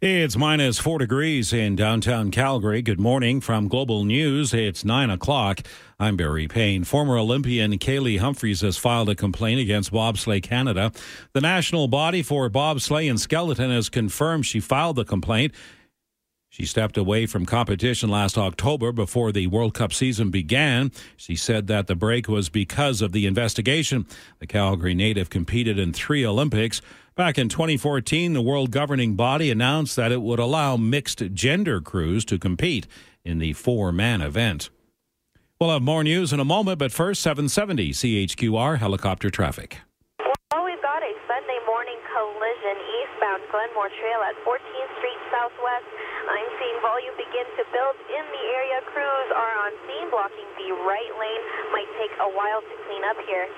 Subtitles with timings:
[0.00, 2.82] It's minus four degrees in downtown Calgary.
[2.82, 4.54] Good morning from Global News.
[4.54, 5.62] It's nine o'clock.
[5.98, 6.84] I'm Barry Payne.
[6.84, 10.92] Former Olympian Kaillie Humphries has filed a complaint against Bobsleigh Canada.
[11.32, 15.52] The national body for bobsleigh and skeleton has confirmed she filed the complaint.
[16.48, 20.92] She stepped away from competition last October before the World Cup season began.
[21.16, 24.06] She said that the break was because of the investigation.
[24.38, 26.80] The Calgary native competed in three Olympics.
[27.18, 32.24] Back in 2014, the world governing body announced that it would allow mixed gender crews
[32.30, 32.86] to compete
[33.26, 34.70] in the four man event.
[35.58, 39.82] We'll have more news in a moment, but first, 770 CHQR helicopter traffic.
[40.54, 45.90] Well, we've got a Sunday morning collision eastbound Glenmore Trail at 14th Street Southwest.
[46.30, 48.78] I'm seeing volume begin to build in the area.
[48.94, 51.42] Crews are on scene blocking the right lane.
[51.74, 53.50] Might take a while to clean up here.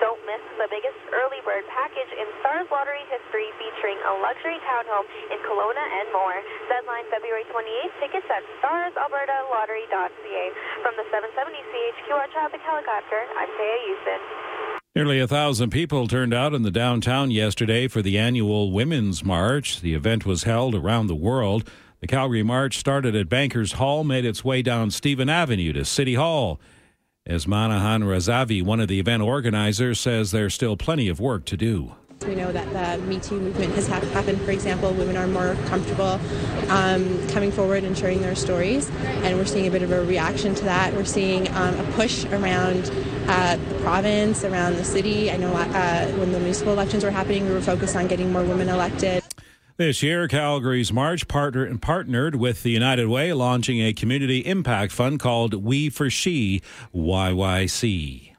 [0.00, 5.04] Don't miss the biggest early bird package in Stars Lottery history featuring a luxury townhome
[5.28, 6.40] in Kelowna and more.
[6.72, 7.92] Deadline February 28th.
[8.00, 10.44] Tickets at starsalbertalottery.ca.
[10.80, 14.20] From the 770 CHQR traffic helicopter, I'm Taya Houston.
[14.96, 19.82] Nearly a thousand people turned out in the downtown yesterday for the annual Women's March.
[19.82, 21.68] The event was held around the world.
[22.00, 26.14] The Calgary March started at Bankers Hall, made its way down Stephen Avenue to City
[26.14, 26.58] Hall.
[27.26, 31.56] As Manahan Razavi, one of the event organizers, says there's still plenty of work to
[31.56, 31.94] do.
[32.26, 34.40] We know that the Me Too movement has ha- happened.
[34.40, 36.18] For example, women are more comfortable
[36.70, 38.90] um, coming forward and sharing their stories,
[39.22, 40.94] and we're seeing a bit of a reaction to that.
[40.94, 42.90] We're seeing um, a push around
[43.28, 45.30] uh, the province, around the city.
[45.30, 48.42] I know uh, when the municipal elections were happening, we were focused on getting more
[48.42, 49.22] women elected.
[49.80, 55.18] This year, Calgary's March partner, partnered with the United Way, launching a community impact fund
[55.18, 56.60] called We for She
[56.94, 58.32] YYC.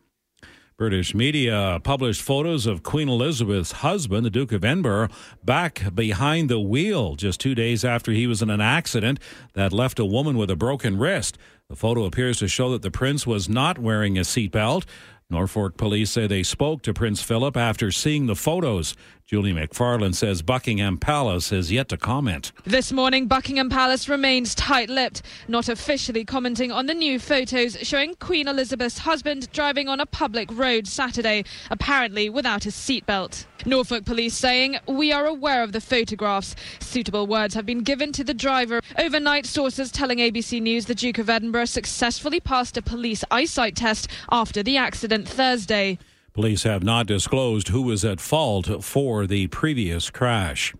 [0.77, 5.07] British media published photos of Queen Elizabeth's husband, the Duke of Edinburgh,
[5.43, 9.19] back behind the wheel just two days after he was in an accident
[9.55, 11.39] that left a woman with a broken wrist.
[11.69, 14.85] The photo appears to show that the prince was not wearing a seatbelt.
[15.31, 18.95] Norfolk police say they spoke to Prince Philip after seeing the photos.
[19.25, 22.51] Julie McFarland says Buckingham Palace has yet to comment.
[22.65, 28.15] This morning, Buckingham Palace remains tight lipped, not officially commenting on the new photos showing
[28.15, 33.45] Queen Elizabeth's husband driving on a public road Saturday, apparently without a seatbelt.
[33.65, 36.55] Norfolk police saying, We are aware of the photographs.
[36.79, 38.81] Suitable words have been given to the driver.
[38.97, 44.07] Overnight, sources telling ABC News the Duke of Edinburgh successfully passed a police eyesight test
[44.31, 45.99] after the accident Thursday.
[46.33, 50.73] Police have not disclosed who was at fault for the previous crash.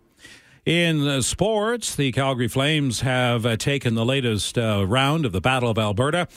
[0.66, 5.69] In sports, the Calgary Flames have uh, taken the latest uh, round of the Battle
[5.69, 6.28] of Alberta.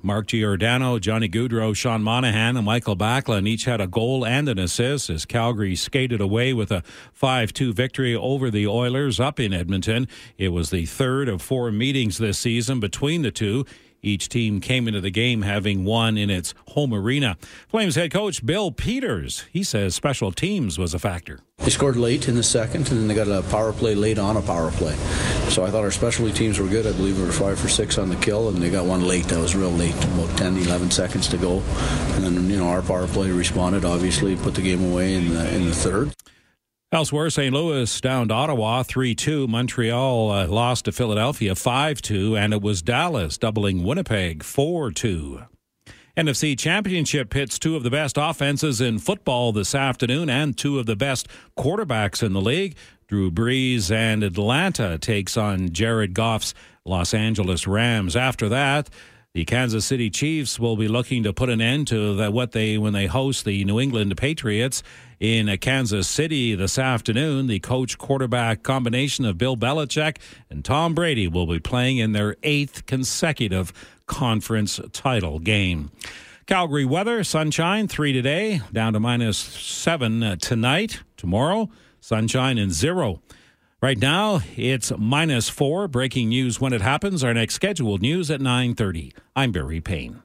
[0.00, 4.60] Mark Giordano, Johnny Gaudreau, Sean Monahan, and Mikael Backlund each had a goal and an
[4.60, 9.52] assist as Calgary skated away with a 5 2 victory over the Oilers up in
[9.52, 10.06] Edmonton.
[10.38, 13.66] It was the third of four meetings this season between the two.
[14.04, 17.36] Each team came into the game having won in its home arena.
[17.68, 21.38] Flames head coach Bill Peters, he says special teams was a factor.
[21.58, 24.36] They scored late in the second, and then they got a power play late on
[24.36, 24.96] a power play.
[25.50, 26.84] So I thought our specialty teams were good.
[26.84, 29.26] I believe we were five for six on the kill, and they got one late.
[29.26, 31.62] That was real late, about 10, 11 seconds to go.
[32.14, 35.54] And then, you know, our power play responded, obviously, put the game away in the,
[35.54, 36.12] in the third.
[36.92, 37.54] Elsewhere, St.
[37.54, 39.46] Louis down to Ottawa 3 2.
[39.46, 42.36] Montreal uh, lost to Philadelphia 5 2.
[42.36, 45.42] And it was Dallas doubling Winnipeg 4 2.
[46.18, 50.84] NFC Championship pits two of the best offenses in football this afternoon and two of
[50.84, 51.26] the best
[51.56, 52.76] quarterbacks in the league.
[53.08, 56.52] Drew Brees and Atlanta takes on Jared Goff's
[56.84, 58.14] Los Angeles Rams.
[58.14, 58.90] After that,
[59.32, 62.76] the Kansas City Chiefs will be looking to put an end to the, what they
[62.76, 64.82] when they host the New England Patriots
[65.22, 67.46] in uh, Kansas City this afternoon.
[67.46, 70.16] The coach quarterback combination of Bill Belichick
[70.50, 73.72] and Tom Brady will be playing in their eighth consecutive
[74.06, 75.92] conference title game.
[76.46, 81.02] Calgary weather, sunshine, three today, down to minus seven uh, tonight.
[81.16, 83.22] Tomorrow, sunshine and zero.
[83.80, 85.86] Right now, it's minus four.
[85.86, 87.22] Breaking news when it happens.
[87.22, 89.12] Our next scheduled news at 9.30.
[89.36, 90.21] I'm Barry Payne.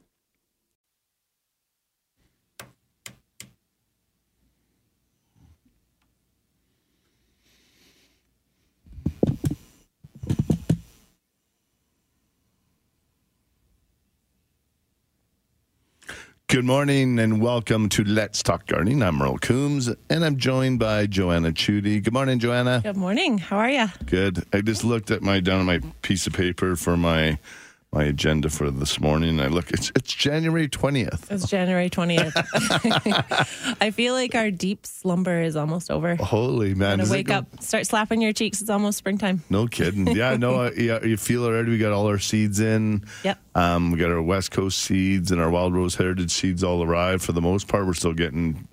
[16.50, 19.04] Good morning and welcome to Let's Talk Gardening.
[19.04, 22.02] I'm Merle Coombs and I'm joined by Joanna Chudy.
[22.02, 22.80] Good morning, Joanna.
[22.82, 23.38] Good morning.
[23.38, 23.88] How are you?
[24.06, 24.46] Good.
[24.54, 27.38] I just looked at my down on my piece of paper for my
[27.94, 29.40] my agenda for this morning.
[29.40, 31.32] I look, it's it's January twentieth.
[31.32, 32.34] It's January 20th.
[33.82, 36.16] I feel like our deep slumber is almost over.
[36.16, 37.00] Holy man!
[37.00, 38.62] Gonna wake up, start slapping your cheeks.
[38.62, 39.44] It's almost springtime.
[39.50, 40.08] No kidding.
[40.18, 41.70] Yeah, no, uh, yeah, you feel it already.
[41.70, 43.04] We got all our seeds in.
[43.24, 43.38] Yep.
[43.54, 47.24] Um, we got our West Coast seeds and our Wild Rose Heritage seeds all arrived.
[47.24, 48.67] For the most part, we're still getting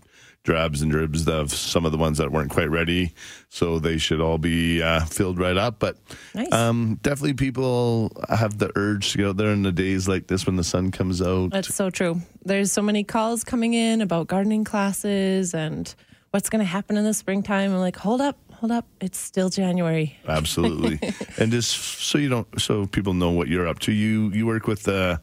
[0.44, 3.12] drabs and dribs of some of the ones that weren't quite ready,
[3.48, 5.78] so they should all be uh, filled right up.
[5.78, 5.96] But
[6.34, 6.52] Nice.
[6.52, 10.46] um, definitely, people have the urge to go out there in the days like this
[10.46, 11.50] when the sun comes out.
[11.50, 12.20] That's so true.
[12.44, 15.92] There's so many calls coming in about gardening classes and
[16.30, 17.72] what's going to happen in the springtime.
[17.72, 18.86] I'm like, hold up, hold up.
[19.00, 20.18] It's still January.
[20.28, 21.00] Absolutely.
[21.38, 23.92] and just so you don't, so people know what you're up to.
[23.92, 25.16] You you work with the uh,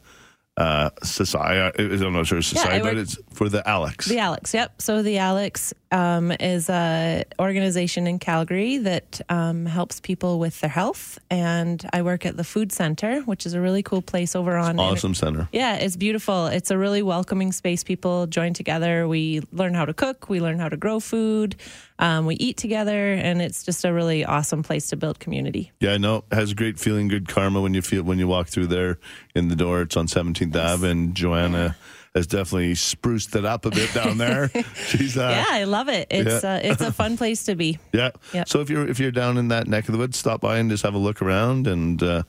[0.56, 1.60] Uh, society.
[1.82, 4.06] I don't know, if sure, society, but work- it's for the Alex.
[4.06, 4.82] The Alex, yep.
[4.82, 10.70] So the Alex um, is a organization in Calgary that um, helps people with their
[10.70, 14.56] health, and I work at the Food Center, which is a really cool place over
[14.56, 14.80] on.
[14.80, 15.48] awesome center.
[15.52, 16.46] Yeah, it's beautiful.
[16.46, 17.84] It's a really welcoming space.
[17.84, 19.06] People join together.
[19.06, 20.28] We learn how to cook.
[20.28, 21.56] We learn how to grow food.
[21.98, 25.72] Um, we eat together, and it's just a really awesome place to build community.
[25.78, 28.48] Yeah, no, it has a great feeling, good karma when you feel when you walk
[28.48, 28.98] through there
[29.34, 29.82] in the door.
[29.82, 31.76] It's on 17th Ave, and Joanna
[32.14, 34.50] has definitely spruced it up a bit down there.
[34.86, 36.08] She's uh, yeah, I love it.
[36.10, 36.54] It's yeah.
[36.54, 37.78] uh, it's a fun place to be.
[37.92, 38.10] Yeah.
[38.32, 38.48] Yep.
[38.48, 40.70] So if you're if you're down in that neck of the woods, stop by and
[40.70, 41.66] just have a look around.
[41.66, 42.22] And uh,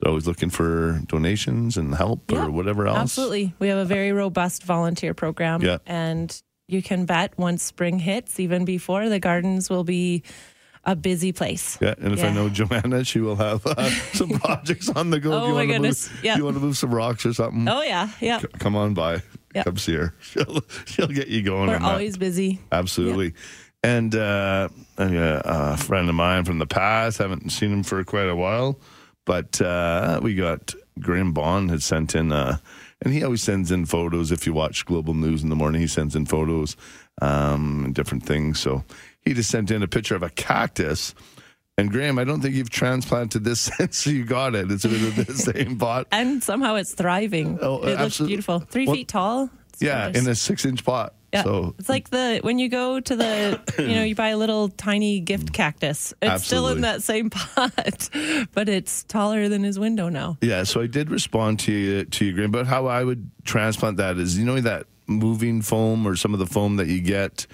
[0.00, 2.98] they're always looking for donations and help Yeah, or whatever else.
[2.98, 3.54] Absolutely.
[3.58, 5.60] We have a very robust volunteer program.
[5.60, 5.78] Yeah.
[5.86, 10.22] And you can bet once spring hits, even before, the gardens will be
[10.88, 11.76] a busy place.
[11.80, 15.32] Yeah, and if I know Joanna, she will have uh, some projects on the go.
[15.32, 16.10] Oh, if you my goodness.
[16.10, 16.36] Move, Yeah.
[16.38, 17.68] You want to move some rocks or something?
[17.68, 18.08] Oh, yeah.
[18.20, 18.38] Yeah.
[18.40, 19.22] C- Come on by.
[19.54, 19.64] Yeah.
[19.64, 20.14] Come see her.
[20.20, 21.90] She'll, she'll get you going We're on that.
[21.92, 22.60] always busy.
[22.72, 23.34] Absolutely.
[23.82, 24.68] And uh,
[24.98, 28.80] a, a friend of mine from the past, haven't seen him for quite a while,
[29.24, 32.58] but uh, we got Graham Bond had sent in, uh,
[33.02, 34.32] and he always sends in photos.
[34.32, 36.76] If you watch Global News in the morning, he sends in photos
[37.22, 38.58] um, and different things.
[38.58, 38.84] So
[39.24, 41.14] he just sent in a picture of a cactus.
[41.76, 44.70] And Graham, I don't think you've transplanted this since you got it.
[44.70, 45.24] It's in the
[45.54, 46.06] same pot.
[46.10, 47.58] And somehow it's thriving.
[47.62, 48.58] Oh, it looks beautiful.
[48.60, 49.50] Three Well, feet tall.
[49.70, 50.22] It's Yeah, gorgeous.
[50.24, 51.14] in a six inch pot.
[51.32, 54.38] Yeah, So it's like the when you go to the you know you buy a
[54.38, 56.14] little tiny gift cactus.
[56.22, 58.08] It's still in that same pot,
[58.54, 60.38] but it's taller than his window now.
[60.40, 62.50] Yeah, so I did respond to you to you, Graham.
[62.50, 66.38] But how I would transplant that is, you know, that moving foam or some of
[66.40, 67.46] the foam that you get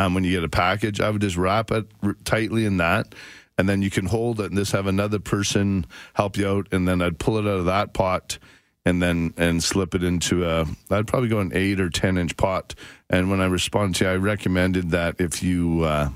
[0.00, 1.00] um, when you get a package.
[1.00, 1.86] I would just wrap it
[2.24, 3.14] tightly in that,
[3.58, 6.88] and then you can hold it and just have another person help you out, and
[6.88, 8.38] then I'd pull it out of that pot.
[8.82, 10.64] And then and slip it into a.
[10.90, 12.74] I'd probably go an eight or ten inch pot.
[13.10, 16.08] And when I responded to you, I recommended that if you uh,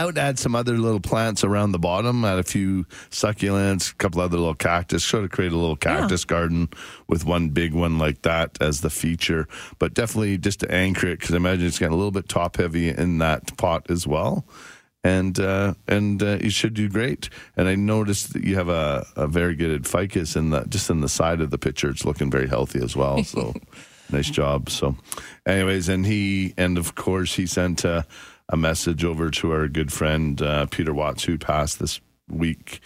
[0.00, 3.94] I would add some other little plants around the bottom, add a few succulents, a
[3.96, 6.70] couple other little cactus, sort of create a little cactus garden
[7.06, 9.46] with one big one like that as the feature.
[9.78, 12.56] But definitely just to anchor it, because I imagine it's getting a little bit top
[12.56, 14.46] heavy in that pot as well.
[15.04, 17.28] And uh, and uh, you should do great.
[17.54, 21.02] And I noticed that you have a, a very good ficus in the just in
[21.02, 21.90] the side of the picture.
[21.90, 23.22] It's looking very healthy as well.
[23.22, 23.52] So
[24.12, 24.70] nice job.
[24.70, 24.96] So,
[25.46, 28.02] anyways, and he and of course he sent uh,
[28.50, 32.80] a message over to our good friend uh, Peter Watts who passed this week,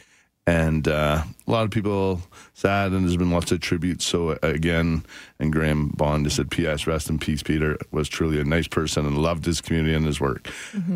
[0.46, 2.20] and uh, a lot of people
[2.52, 4.04] sad, and there's been lots of tributes.
[4.04, 5.04] So uh, again,
[5.40, 6.86] and Graham Bond just said, "P.S.
[6.86, 7.78] Rest in peace, Peter.
[7.90, 10.48] Was truly a nice person and loved his community and his work."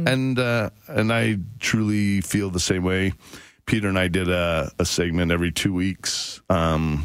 [0.07, 3.15] And uh, and I truly feel the same way.
[3.65, 6.41] Peter and I did a, a segment every two weeks.
[6.49, 7.05] Um,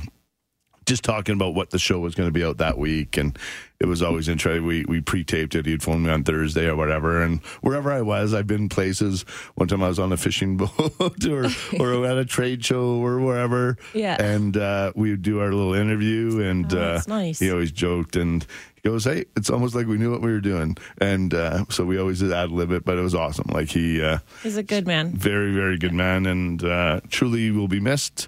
[0.86, 3.38] just talking about what the show was going to be out that week, and
[3.80, 4.66] it was always interesting.
[4.66, 5.66] We we pre-taped it.
[5.66, 9.24] He'd phone me on Thursday or whatever, and wherever I was, I've been places.
[9.56, 11.48] One time I was on a fishing boat, or
[11.80, 13.78] or at a trade show, or wherever.
[13.94, 14.22] Yeah.
[14.24, 17.40] and uh, we would do our little interview, and Oh, uh, nice.
[17.40, 18.46] he always joked and.
[18.84, 21.86] He goes, hey, it's almost like we knew what we were doing, and uh, so
[21.86, 23.46] we always did ad lib it, but it was awesome.
[23.48, 25.12] Like he, uh, He's a good man.
[25.14, 28.28] very very good man and uh, truly will be missed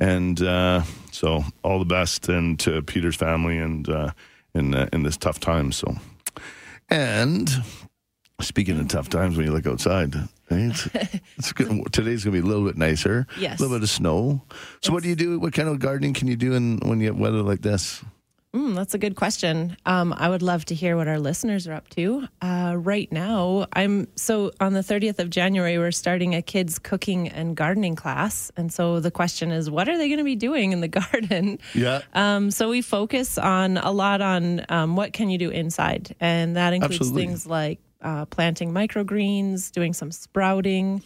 [0.00, 4.10] and uh, so all the best and to peter's family and uh,
[4.54, 5.96] in uh, in this tough time so.
[6.90, 7.50] And
[8.40, 10.14] speaking of tough times when you look outside
[10.50, 11.92] it's good.
[11.92, 13.26] today's gonna be a little bit nicer.
[13.38, 13.58] Yes.
[13.58, 14.42] a little bit of snow.
[14.82, 15.38] So what do you do?
[15.38, 18.04] What kind of gardening can you do in when you have weather like this
[18.54, 19.76] Mm, that's a good question.
[19.84, 22.28] Um, I would love to hear what our listeners are up to.
[22.40, 27.28] Uh, right now, I'm so on the 30th of January, we're starting a kids' cooking
[27.28, 28.52] and gardening class.
[28.56, 31.58] And so the question is, what are they going to be doing in the garden?
[31.74, 36.14] yeah Um, so we focus on a lot on um, what can you do inside,
[36.20, 37.26] and that includes Absolutely.
[37.26, 41.02] things like uh, planting microgreens, doing some sprouting.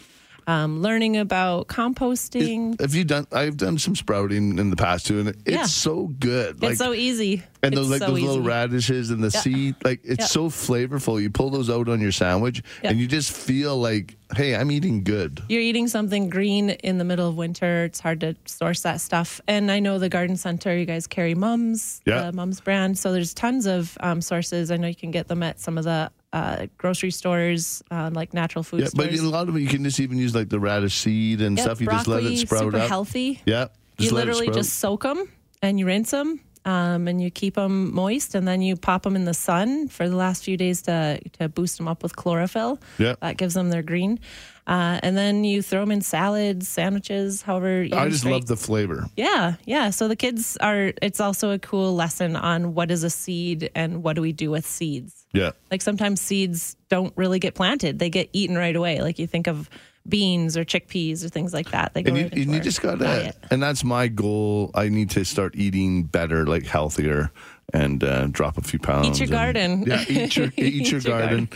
[0.49, 2.81] Um, learning about composting.
[2.81, 3.27] Have you done?
[3.33, 5.65] I've done some sprouting in the past too, and it's Yeah.
[5.67, 6.65] so good.
[6.65, 7.43] it's so easy.
[7.63, 9.41] and It's those like so those little radishes and the Yeah.
[9.41, 10.27] seed, like it's Yeah.
[10.27, 11.21] so flavorful.
[11.21, 15.03] You pull those out on your sandwich, and you just feel like, hey, I'm eating
[15.03, 15.43] good.
[15.49, 17.85] You're eating something green in the middle of winter.
[17.85, 19.41] It's hard to source that stuff.
[19.49, 22.31] And I know the garden center, you guys carry Mumm's, Yeah.
[22.31, 22.97] the Mumm's brand.
[22.99, 24.71] So there's tons of um, sources.
[24.71, 28.35] I know you can get them at some of the uh, grocery stores, uh, like
[28.35, 29.21] natural food Yeah, but stores.
[29.21, 31.65] a lot of it you can just even use like the radish seed and Yep,
[31.65, 31.81] stuff.
[31.81, 32.89] You just let it sprout super up.
[32.89, 33.41] healthy.
[33.47, 33.69] Yeah,
[33.99, 35.29] you literally just soak them
[35.63, 39.17] and you rinse them um, and you keep them moist and then you pop them
[39.17, 42.79] in the sun for the last few days to, to boost them up with chlorophyll.
[42.99, 43.15] Yeah.
[43.23, 44.21] That gives them their green.
[44.69, 47.87] Uh, and then you throw them in salads, sandwiches, however.
[47.91, 48.33] I just straight.
[48.33, 49.07] love the flavor.
[49.17, 49.89] Yeah, yeah.
[49.89, 54.03] So the kids are, it's also a cool lesson on what is a seed and
[54.03, 55.25] what do we do with seeds.
[55.33, 55.53] Yeah.
[55.71, 59.01] Like sometimes seeds don't really get planted, they get eaten right away.
[59.01, 59.71] Like you think of
[60.07, 61.95] beans or chickpeas or things like that.
[61.95, 64.71] They go And you, right and you just got to, and that's my goal.
[64.75, 67.31] I need to start eating better, like healthier,
[67.75, 69.07] and uh, drop a few pounds.
[69.21, 69.85] Eat your and- garden.
[69.87, 71.49] Yeah, eat your eat, Eat your, your garden.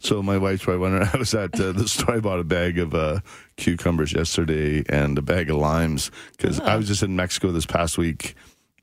[0.00, 1.08] so my wife's probably wondering.
[1.14, 2.16] I was at uh, the store.
[2.16, 3.20] I bought a bag of uh,
[3.56, 7.98] cucumbers yesterday and a bag of limes because I was just in Mexico this past
[7.98, 8.34] week.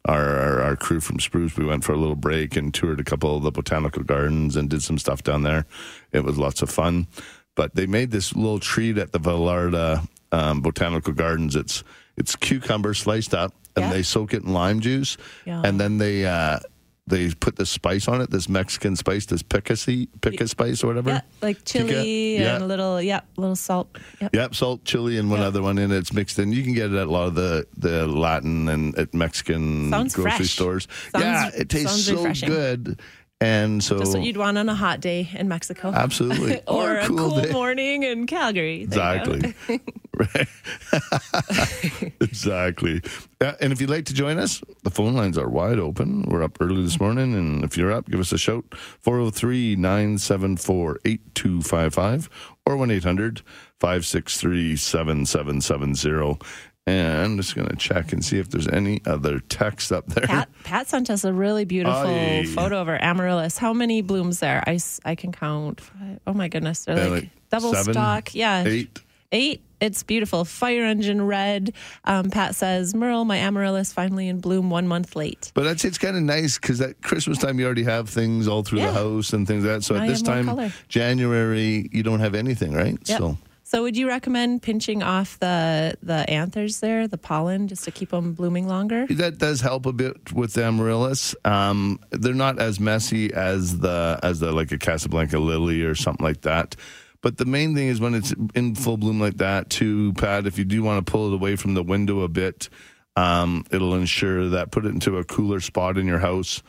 [0.06, 3.04] Our, our our crew from Spruce, we went for a little break and toured a
[3.04, 5.66] couple of the botanical gardens and did some stuff down there.
[6.14, 7.08] It was lots of fun.
[7.56, 11.58] But they made this little treat at the Vallarta um, Botanical Gardens.
[11.58, 11.84] It's
[12.16, 13.92] it's cucumber sliced up, and Yeah.
[13.92, 15.66] they soak it in lime juice, Yum.
[15.66, 16.60] and then they uh,
[17.08, 19.76] they put this spice on it, this Mexican spice, this pica,
[20.22, 21.10] pica spice or whatever.
[21.12, 22.56] Yeah, like chili yeah.
[22.56, 23.98] and a little, yeah, a little salt.
[24.22, 24.36] Yep.
[24.36, 25.48] Yep, salt, chili, and one Yeah.
[25.48, 25.98] other one in it.
[25.98, 26.52] It's mixed in.
[26.52, 30.14] You can get it at a lot of the, the Latin and at Mexican Sounds
[30.16, 30.50] grocery fresh.
[30.52, 30.88] stores.
[31.12, 32.50] Sounds- yeah, it tastes so refreshing.
[32.50, 33.00] good.
[33.40, 35.92] And so, Just what you'd want on a hot day in Mexico.
[35.94, 36.60] absolutely.
[36.68, 37.52] or, a cool, day.
[37.52, 38.86] morning in Calgary.
[38.86, 39.32] There you go.
[39.34, 39.82] Exactly.
[40.18, 42.14] right.
[42.22, 43.02] exactly.
[43.40, 46.24] Uh, and if you'd like to join us, the phone lines are wide open.
[46.24, 47.36] We're up early this morning.
[47.36, 48.66] And if you're up, give us a shout
[49.02, 52.30] 403 974 8255
[52.66, 53.42] or 1 800
[53.80, 56.40] 563 7770.
[56.88, 60.26] And I'm just going to check and see if there's any other text up there.
[60.26, 62.46] Pat, Pat sent us a really beautiful Aye.
[62.56, 63.58] photo of our amaryllis.
[63.58, 64.64] How many blooms there?
[64.66, 65.82] I, I can count.
[66.26, 66.86] Oh my goodness.
[66.86, 68.34] They're like, like double seven, stock.
[68.34, 68.64] Yeah.
[68.66, 69.00] Eight.
[69.34, 69.62] Eight.
[69.82, 70.46] It's beautiful.
[70.46, 71.74] Fire engine red.
[72.06, 75.52] Um, Pat says, Merle, my amaryllis finally in bloom one month late.
[75.54, 78.48] But I'd say it's kind of nice because at Christmas time you already have things
[78.48, 78.88] all through Yeah.
[78.88, 79.84] the house and things like that.
[79.84, 80.72] So Now at this time.
[80.88, 82.98] January, you don't have anything, right?
[83.06, 83.18] Yep.
[83.20, 83.38] So
[83.68, 88.12] So would you recommend pinching off the the anthers there, the pollen, just to keep
[88.12, 89.06] them blooming longer?
[89.08, 91.36] that does help a bit with the amaryllis.
[91.44, 96.26] Um, they're not as messy as the as the like a Casablanca lily or something
[96.26, 96.78] like that.
[97.20, 100.48] But the main thing is when it's in full bloom like that, too, Pat.
[100.48, 102.70] If you do want to pull it away from the window a bit,
[103.18, 106.64] um, it'll ensure that put it into a cooler spot in your house,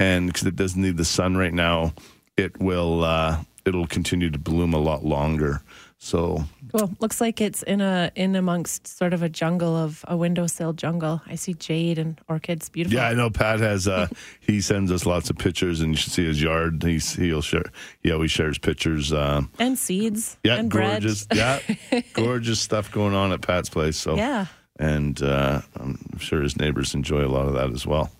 [0.00, 1.94] and because it doesn't need the sun right now,
[2.36, 5.62] it will uh, it'll continue to bloom a lot longer.
[6.02, 6.42] So
[6.72, 6.90] Cool.
[7.00, 11.20] Looks like it's in a in amongst sort of a jungle of a windowsill jungle.
[11.26, 12.70] I see jade and orchids.
[12.70, 12.96] Beautiful.
[12.98, 13.86] Yeah, I know Pat has.
[13.86, 14.06] Uh,
[14.40, 16.82] he sends us lots of pictures, and you should see his yard.
[16.82, 17.64] He's he'll share.
[18.02, 19.12] He always shares pictures.
[19.12, 20.38] Um, And seeds.
[20.42, 21.02] yeah, and bread.
[21.02, 21.26] gorgeous.
[21.34, 21.58] Yeah,
[22.14, 23.98] gorgeous stuff going on at Pat's place.
[23.98, 24.46] So Yeah.
[24.78, 28.10] and uh, I'm sure his neighbors enjoy a lot of that as well.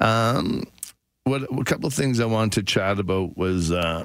[0.00, 0.62] Um,
[1.24, 3.72] what a couple of things I wanted to chat about was.
[3.72, 4.04] Uh,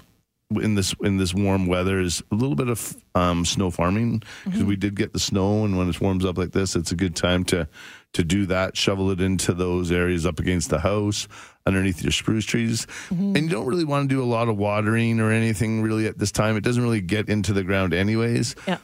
[0.60, 4.24] in this in this warm weather is a little bit of um, snow farming.
[4.44, 6.96] Because we did get the snow and when it warms up like this it's a
[6.96, 7.68] good time to
[8.14, 11.28] to do that shovel it into those areas up against the house
[11.66, 12.88] underneath your spruce trees.
[13.10, 16.18] And you don't really want to do a lot of watering or anything really at
[16.18, 16.58] this time.
[16.58, 18.56] It doesn't really get into the ground anyways.
[18.68, 18.78] Yeah.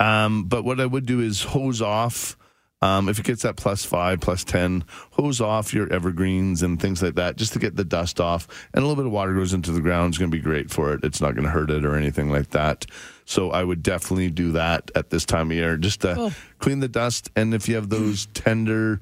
[0.00, 2.36] um, but what I would do is hose off.
[2.84, 7.02] Um, if it gets that plus five, plus 10, hose off your evergreens and things
[7.02, 8.46] like that just to get the dust off.
[8.74, 10.70] And a little bit of water goes into the ground is going to be great
[10.70, 11.02] for it.
[11.02, 12.84] It's not going to hurt it or anything like that.
[13.24, 16.88] So I would definitely do that at this time of year just to clean the
[16.88, 17.30] dust.
[17.34, 19.00] And if you have those tender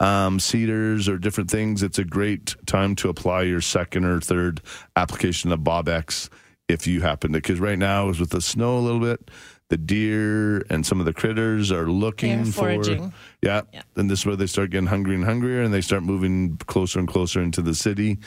[0.00, 4.62] um, cedars or different things, it's a great time to apply your second or third
[4.96, 6.30] application of Bobbex
[6.66, 7.38] if you happen to.
[7.40, 9.30] Because right now, is with the snow a little bit,
[9.68, 12.60] the deer and some of the critters are looking They're for.
[12.60, 13.12] foraging.
[13.42, 13.62] Yeah.
[13.72, 13.82] Yeah.
[13.96, 16.98] And this is where they start getting hungry and hungrier, and they start moving closer
[16.98, 18.18] and closer into the city,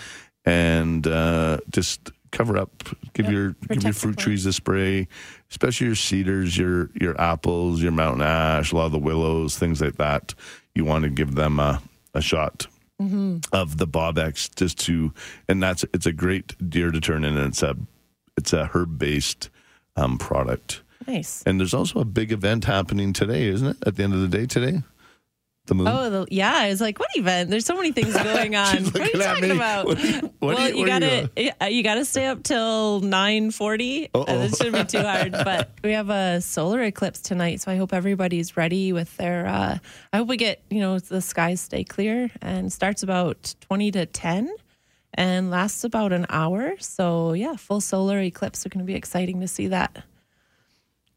[0.45, 2.83] and uh, just cover up.
[3.13, 3.33] Give Yep.
[3.33, 5.07] your give your fruit trees a spray,
[5.50, 9.81] especially your cedars, your your apples, your mountain ash, a lot of the willows, things
[9.81, 10.33] like that.
[10.75, 11.81] You want to give them a,
[12.13, 12.67] a shot
[13.01, 13.38] Mm-hmm.
[13.51, 15.12] of the Bobbex just to,
[15.50, 17.75] and that's it's a great deer deterrent, and it's a
[18.38, 19.50] it's a herb based
[19.95, 20.83] um, product.
[21.08, 21.43] Nice.
[21.46, 23.77] And there's also a big event happening today, isn't it?
[23.86, 24.81] At the end of the day today,
[25.67, 25.88] the moon.
[25.88, 26.53] Oh, the, yeah.
[26.55, 27.50] I was like, what event?
[27.50, 28.84] There's so many things going on.
[28.86, 29.55] What are you talking me.
[29.55, 29.86] about?
[29.86, 30.00] What-
[30.39, 31.05] what well, you- you, what are
[31.36, 34.10] you gotta you gotta stay up till nine forty.
[34.13, 34.22] Uh-oh.
[34.22, 35.31] Uh, It shouldn't be too hard.
[35.43, 39.46] But we have a solar eclipse tonight, so I hope everybody's ready with their.
[39.48, 39.77] Uh,
[40.13, 44.05] I hope we get you know the skies stay clear and starts about twenty to
[44.05, 44.50] ten.
[45.13, 46.75] And lasts about an hour.
[46.79, 48.65] So, yeah, full solar eclipse.
[48.65, 50.05] are going to be exciting to see that.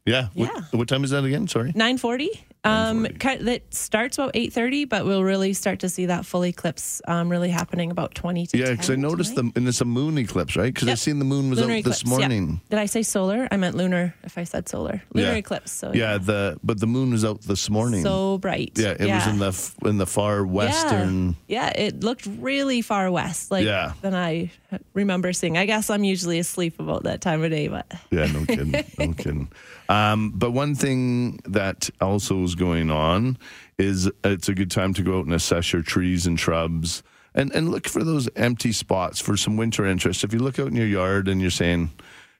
[0.05, 0.27] Yeah.
[0.33, 0.61] What, yeah.
[0.71, 1.47] what time is that again?
[1.47, 1.71] Sorry.
[1.75, 2.29] 940
[2.65, 7.29] um that starts about 8.30 but we'll really start to see that full eclipse um,
[7.29, 9.53] really happening about 20 to Yeah, because I noticed tonight.
[9.53, 10.73] the and it's a moon eclipse, right?
[10.73, 10.97] Because I Yep.
[10.99, 12.47] seen the moon was lunar out eclipse this morning.
[12.49, 12.69] yeah.
[12.71, 15.35] did i say solar i meant lunar if i said solar lunar Yeah.
[15.35, 18.03] eclipse so Yeah, the but the moon was out this morning.
[18.03, 21.35] so bright yeah, it was in the in the far western.
[21.47, 21.69] yeah.
[21.75, 23.93] yeah it looked really far west like Yeah.
[24.01, 24.49] than i
[24.93, 28.45] remember seeing i guess i'm usually asleep about that time of day but Yeah, no
[28.45, 29.49] kidding, no kidding.
[29.87, 33.37] Um, but one thing that also is going on
[33.77, 37.51] is it's a good time to go out and assess your trees and shrubs and,
[37.53, 40.23] and look for those empty spots for some winter interest.
[40.23, 41.91] If you look out in your yard and you're saying,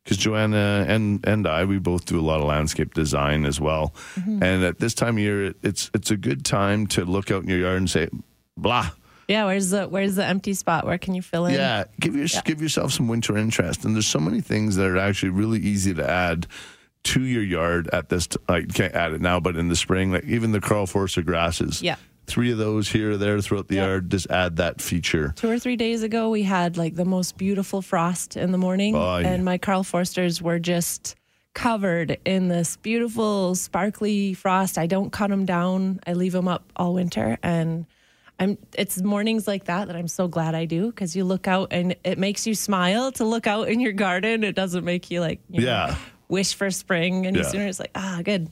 [0.04, 3.94] because Joanna and, and I, we both do a lot of landscape design as well.
[4.16, 4.44] Mm-hmm.
[4.44, 7.44] And at this time of year, it, it's, it's a good time to look out
[7.44, 8.10] in your yard and say,
[8.56, 8.92] blah.
[9.28, 12.28] yeah where's the where's the empty spot where can you fill in Yeah, give your,
[12.46, 15.94] give yourself some winter interest, and there's so many things that are actually really easy
[15.96, 16.48] to add
[17.06, 18.28] to your yard at this.
[18.28, 21.22] T- I can't add it now, but in the spring, like even the Karl Foerster
[21.22, 21.82] grasses.
[21.82, 21.96] Yeah.
[22.28, 23.86] three of those here or there throughout the Yeah.
[23.86, 24.10] yard.
[24.10, 25.32] Just add that feature.
[25.36, 28.96] two or three days ago we had like the most beautiful frost in the morning
[28.96, 29.28] Oh, yeah.
[29.30, 31.14] and my Karl Foersters were just
[31.54, 36.70] covered in this beautiful sparkly frost i don't cut them down i leave them up
[36.76, 37.86] all winter and
[38.42, 41.70] i'm it's mornings like that that i'm so glad i do because you look out
[41.72, 45.22] and it makes you smile to look out in your garden it doesn't make you
[45.22, 45.96] like you know, Yeah.
[46.28, 47.46] Wish for spring any Yeah.
[47.50, 48.50] sooner it's like ah good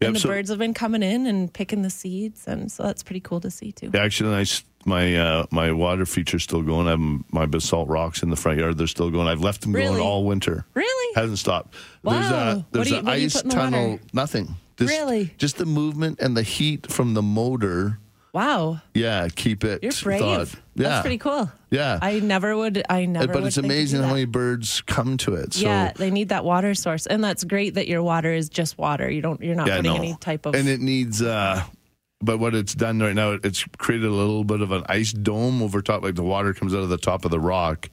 [0.00, 2.82] Yeah, and the so- birds have been coming in and picking the seeds and so
[2.82, 4.44] that's pretty cool to see too Actually, I
[4.84, 6.86] my uh, my water feature's still going.
[6.86, 7.00] I have
[7.32, 8.78] my basalt rocks in the front yard.
[8.78, 9.26] They're still going.
[9.26, 9.88] I've left them Really?
[9.96, 10.64] going all winter.
[10.74, 11.14] Really?
[11.16, 11.74] Hasn't stopped.
[12.04, 12.50] There's Wow.
[12.50, 13.98] a What there's do you- an what do you ice put in the tunnel.
[14.12, 14.54] Nothing.
[14.78, 15.34] Just, Really?
[15.38, 17.98] Just the movement and the heat from the motor.
[18.36, 19.82] Wow Yeah, keep it.
[19.82, 20.20] You're brave.
[20.20, 20.48] thawed.
[20.74, 21.50] Yeah, That's pretty cool.
[21.70, 21.98] Yeah.
[22.02, 22.82] I never would.
[22.90, 23.32] I never.
[23.32, 25.54] but it's amazing how many birds come to it.
[25.54, 28.76] So, yeah, they need that water source, and that's great that your water is just
[28.76, 29.10] water.
[29.10, 29.40] You don't.
[29.42, 29.98] You're not yeah, putting no.
[29.98, 30.54] any type of.
[30.54, 31.22] and it needs.
[31.22, 31.64] uh
[32.20, 35.62] but what it's done right now, it's created a little bit of an ice dome
[35.62, 36.02] over top.
[36.02, 37.88] Like the water comes out of the top of the rock,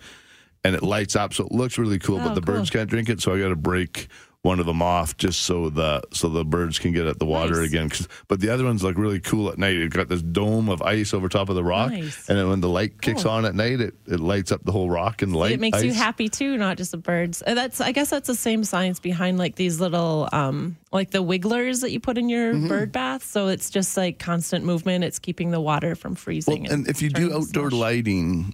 [0.64, 2.20] and it lights up, so it looks really cool.
[2.20, 2.56] Oh, but the cool.
[2.56, 4.08] birds can't drink it, so I got to break
[4.44, 7.62] one of them off just so the so the birds can get at the water
[7.62, 7.70] Nice.
[7.70, 7.90] again.
[8.28, 9.76] but the other ones look really cool at night.
[9.78, 12.28] It got this dome of ice over top of the rock, Nice.
[12.28, 13.32] and then when the light kicks Cool.
[13.32, 15.54] on at night, it, it lights up the whole rock and light.
[15.54, 17.42] it makes you happy too, not just the birds.
[17.48, 17.80] Uh, That's.
[17.80, 21.92] I guess that's the same science behind like these little, um, like the wigglers that
[21.92, 22.68] you put in your Mm-hmm.
[22.68, 23.24] bird bath.
[23.24, 25.06] So it's just like constant movement.
[25.06, 26.64] It's keeping the water from freezing.
[26.64, 27.80] Well, and if you do outdoor slush.
[27.80, 28.54] lighting,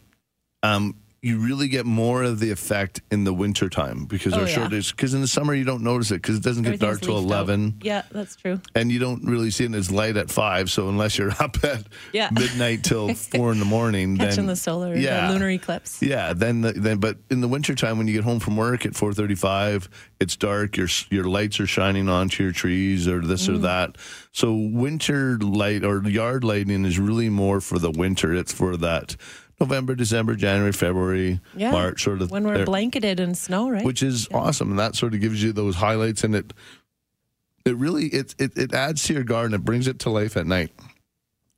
[0.62, 4.71] um, you really get more of the effect in the wintertime because Oh, they're short
[4.71, 4.91] days.
[4.91, 7.25] Because in the summer you don't notice it because it doesn't get dark till leafed
[7.32, 7.36] out.
[7.36, 8.62] eleven, Yeah, that's true.
[8.73, 10.71] and you don't really see it as light at five.
[10.71, 12.29] So unless you're up at Yeah.
[12.32, 16.01] midnight till four in the morning, Catching then the solar, yeah, the lunar eclipse.
[16.01, 18.93] yeah, then the, then but in the wintertime when you get home from work at
[18.93, 23.55] 4:35, it's dark, your your lights are shining onto your trees or this Mm.
[23.55, 23.97] or that.
[24.32, 28.34] So winter light or yard lighting is really more for the winter.
[28.34, 29.15] It's for that
[29.60, 33.84] November, December, January, February, Yeah, March sort of when we're there, blanketed in snow, right?
[33.84, 36.54] which is awesome and that sort of gives you those highlights and it
[37.65, 39.54] it really it it, it adds to your garden.
[39.54, 40.72] It brings it to life at night.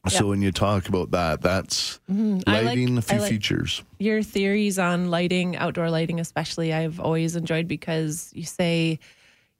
[0.07, 2.37] So when you talk about that, that's Mm-hmm.
[2.51, 3.83] Like- lighting a few like- features.
[3.99, 8.97] your theories on lighting, outdoor lighting, especially, I've always enjoyed because you say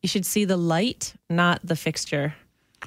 [0.01, 2.33] you should see the light, not the fixture.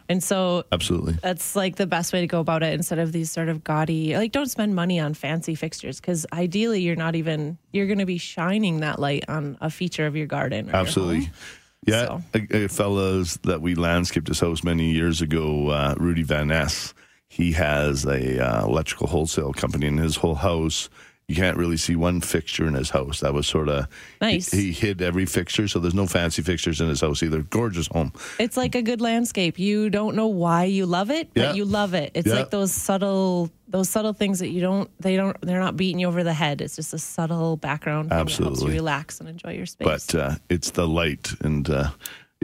[0.08, 1.14] And so Absolutely.
[1.22, 4.16] that's like the best way to go about it instead of these sort of gaudy,
[4.16, 8.06] like don't spend money on fancy fixtures because ideally you're not even, you're going to
[8.06, 10.66] be shining that light on a feature of your garden.
[10.66, 11.24] or your Absolutely.
[11.24, 11.34] home.
[11.86, 16.22] Yeah, So- a, a fellows that we landscaped his house many years ago, uh, Rudy
[16.22, 16.94] Van Ness.
[17.28, 20.88] He has a uh, electrical wholesale company in his whole house.
[21.26, 23.20] You can't really see one fixture in his house.
[23.20, 23.88] That was sort of
[24.20, 24.50] Nice.
[24.52, 27.40] He, he hid every fixture, so there's no fancy fixtures in his house either.
[27.42, 28.12] Gorgeous home.
[28.38, 29.58] It's like a good landscape.
[29.58, 31.52] You don't know why you love it, but Yeah.
[31.54, 32.10] you love it.
[32.14, 32.34] It's Yeah.
[32.34, 36.06] like those subtle those subtle things that you don't they don't they're not beating you
[36.08, 36.60] over the head.
[36.60, 38.74] It's just a subtle background thing that helps you Absolutely.
[38.76, 40.06] relax and enjoy your space.
[40.12, 41.90] But uh, it's the light, and uh,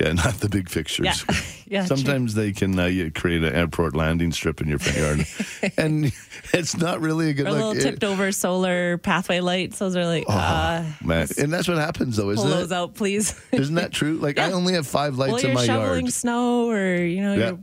[0.00, 1.24] Yeah, not the big fixtures.
[1.28, 1.36] Yeah.
[1.70, 1.98] Yeah, true.
[1.98, 6.12] Sometimes they can uh, you create an airport landing strip in your front yard, and
[6.52, 7.58] it's not really a good Or look.
[7.58, 9.78] little It- tipped over solar pathway lights.
[9.78, 12.74] Those are like, uh, man, and that's what happens though, pull isn't those it?
[12.74, 13.40] out, please.
[13.52, 14.14] Isn't that true?
[14.16, 16.12] Like I only have five lights well, in you're my shoveling yard.
[16.12, 17.46] snow, or you know, Yeah.
[17.50, 17.58] you're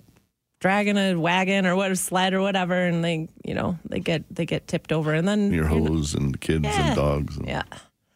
[0.61, 4.23] dragging a wagon or what, a sled or whatever, and they, you know, they get
[4.33, 6.87] they get tipped over, and then Your you're hose and kids Yeah.
[6.87, 7.63] and dogs and Yeah,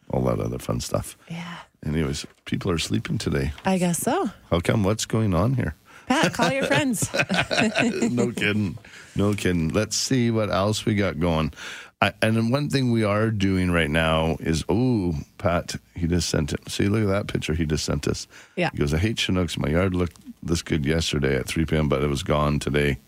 [0.08, 1.18] all that other fun stuff.
[1.28, 1.58] yeah.
[1.84, 3.52] Anyways, people are sleeping today.
[3.64, 4.30] I guess so.
[4.50, 4.84] How come?
[4.84, 5.74] What's going on here?
[6.06, 7.12] Pat, call your friends.
[8.10, 8.78] no kidding.
[9.16, 9.68] No kidding.
[9.68, 11.52] Let's see what else we got going.
[12.00, 16.52] I, and one thing we are doing right now is, oh, Pat, he just sent
[16.52, 16.68] it.
[16.68, 18.26] See, look at that picture he just sent us.
[18.56, 18.70] Yeah.
[18.72, 19.56] He goes, I hate Chinooks.
[19.56, 22.98] My yard looked this good yesterday at 3 p.m., but it was gone today.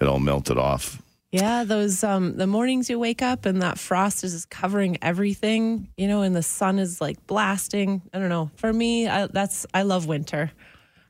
[0.00, 1.00] It all melted off.
[1.32, 5.88] Yeah, those um the mornings you wake up and that frost is just covering everything,
[5.96, 8.02] you know, and the sun is like blasting.
[8.12, 8.50] I don't know.
[8.56, 10.52] For me, I, that's I love winter.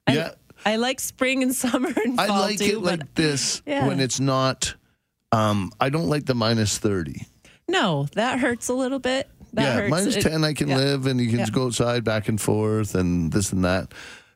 [0.06, 0.30] I, Yeah.
[0.64, 3.86] I like spring and summer and fall I like too, it but like this Yeah.
[3.88, 4.74] when it's not,
[5.32, 7.26] um, I don't like the minus 30.
[7.68, 9.28] no, that hurts a little bit.
[9.54, 9.90] That yeah, hurts.
[9.90, 10.76] minus It- 10, I can yeah.
[10.76, 11.46] live and you can Yeah.
[11.50, 13.92] go outside back and forth and this and that.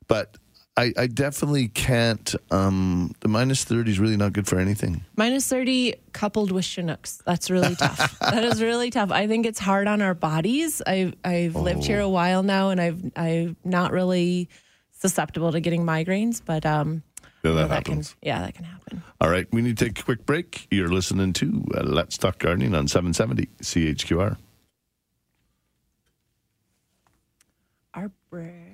[0.09, 0.37] But
[0.79, 2.35] I, I definitely can't.
[2.51, 5.05] Um, the minus 30 is really not good for anything.
[5.17, 7.23] Minus 30 coupled with Chinooks.
[7.25, 8.19] That's really tough.
[8.21, 9.11] that is really tough.
[9.11, 10.83] I think it's hard on our bodies.
[10.87, 14.51] I've, I've lived here a while now and I've, I'm not really
[14.93, 17.03] susceptible to getting migraines, but um,
[17.43, 18.11] Yeah, that know, happens.
[18.11, 19.03] Can, yeah, that can happen.
[19.19, 20.67] All right, we need to take a quick break.
[20.71, 24.37] You're listening to uh, Let's Talk Gardening on 770 CHQR.
[27.95, 28.66] Our break.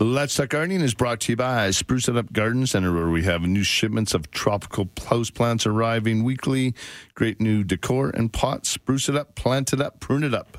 [0.00, 3.24] Let's Talk Gardening is brought to you by Spruce It Up Garden Center, where we
[3.24, 6.74] have new shipments of tropical house plants arriving weekly.
[7.14, 8.68] Great new decor and pots.
[8.68, 10.58] Spruce it up, plant it up, prune it up.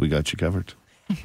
[0.00, 0.74] We got you covered.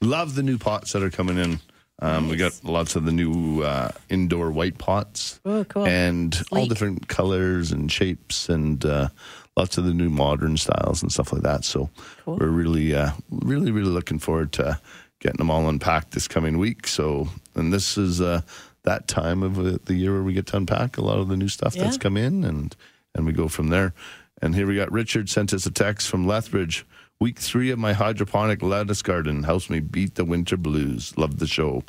[0.00, 1.58] Love the new pots that are coming in.
[2.00, 5.40] Um, We got lots of the new uh, indoor white pots.
[5.44, 5.86] Oh, cool.
[5.86, 9.08] And all different colors and shapes and uh,
[9.56, 11.64] lots of the new modern styles and stuff like that.
[11.64, 11.90] So
[12.24, 12.36] Cool.
[12.36, 14.80] we're really, uh, really, really looking forward to
[15.24, 16.86] getting them all unpacked this coming week.
[16.86, 18.42] So, and this is uh,
[18.84, 21.36] that time of uh, the year where we get to unpack a lot of the
[21.36, 22.76] new stuff that's come in, and
[23.14, 23.94] and we go from there.
[24.42, 26.86] And here we got Richard sent us a text from Lethbridge.
[27.20, 31.16] Week three of my hydroponic lettuce garden helps me beat the winter blues.
[31.16, 31.82] Love the show.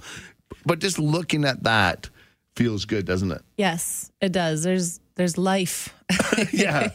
[0.66, 2.10] But just looking at that
[2.56, 3.42] feels good, doesn't it?
[3.58, 4.64] Yes, it does.
[4.64, 5.94] There's there's life.
[6.52, 6.90] yeah.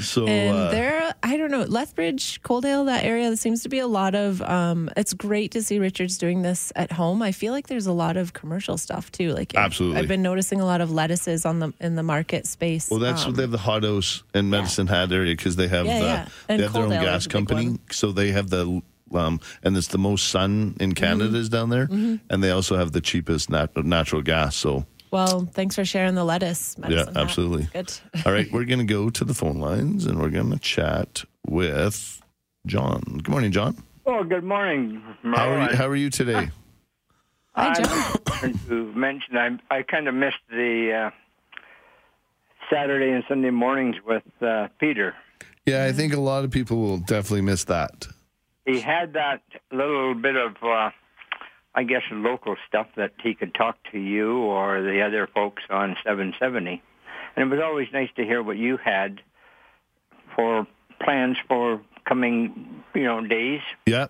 [0.00, 3.78] So and uh, there, I don't know, Lethbridge, Coaldale, that area, there seems to be
[3.78, 4.42] a lot of.
[4.42, 7.22] Um, it's great to see Richards doing this at home.
[7.22, 9.32] I feel like there's a lot of commercial stuff too.
[9.32, 10.00] Like I've- Absolutely.
[10.00, 12.90] I've been noticing a lot of lettuces on the in the market space.
[12.90, 15.68] Well, that's Um, what they have the Hot House in Medicine Hat area because they
[15.68, 16.28] have Yeah, the, yeah.
[16.48, 18.82] And they have their own gas is a big company, so they have the
[19.14, 21.04] um, and it's the most sun in Mm-hmm.
[21.04, 21.88] Canada is down there,
[22.28, 24.54] and they also have the cheapest nat- natural gas.
[24.56, 26.76] So, well, thanks for sharing the lettuce.
[26.78, 27.16] Medicine Hat.
[27.16, 27.68] absolutely.
[27.72, 27.92] Good.
[28.26, 31.24] all right, we're going to go to the phone lines and we're going to chat
[31.46, 32.22] with
[32.66, 33.02] John.
[33.02, 33.76] Good morning, John.
[34.06, 35.02] Oh, good morning.
[35.22, 35.76] How are you?
[35.76, 36.50] How are you today?
[37.54, 38.16] Hi, John.
[38.42, 41.10] I'm to mention I I kind of missed the uh,
[42.72, 45.14] Saturday and Sunday mornings with uh, Peter.
[45.66, 48.06] Yeah, I think a lot of people will definitely miss that.
[48.64, 50.90] He had that little bit of, uh,
[51.78, 55.94] I guess, local stuff that he could talk to you or the other folks on
[56.04, 56.82] 770,
[57.36, 59.20] and it was always nice to hear what you had
[60.34, 60.66] for
[61.00, 64.08] plans for coming, you know, days, Yeah.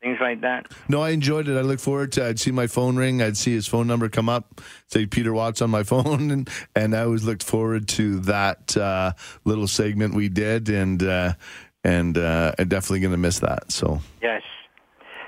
[0.00, 0.66] things like that.
[0.88, 1.58] No, I enjoyed it.
[1.58, 2.26] I look forward to.
[2.26, 3.20] I'd see my phone ring.
[3.20, 6.96] I'd see his phone number come up, say Peter Watts on my phone, and and
[6.96, 9.12] I always looked forward to that uh,
[9.44, 11.34] little segment we did, and uh,
[11.84, 13.70] and uh, I'm definitely going to miss that.
[13.72, 14.42] So Yes,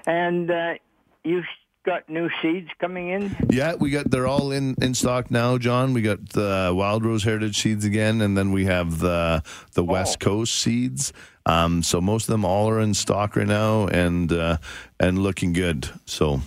[0.07, 0.75] and uh,
[1.23, 1.43] you
[1.85, 3.35] got new seeds coming in.
[3.51, 5.93] yeah, we got they're all in in stock now, John.
[5.93, 9.43] We got the Wild Rose Heritage seeds again, and then we have the
[9.75, 11.13] the West Coast seeds.
[11.47, 14.59] Um, so most of them all are in stock right now, and uh,
[15.01, 15.89] and looking good.
[16.07, 16.41] So.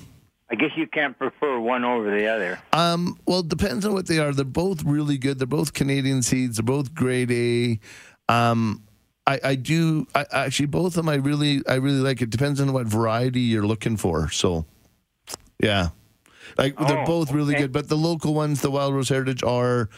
[0.48, 2.60] I guess you can't prefer one over the other.
[2.72, 4.32] Um, well, it depends on what they are.
[4.32, 5.40] They're both really good.
[5.40, 6.58] They're both Canadian seeds.
[6.58, 7.80] They're both grade A.
[8.32, 8.84] Um,
[9.26, 10.06] I, I do.
[10.14, 11.10] I actually both of them.
[11.10, 12.22] I really, I really like.
[12.22, 14.30] It depends on what variety you're looking for.
[14.30, 14.66] So,
[15.60, 15.90] yeah,
[16.58, 17.64] like they're Oh, both really okay.
[17.64, 17.72] good.
[17.72, 19.90] But the local ones, the Wild Rose Heritage, are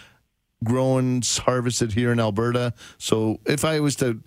[0.63, 2.74] grown, harvested here in Alberta.
[2.98, 4.22] So, if I was to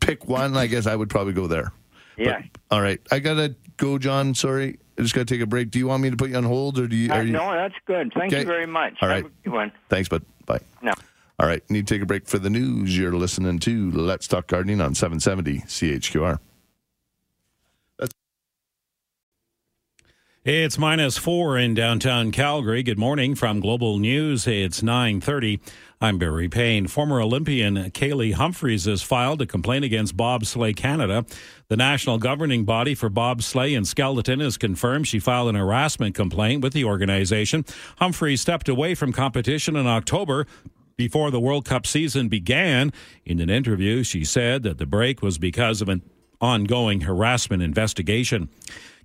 [0.00, 1.72] pick one, I guess I would probably go there.
[2.16, 2.42] Yeah.
[2.70, 4.34] All right, I gotta go, John.
[4.34, 5.70] Sorry, I just gotta take a break.
[5.70, 7.10] Do you want me to put you on hold, or do you?
[7.12, 8.12] Uh, Are you no, that's good.
[8.14, 8.40] Thank Okay.
[8.40, 8.94] you very much.
[9.02, 9.72] All Have a good one.
[9.90, 10.24] Thanks, bud.
[10.46, 10.60] Bye.
[10.82, 10.92] No.
[11.38, 12.96] All right, need to take a break for the news.
[12.96, 16.38] You're listening to Let's Talk Gardening on 770 CHQR.
[20.48, 22.84] It's minus four in downtown Calgary.
[22.84, 24.46] Good morning from Global News.
[24.46, 25.58] It's 930.
[26.00, 26.86] I'm Barry Payne.
[26.86, 31.26] Former Olympian Kaillie Humphries has filed a complaint against Bobsleigh Canada.
[31.66, 36.62] The national governing body for bobsleigh and skeleton has confirmed she filed an harassment complaint
[36.62, 37.64] with the organization.
[37.98, 40.46] Humphries stepped away from competition in October
[40.96, 42.92] before the World Cup season began.
[43.24, 46.02] In an interview, she said that the break was because of an
[46.40, 48.48] ongoing harassment investigation.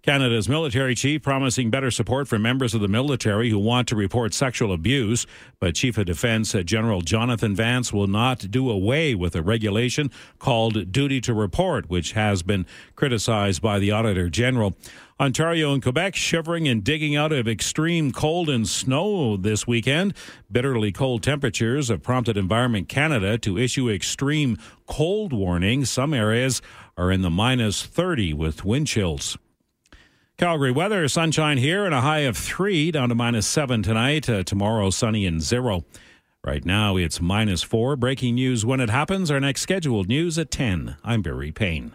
[0.03, 4.33] Canada's military chief promising better support for members of the military who want to report
[4.33, 5.27] sexual abuse.
[5.59, 10.09] But Chief of Defense uh, General Jonathan Vance will not do away with a regulation
[10.39, 14.73] called Duty to Report, which has been criticized by the Auditor General.
[15.19, 20.15] Ontario and Quebec shivering and digging out of extreme cold and snow this weekend.
[20.51, 25.91] Bitterly cold temperatures have prompted Environment Canada to issue extreme cold warnings.
[25.91, 26.59] Some areas
[26.97, 29.37] are in the minus 30 with wind chills.
[30.41, 34.27] Calgary weather, sunshine here and a high of three, down to minus seven tonight.
[34.27, 35.86] Uh, tomorrow, sunny and zero.
[36.43, 37.95] Right now, it's minus four.
[37.95, 39.30] Breaking news when it happens.
[39.30, 40.95] Our next scheduled news at 10.
[41.04, 41.91] I'm Barry Payne.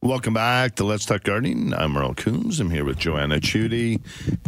[0.00, 1.74] Welcome back to Let's Talk Gardening.
[1.74, 2.60] I'm Merle Coombs.
[2.60, 4.00] I'm here with Joanna Chudy,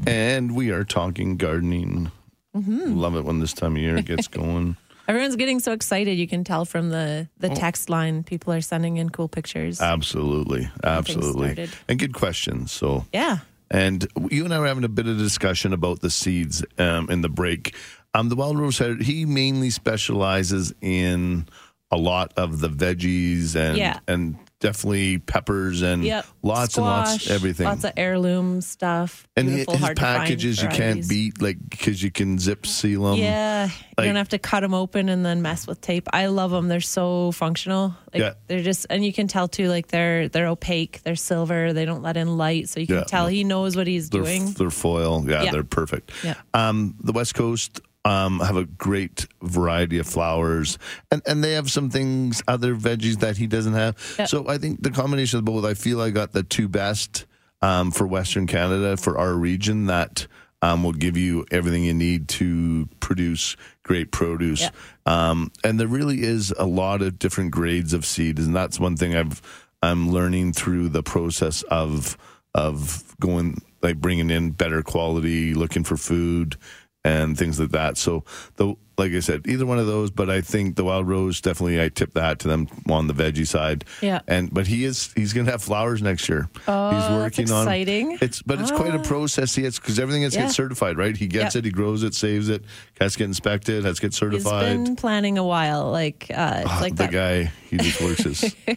[0.07, 2.13] and we are talking gardening.
[2.55, 2.97] Mm-hmm.
[2.97, 4.77] Love it when this time of year gets going.
[5.07, 6.19] Everyone's getting so excited.
[6.19, 7.55] You can tell from the the oh.
[7.55, 8.23] text line.
[8.23, 9.81] People are sending in cool pictures.
[9.81, 12.73] Absolutely, absolutely, and good questions.
[12.73, 13.39] So yeah.
[13.71, 17.23] And you and I were having a bit of discussion about the seeds um, in
[17.23, 17.75] the break.
[18.13, 21.49] Um, the Wild Rose Head, he mainly specializes in
[21.91, 23.99] a lot of the veggies and yeah.
[24.07, 26.27] and definitely peppers and yep.
[26.43, 27.67] lots Squash, and lots everything.
[27.67, 29.29] Lots of heirloom stuff.
[29.37, 33.19] And his packages you can't beat, like because you can zip seal them.
[33.19, 36.09] Yeah, like, you don't have to cut them open and then mess with tape.
[36.13, 37.95] I love them; they're so functional.
[38.13, 38.35] Like, yeah.
[38.47, 39.69] they're just, and you can tell too.
[39.69, 43.05] Like they're they're opaque, they're silver, they don't let in light, so you can yeah.
[43.05, 44.53] tell he knows what he's they're, doing.
[44.53, 45.53] They're foil, yeah, yeah.
[45.53, 46.13] they're perfect.
[46.23, 46.35] Yeah.
[46.55, 50.79] Um, the West Coast um, have a great variety of flowers,
[51.11, 53.97] and and they have some things, other veggies that he doesn't have.
[54.19, 54.29] Yep.
[54.29, 57.27] So I think the combination of both, I feel I got the two best
[57.63, 60.27] um, for Western Canada for our region that.
[60.63, 64.63] Um, will give you everything you need to produce great produce.
[64.63, 64.75] Yep.
[65.05, 68.97] Um, and there really is a lot of different grades of seed, and that's one
[68.97, 69.43] thing I've
[69.83, 72.17] I'm learning through the process of
[72.55, 76.57] of going like bringing in better quality, looking for food,
[77.05, 77.97] and things like that.
[77.99, 78.25] So
[78.57, 81.83] the like I said, either one of those, but I think the wild rose definitely
[81.83, 83.85] I tip that to them on the veggie side.
[84.01, 84.21] Yeah.
[84.27, 86.49] And but he is he's gonna have flowers next year.
[86.69, 88.19] Oh, he's working on exciting.
[88.21, 88.77] It's but it's oh.
[88.77, 89.03] quite a ah.
[89.03, 89.55] process.
[89.55, 90.47] He gets because everything has to yeah.
[90.47, 91.17] get certified, right?
[91.17, 92.65] He gets it, he grows it, saves it,
[93.01, 94.79] has to get inspected, has to get certified.
[94.79, 95.91] He's been planning a while.
[95.91, 97.13] Like uh, oh, like the that.
[97.13, 98.57] guy he just works his.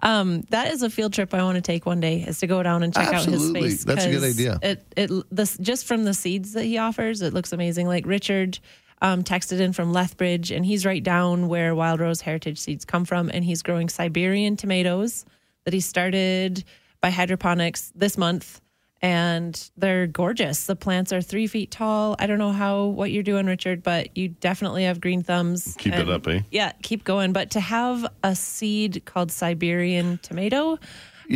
[0.00, 2.22] um, that is a field trip I want to take one day.
[2.22, 3.60] Is to go down and check Absolutely.
[3.60, 3.84] out his space.
[3.84, 4.58] That's a good idea.
[4.62, 7.86] It it this just from the seeds that he offers, it looks amazing.
[7.86, 8.58] Like Richard
[9.02, 13.04] um, texted in from Lethbridge, and he's right down where Wild Rose Heritage seeds come
[13.04, 15.26] from, and he's growing Siberian tomatoes
[15.64, 16.64] that he started
[17.00, 18.60] by hydroponics this month,
[19.02, 20.66] and they're gorgeous.
[20.66, 22.14] The plants are three feet tall.
[22.20, 25.74] I don't know how what you're doing, Richard, but you definitely have green thumbs.
[25.78, 26.42] Keep and, it up, eh?
[26.52, 27.32] Yeah, keep going.
[27.32, 30.78] But to have a seed called Siberian tomato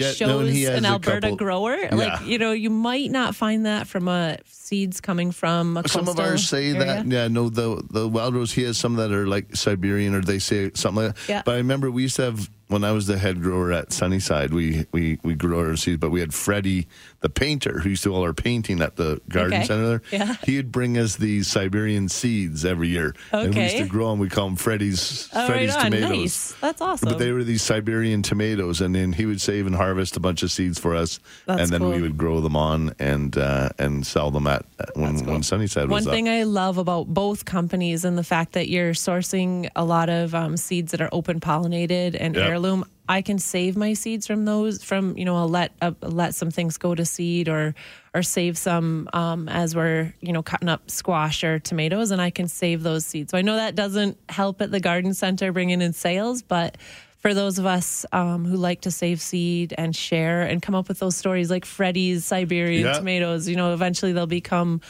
[0.00, 1.76] yeah, shows no, an Alberta couple, grower.
[1.76, 1.94] Yeah.
[1.94, 6.08] Like, you know, you might not find that from a seeds coming from a Some
[6.08, 6.84] of ours say area.
[6.84, 7.06] that.
[7.06, 10.38] Yeah, no, the the wild rose, he has some that are like Siberian or they
[10.38, 11.28] say something like that.
[11.28, 11.42] Yeah.
[11.44, 14.52] But I remember we used to have when I was the head grower at Sunnyside,
[14.52, 16.88] we we we grew our seeds, but we had Freddie,
[17.20, 19.64] the painter, who used to do all our painting at the garden okay.
[19.64, 20.02] center there.
[20.10, 20.36] Yeah.
[20.44, 23.46] He'd bring us these Siberian seeds every year, okay.
[23.46, 24.18] and we used to grow them.
[24.18, 26.10] We call them Freddie's oh, Freddie's right tomatoes.
[26.10, 26.52] Nice.
[26.60, 27.08] That's awesome.
[27.08, 30.42] But they were these Siberian tomatoes, and then he would save and harvest a bunch
[30.42, 31.92] of seeds for us, That's and then cool.
[31.92, 35.32] we would grow them on and uh, and sell them at when, cool.
[35.32, 36.34] when Sunnyside was One thing up.
[36.34, 40.56] I love about both companies and the fact that you're sourcing a lot of um,
[40.56, 42.48] seeds that are open pollinated and yep.
[42.48, 42.84] heirloom.
[43.08, 44.82] I can save my seeds from those.
[44.82, 47.74] From you know, I'll let uh, let some things go to seed, or
[48.14, 52.30] or save some um, as we're you know cutting up squash or tomatoes, and I
[52.30, 53.30] can save those seeds.
[53.30, 56.76] So I know that doesn't help at the garden center bringing in sales, but
[57.18, 60.86] for those of us um, who like to save seed and share and come up
[60.86, 62.92] with those stories like Freddie's Siberian yeah.
[62.92, 64.80] tomatoes, you know, eventually they'll become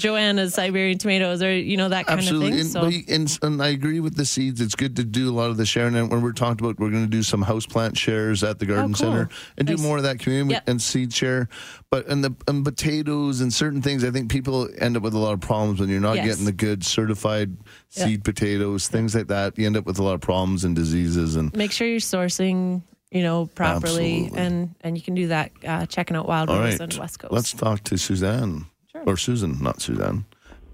[0.00, 2.48] Joanna's Siberian tomatoes or you know that kind Absolutely.
[2.48, 2.82] of thing.
[2.82, 3.42] And, so.
[3.42, 4.60] and, and, I agree with the seeds.
[4.60, 5.94] It's good to do a lot of the sharing.
[5.94, 8.66] And when we're talking about, we're going to do some house plant shares at the
[8.66, 8.94] garden oh, cool.
[8.96, 9.76] center and nice.
[9.76, 10.68] do more of that community yep.
[10.68, 11.48] and seed share.
[11.90, 15.18] But and the and potatoes and certain things, I think people end up with a
[15.18, 16.26] lot of problems when you're not yes.
[16.26, 17.56] getting the good certified
[17.92, 18.06] yep.
[18.06, 19.58] seed potatoes, things like that.
[19.58, 21.36] You end up with a lot of problems and diseases.
[21.36, 24.38] And make sure you're sourcing you know, properly, Absolutely.
[24.38, 26.94] and and you can do that uh, checking out Wild Rose right.
[26.94, 27.32] on West Coast.
[27.32, 28.66] Let's talk to Suzanne.
[28.92, 29.02] Sure.
[29.06, 30.24] Or Susan, not Suzanne.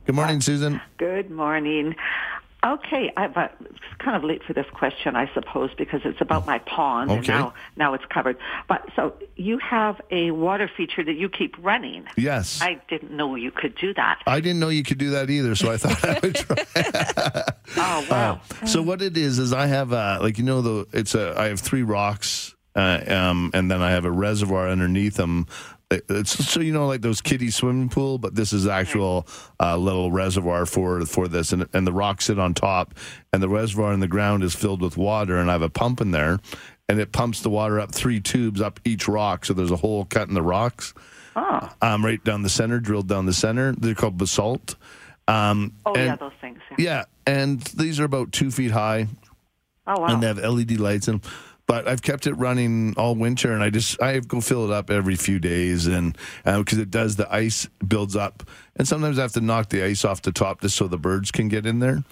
[0.07, 0.81] Good morning, Susan.
[0.97, 1.95] Good morning.
[2.65, 6.47] Okay, I've uh, it's kind of late for this question, I suppose, because it's about
[6.47, 8.39] my pond, and now now it's covered.
[8.67, 12.07] But so you have a water feature that you keep running.
[12.17, 12.61] Yes.
[12.63, 14.21] I didn't know you could do that.
[14.27, 17.45] I didn't know you could do that either, so I thought I would try.
[17.79, 18.41] Oh wow!
[18.65, 21.47] So what it is is I have uh like you know the it's a I
[21.49, 25.47] have three rocks uh, um and then I have a reservoir underneath them.
[25.91, 29.25] It's so you know like those kiddie swimming pool, but this is actual
[29.61, 32.93] uh, little reservoir for for this, and and the rocks sit on top,
[33.33, 36.01] and the reservoir in the ground is filled with water, and I have a pump
[36.01, 36.41] in there,
[36.89, 40.05] and it pumps the water up three tubes up each rock, so there's a hole
[40.07, 40.93] cut in the rocks,
[41.37, 43.71] Oh, um, right down the center, drilled down the center.
[43.73, 44.75] They're called basalt.
[45.29, 46.59] Um, oh and- yeah, those things.
[46.71, 46.77] Yeah.
[46.79, 49.07] yeah, and these are about two feet high,
[49.87, 50.07] Oh wow!
[50.09, 51.15] and they have LED lights in.
[51.15, 51.21] 'em.
[51.67, 54.89] But I've kept it running all winter, and I just I go fill it up
[54.91, 58.45] every few days, and because it does the ice builds up,
[58.77, 61.33] and sometimes I have to knock the ice off the top just so the birds
[61.33, 62.05] can get in there.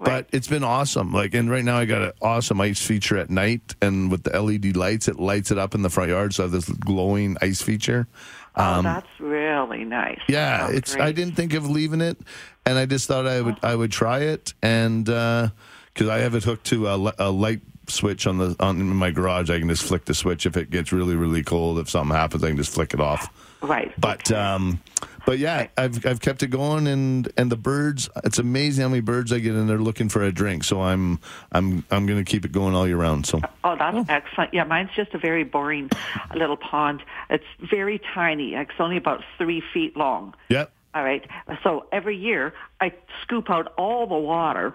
[0.00, 1.12] But it's been awesome.
[1.12, 4.40] Like, and right now I got an awesome ice feature at night, and with the
[4.42, 6.34] LED lights, it lights it up in the front yard.
[6.34, 8.08] So I have this glowing ice feature.
[8.56, 10.18] oh, that's really nice.
[10.18, 10.94] um, Yeah, Sounds it's.
[10.96, 11.04] great.
[11.04, 12.18] I didn't think of leaving it,
[12.66, 13.58] and I just thought I would.
[13.62, 17.60] I would try it, and because I have it hooked to a, a light
[17.92, 20.70] switch on the on in my garage, I can just flick the switch if it
[20.70, 21.78] gets really really cold.
[21.78, 23.28] If something happens, I can just flick it off.
[23.60, 23.92] Right.
[24.00, 24.80] But um,
[25.24, 28.08] but yeah, I've I've kept it going, and and the birds.
[28.24, 30.64] It's amazing how many birds I get in there looking for a drink.
[30.64, 31.20] So I'm
[31.52, 33.26] I'm I'm going to keep it going all year round.
[33.26, 34.52] So Oh, that's excellent.
[34.52, 35.90] Yeah, mine's just a very boring
[36.34, 37.02] little pond.
[37.30, 38.54] It's very tiny.
[38.54, 40.34] It's only about three feet long.
[40.48, 41.24] yep, All right.
[41.62, 44.74] So every year I scoop out all the water.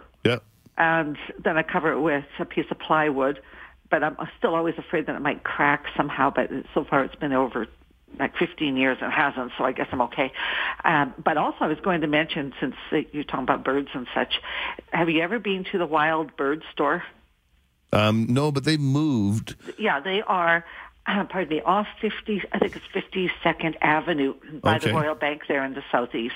[0.77, 3.41] And then I cover it with a piece of plywood.
[3.89, 6.29] But I'm still always afraid that it might crack somehow.
[6.29, 7.67] But so far it's been over
[8.19, 10.31] like 15 years and hasn't, so I guess I'm okay.
[10.83, 12.75] Um, but also I was going to mention, since
[13.11, 14.41] you're talking about birds and such,
[14.91, 17.03] have you ever been to the wild bird store?
[17.93, 19.55] Um, no, but they moved.
[19.77, 20.65] Yeah, they are.
[21.05, 22.85] Uh, pardon me, off 50, I think it's
[23.45, 24.89] 52nd Avenue by Okay.
[24.89, 26.35] the Royal Bank there in the southeast.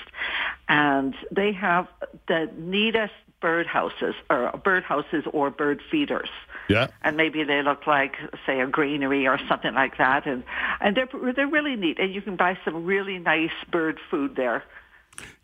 [0.68, 1.88] And they have
[2.28, 6.30] the neatest bird houses, or bird houses or bird feeders.
[6.70, 6.86] Yeah.
[7.02, 8.14] And maybe they look like,
[8.46, 10.26] say, a granary or something like that.
[10.26, 10.44] And,
[10.80, 11.98] and they're, they're really neat.
[11.98, 14.62] And you can buy some really nice bird food there.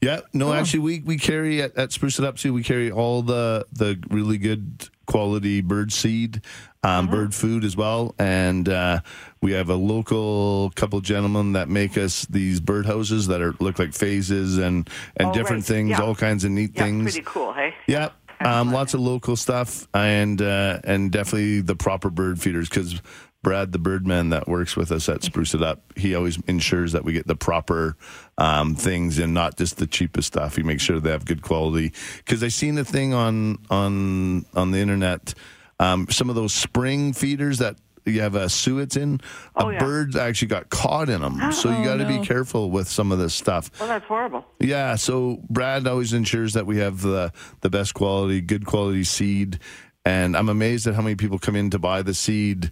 [0.00, 2.54] Yeah, no, actually, we, we carry at, at Spruce It Up too.
[2.54, 6.40] We carry all the the really good quality bird seed,
[6.82, 9.00] um, bird food as well, and uh,
[9.42, 13.78] we have a local couple gentlemen that make us these bird houses that are look
[13.78, 15.74] like phases and and Oh, different right.
[15.76, 16.02] things, Yeah.
[16.02, 17.12] all kinds of neat Yeah, things.
[17.14, 17.74] pretty cool, hey?
[17.86, 18.10] Yeah.
[18.40, 23.02] Um, lots of local stuff and uh, and definitely the proper bird feeders because
[23.42, 27.04] Brad, the birdman that works with us at Spruce It Up, he always ensures that
[27.04, 27.96] we get the proper
[28.36, 30.54] um, things and not just the cheapest stuff.
[30.56, 31.92] He makes sure they have good quality.
[32.18, 35.34] Because I seen a thing on on on the internet,
[35.78, 39.20] um, some of those spring feeders that you have a suet in,
[39.54, 39.78] Oh, a yeah.
[39.80, 41.52] bird actually got caught in them.
[41.52, 43.70] so you got to be careful with some of this stuff.
[43.78, 44.46] Well, that's horrible.
[44.60, 49.58] Yeah, so Brad always ensures that we have the the best quality, good quality seed,
[50.06, 52.70] and I'm amazed at how many people come in to buy the seed.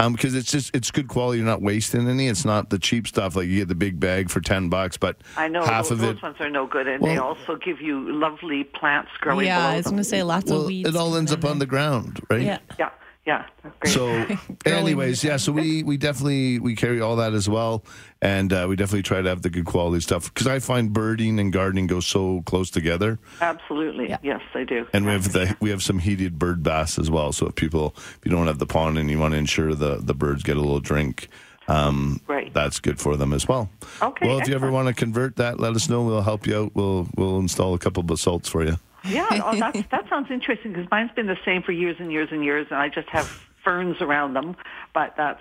[0.00, 1.38] Um, because it's just it's good quality.
[1.38, 2.28] You're not wasting any.
[2.28, 5.16] It's not the cheap stuff like you get the big bag for ten bucks, but
[5.36, 6.06] I know half those, of it.
[6.14, 9.68] those ones are no good, and they also give you lovely plants growing yeah, below
[9.70, 10.88] I was going to say lots Well, of weeds.
[10.88, 12.42] it all ends up on the ground, right?
[12.42, 12.58] Yeah.
[12.78, 12.90] Yeah,
[13.28, 13.44] yeah,
[13.80, 13.92] great.
[13.92, 14.26] So,
[14.66, 15.36] anyways, yeah.
[15.36, 17.84] So we we definitely we carry all that as well,
[18.22, 21.38] and uh, we definitely try to have the good quality stuff because I find birding
[21.38, 23.18] and gardening go so close together.
[23.42, 24.18] Absolutely, Yeah.
[24.22, 24.86] yes, they do.
[24.94, 27.32] And we have the we have some heated bird baths as well.
[27.32, 29.96] So if people if you don't have the pond and you want to ensure the
[29.96, 31.28] the birds get a little drink,
[31.68, 32.52] um, Right.
[32.54, 33.68] that's good for them as well.
[34.00, 36.02] Okay, Well, if you ever want to convert that, let us know.
[36.02, 36.70] We'll help you out.
[36.74, 38.78] We'll we'll install a couple of basalts for you.
[39.08, 42.28] Yeah, oh, that's, that sounds interesting because mine's been the same for years and years
[42.30, 43.26] and years, and I just have
[43.64, 44.56] ferns around them.
[44.94, 45.40] But that's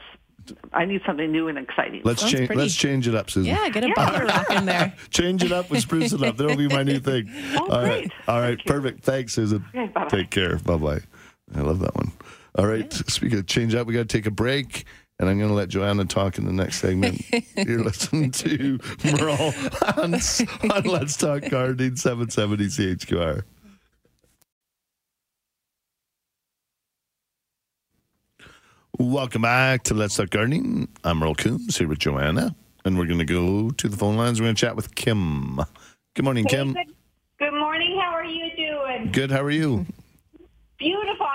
[0.74, 2.02] I need something new and exciting.
[2.06, 2.48] Let's Sounds change.
[2.48, 2.62] pretty.
[2.62, 3.54] Let's change it up, Susan.
[3.54, 3.94] Yeah, get a Yeah.
[3.96, 4.94] bottle rock in there.
[5.10, 6.38] Change it up and spruce it up.
[6.38, 7.30] That'll be my new thing.
[7.56, 8.04] Oh, All right.
[8.04, 8.12] great.
[8.28, 8.58] All right.
[8.58, 8.72] Thank you.
[8.74, 9.04] Perfect.
[9.04, 9.66] Thanks, Susan.
[9.76, 9.92] Okay.
[10.10, 10.58] Take care.
[10.60, 11.00] Bye bye.
[11.56, 12.12] I love that one.
[12.58, 12.92] All right.
[12.94, 14.86] Speaking of change up, we got to take a break.
[15.20, 17.20] And I'm going to let Joanna talk in the next segment.
[17.58, 18.78] You're listening to
[19.20, 19.52] Merle
[19.98, 23.42] on, on Let's Talk Gardening 770 CHQR.
[29.00, 30.88] Welcome back to Let's Talk Gardening.
[31.04, 32.56] I'm Merle Coombs here with Joanna.
[32.84, 34.40] And we're going to go to the phone lines.
[34.42, 35.62] We're going to chat with Kim.
[36.16, 36.74] Good morning, Kim.
[36.74, 36.88] Good,
[37.38, 38.00] good morning.
[38.02, 39.12] How are you doing?
[39.12, 39.30] Good.
[39.30, 39.86] How are you?
[40.80, 41.27] Beautiful.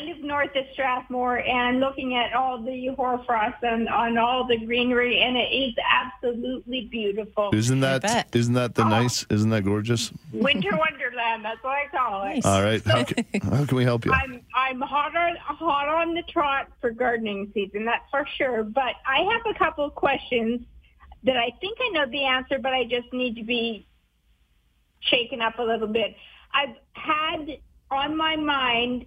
[0.00, 0.10] I'm looking.
[0.10, 4.58] I live north of Strathmore and looking at all the hoarfrost and on all the
[4.58, 7.50] greenery, and it is absolutely beautiful.
[7.52, 8.28] Isn't I that bet.
[8.36, 8.88] isn't that the oh.
[8.88, 9.26] nice?
[9.30, 10.12] Isn't that gorgeous?
[10.32, 12.34] Winter Wonderland, that's what I call it.
[12.34, 12.46] Nice.
[12.46, 12.82] All right.
[12.84, 14.12] How can, how can we help you?
[14.12, 18.64] I'm I'm hot on hot on the trot for gardening season, that's for sure.
[18.64, 20.62] But I have a couple of questions
[21.24, 23.86] that I think I know the answer, but I just need to be
[25.00, 26.14] shaken up a little bit.
[26.52, 27.58] I've had
[27.90, 29.06] on my mind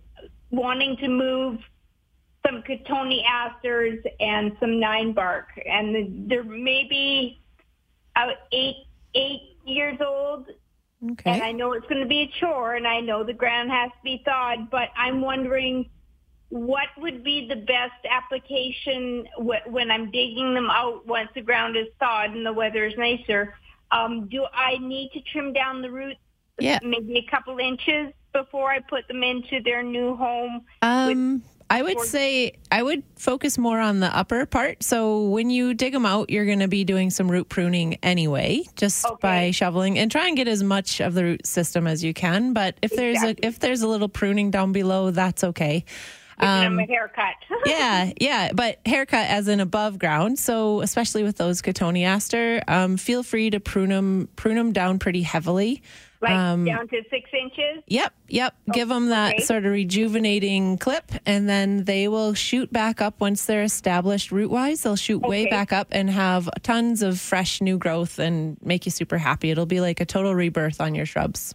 [0.53, 1.59] wanting to move
[2.45, 7.41] some cotoneasters and some nine bark, and the, they're maybe
[8.15, 8.85] uh, eight
[9.15, 10.47] eight years old
[11.11, 11.31] Okay.
[11.31, 13.91] and I know it's going to be a chore, and I know the ground has
[13.91, 15.89] to be thawed, but I'm wondering
[16.49, 19.27] what would be the best application
[19.67, 23.55] when I'm digging them out once the ground is thawed and the weather is nicer.
[23.91, 26.19] Um, do I need to trim down the roots
[26.59, 26.79] Yeah.
[26.83, 30.61] maybe a couple inches before I put them into their new home?
[30.81, 34.83] Um, I would say I would focus more on the upper part.
[34.83, 38.63] So when you dig them out, you're going to be doing some root pruning anyway,
[38.75, 39.15] just Okay.
[39.21, 42.53] by shoveling and try and get as much of the root system as you can.
[42.53, 43.47] But if there's Exactly.
[43.47, 45.85] a if there's a little pruning down below, that's okay.
[46.39, 47.35] Um, a haircut.
[47.65, 50.37] yeah, yeah, but haircut as in above ground.
[50.39, 55.21] So especially with those cotoneaster, um, feel free to prune them prune them down pretty
[55.21, 55.81] heavily.
[56.23, 57.83] Like um, down to six inches.
[57.87, 58.55] Yep, yep.
[58.71, 59.43] Give them that okay.
[59.43, 64.49] sort of rejuvenating clip, and then they will shoot back up once they're established root
[64.49, 64.81] wise.
[64.81, 68.91] They'll shoot way back up and have tons of fresh new growth and make you
[68.91, 69.51] super happy.
[69.51, 71.53] It'll be like a total rebirth on your shrubs.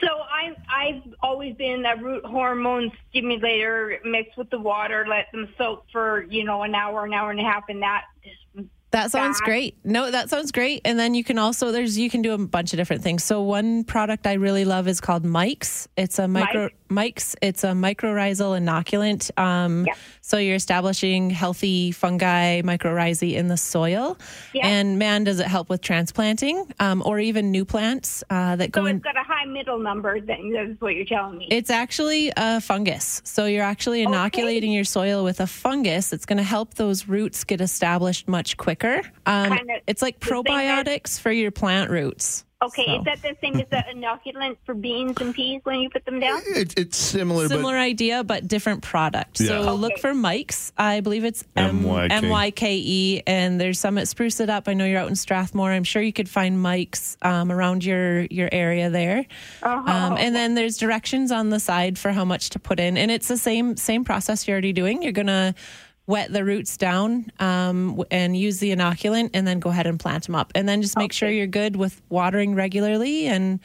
[0.00, 5.48] So I, I've always been a root hormone stimulator mixed with the water, let them
[5.56, 8.36] soak for, you know, an hour, an hour and a half, and that just
[8.96, 9.76] That sounds That- great.
[9.84, 10.80] No, that sounds great.
[10.86, 13.22] And then you can also there's you can do a bunch of different things.
[13.24, 15.86] So one product I really love is called Mike's.
[15.98, 17.36] It's a micro Mike's.
[17.42, 19.36] It's a mycorrhizal inoculant.
[19.38, 19.94] Um, Yeah.
[20.20, 24.18] So you're establishing healthy fungi mycorrhizae in the soil.
[24.52, 24.66] Yeah.
[24.66, 28.80] And man, does it help with transplanting um, or even new plants uh, that so
[28.80, 28.96] go in.
[28.96, 30.20] it's got a high middle number.
[30.20, 31.46] Then that's what you're telling me.
[31.50, 33.22] It's actually a fungus.
[33.24, 37.44] So you're actually inoculating your soil with a fungus that's going to help those roots
[37.44, 39.02] get established much quicker.
[39.26, 42.44] Um, Kinda it's like probiotics for your plant roots.
[42.62, 45.90] Okay, so- is that the same as the inoculant for beans and peas when you
[45.90, 46.40] put them down?
[46.46, 49.40] It, it's similar, Similar idea, but different product.
[49.40, 49.48] Yeah.
[49.48, 49.70] So Okay.
[49.72, 50.72] look for Mike's.
[50.76, 54.68] I believe it's M Y K E, and there's some at Spruce It Up.
[54.68, 55.70] I know you're out in Strathmore.
[55.70, 59.26] I'm sure you could find Mike's um, around your your area there.
[59.62, 59.90] Uh-huh.
[59.90, 63.10] Um, and then there's directions on the side for how much to put in, and
[63.10, 65.02] it's the same same process you're already doing.
[65.02, 65.54] You're gonna
[66.06, 70.24] wet the roots down um, and use the inoculant, and then go ahead and plant
[70.26, 70.52] them up.
[70.54, 73.58] And then just make sure you're good with watering regularly and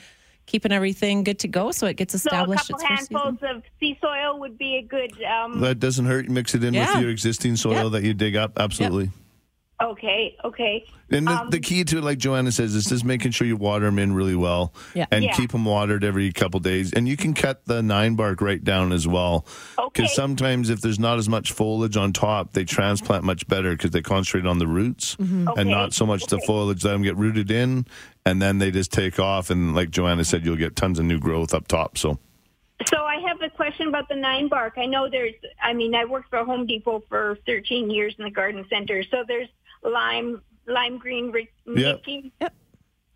[0.47, 2.67] keeping everything good to go, so it gets So a established.
[2.67, 3.15] couple its first season.
[3.17, 5.13] handfuls of sea soil would be a good.
[5.23, 6.27] Um, that doesn't hurt.
[6.29, 6.93] Mix it in Yeah.
[6.95, 7.91] with your existing soil Yep.
[7.93, 8.59] that you dig up.
[8.59, 9.11] Absolutely.
[9.81, 10.85] Okay, okay.
[11.09, 13.57] And the, Um, the key to it, like Joanna says, is just making sure you
[13.57, 15.05] water them in really well, Yeah.
[15.11, 15.33] and Yeah.
[15.33, 16.93] keep them watered every couple days.
[16.93, 19.45] And you can cut the nine bark right down as well,
[19.77, 19.89] Okay.
[20.03, 23.91] because sometimes if there's not as much foliage on top, they transplant much better because
[23.91, 25.49] they concentrate on the roots Mm-hmm.
[25.57, 26.83] and not so much the foliage.
[26.85, 27.85] Let them get rooted in,
[28.25, 29.49] and then they just take off.
[29.49, 31.97] And like Joanna said, you'll get tons of new growth up top.
[31.97, 32.19] So
[32.87, 34.73] So I have a question about the nine bark.
[34.77, 38.31] I know there's, I mean, I worked for Home Depot for 13 years in the
[38.31, 39.03] garden center.
[39.03, 39.49] So there's
[39.83, 41.95] lime, lime green, Rick- Yep.
[42.05, 42.31] Mickey.
[42.41, 42.53] Yep.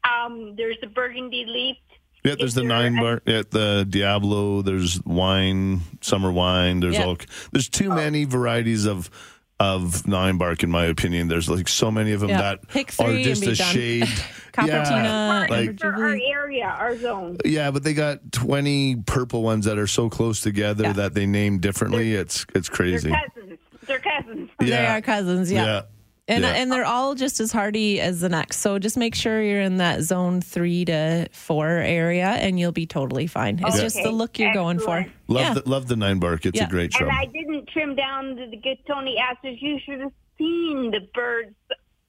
[0.09, 1.77] Um, there's the burgundy leaf.
[2.23, 4.61] yeah, there's the there nine a- bark, yeah, the Diablo.
[4.61, 6.79] There's wine, summer wine.
[6.79, 7.05] There's Yeah.
[7.05, 7.17] all.
[7.51, 9.09] There's too many varieties of.
[9.57, 12.41] Of nine bark, in my opinion, there's like so many of them Yeah.
[12.41, 13.73] that Pick are three just and be a done.
[13.73, 14.03] shade.
[14.51, 14.67] Coppertina,
[15.05, 17.37] yeah, like for our area, our zone.
[17.45, 20.91] yeah, but they got 20 purple ones that are so close together Yeah.
[20.91, 22.15] that they name differently.
[22.15, 23.09] It's it's They're crazy.
[23.11, 23.59] cousins.
[23.87, 24.49] They're cousins.
[24.59, 25.63] They are cousins, yeah.
[25.65, 25.81] Yeah.
[26.27, 26.53] And, Yeah.
[26.53, 28.57] and they're all just as hardy as the next.
[28.57, 32.87] So just make sure you're in that zone three to four area and you'll be
[32.87, 33.59] totally fine.
[33.59, 33.83] It's Okay.
[33.83, 35.05] just the look you're going for.
[35.27, 35.53] Love yeah.
[35.53, 36.45] the love the nine bark.
[36.47, 36.65] It's Yeah.
[36.65, 37.09] a great shrub.
[37.09, 39.61] And I didn't trim down the, the cotoneasters.
[39.61, 41.53] You should have seen the birds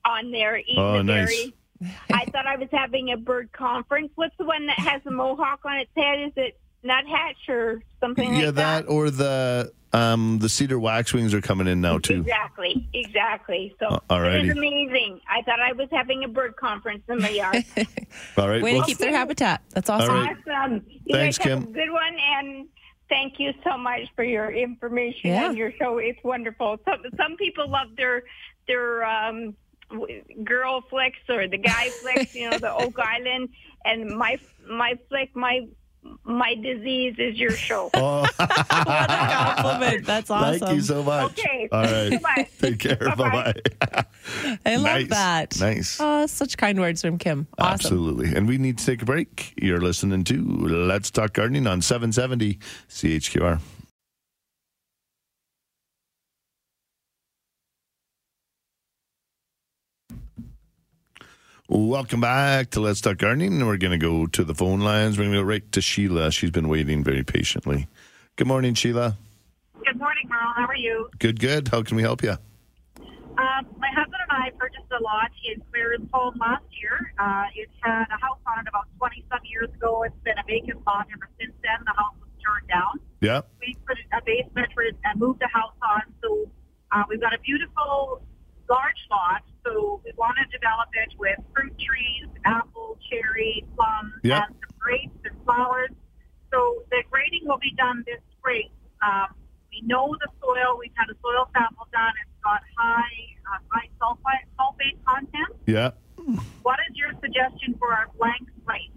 [0.07, 1.27] on there eating Oh, the nice.
[1.29, 1.53] berries.
[2.11, 4.11] I thought I was having a bird conference.
[4.14, 6.21] What's the one that has a mohawk on its head?
[6.27, 11.40] Is it nuthatch or something yeah, like that or the um the cedar waxwings are
[11.40, 12.20] coming in now too.
[12.20, 13.74] Exactly, exactly.
[13.80, 14.40] So Uh, alrighty.
[14.40, 15.20] it is amazing.
[15.28, 17.64] I thought I was having a bird conference in my yard.
[18.36, 18.62] All right.
[18.62, 19.62] Way well, to keep their habitat.
[19.70, 20.11] That's awesome.
[20.14, 20.36] All right.
[20.55, 20.82] awesome.
[21.05, 21.70] You Thanks, guys have Kim.
[21.70, 22.68] a good one, and
[23.09, 25.49] thank you so much for your information Yeah.
[25.49, 25.99] and your show.
[25.99, 26.78] It's wonderful.
[26.84, 28.22] Some some people love their
[28.68, 29.55] their um,
[30.44, 32.34] girl flicks or the guy flicks.
[32.34, 33.49] You know, the Oak Island,
[33.84, 34.38] and my
[34.68, 35.66] my flick my
[36.24, 37.90] my disease is your show.
[37.98, 40.07] Oh, what a compliment.
[40.07, 40.59] That's awesome.
[40.61, 41.32] thank you so much.
[41.38, 41.68] Okay.
[41.72, 42.11] All right.
[42.11, 42.48] Goodbye.
[42.61, 42.96] Take care.
[42.96, 43.54] Bye Bye-bye.
[43.92, 44.04] bye.
[44.66, 45.09] I love Nice.
[45.09, 45.61] that.
[45.61, 45.96] Nice.
[46.00, 47.46] Oh, such kind words from Kim.
[47.59, 47.72] Awesome.
[47.74, 48.34] Absolutely.
[48.34, 49.54] And we need to take a break.
[49.57, 53.61] You're listening to Let's Talk Gardening on 770 CHQR.
[61.69, 63.67] Welcome back to Let's Talk Gardening.
[63.67, 65.19] We're going to go to the phone lines.
[65.19, 66.31] We're going to go right to Sheila.
[66.31, 67.89] She's been waiting very patiently.
[68.37, 69.17] Good morning, Sheila.
[69.85, 70.53] Good morning, Merle.
[70.55, 71.11] How are you?
[71.19, 71.67] Good, good.
[71.67, 72.37] How can we help you?
[73.01, 77.12] Um, my husband and I purchased a lot in Claresholm last year.
[77.19, 80.05] Uh, it had a house on it about 20 some years ago.
[80.05, 81.83] It's been a vacant lot ever since then.
[81.85, 83.01] The house was torn down.
[83.21, 83.41] Yeah.
[83.61, 86.03] We put a basement for it and moved the house on.
[86.23, 86.49] So
[86.93, 88.23] uh, we've got a beautiful
[88.69, 89.43] large lot.
[89.64, 94.45] So we want to develop it with fruit trees, apple, cherry, plum, Yeah.
[94.47, 95.91] and some grapes and flowers.
[96.53, 98.71] So the grading will be done this spring.
[99.03, 99.35] Um,
[99.71, 100.79] we know the soil.
[100.79, 102.12] We've had a soil sample done.
[102.23, 103.19] It's got high
[103.53, 105.53] uh, high sulfite sulfate content.
[105.67, 105.91] Yeah.
[106.62, 108.91] What is your suggestion for our blank slate?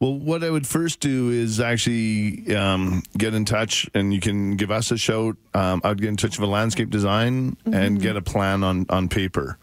[0.00, 4.56] Well, what I would first do is actually um, get in touch, and you can
[4.56, 5.36] give us a shout.
[5.54, 9.08] Um, I'd get in touch with a landscape design and get a plan on on
[9.08, 9.58] paper,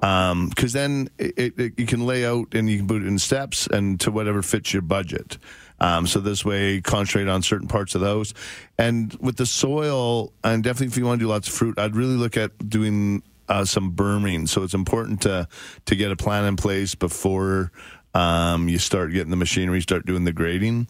[0.00, 3.66] because then it, it, you can lay out and you can put it in steps
[3.66, 5.38] and to whatever fits your budget.
[5.78, 8.32] Um, so this way, concentrate on certain parts of those.
[8.78, 11.94] And with the soil, and definitely if you want to do lots of fruit, I'd
[11.94, 14.46] really look at doing uh, some berming.
[14.46, 15.48] So it's important to
[15.84, 17.72] to get a plan in place before
[18.16, 20.88] um, you start getting the machinery, start doing the grading.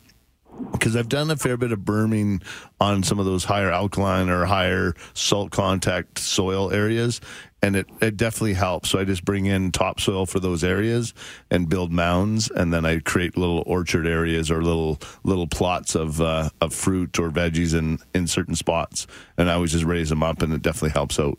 [0.72, 2.41] Because I've done a fair bit of berming
[2.81, 7.20] on some of those higher alkaline or higher salt contact soil areas,
[7.61, 8.89] and it, it definitely helps.
[8.89, 11.12] So I just bring in topsoil for those areas
[11.51, 16.22] and build mounds, and then I create little orchard areas or little little plots of
[16.22, 19.07] uh, of fruit or veggies in in certain spots,
[19.37, 21.39] and I always just raise them up, and it definitely helps out.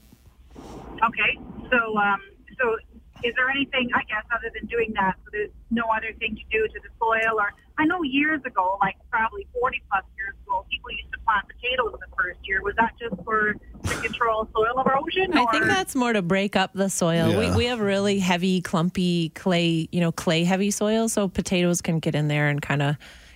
[0.55, 1.39] Okay.
[1.71, 2.21] So, um,
[2.59, 2.77] so
[3.24, 5.15] is there anything, I guess, other than doing that?
[5.24, 8.78] So there's no other thing to do to the soil, or I know years ago,
[8.82, 12.61] like probably 40 plus years ago, people used to plant potatoes in the first year.
[12.63, 15.38] Was that just for to control soil erosion?
[15.38, 15.51] I or?
[15.51, 17.30] think that's more to break up the soil.
[17.30, 17.51] Yeah.
[17.51, 21.99] We, we have really heavy, clumpy clay, you know, clay heavy soil, so potatoes can
[21.99, 22.95] get in there and kind of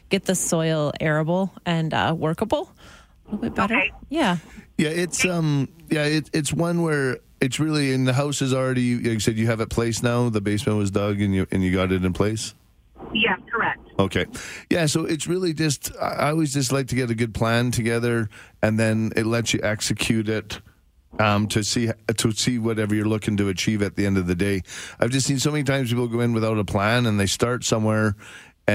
[0.10, 2.74] get the soil arable and uh, workable
[3.32, 3.76] a little bit better.
[3.76, 3.92] Okay.
[4.10, 4.38] Yeah.
[4.78, 8.96] Yeah, it's um, yeah, it, it's one where it's really in the house is already.
[8.96, 10.30] Like you said, you have it placed now.
[10.30, 12.54] The basement was dug, and you and you got it in place.
[13.14, 13.80] yeah correct.
[14.00, 14.26] Okay,
[14.70, 14.86] yeah.
[14.86, 15.92] So it's really just.
[16.00, 18.30] I always just like to get a good plan together,
[18.62, 20.62] and then it lets you execute it.
[21.20, 24.36] Um, to see to see whatever you're looking to achieve at the end of the
[24.36, 24.62] day,
[24.98, 27.66] I've just seen so many times people go in without a plan and they start
[27.66, 28.16] somewhere,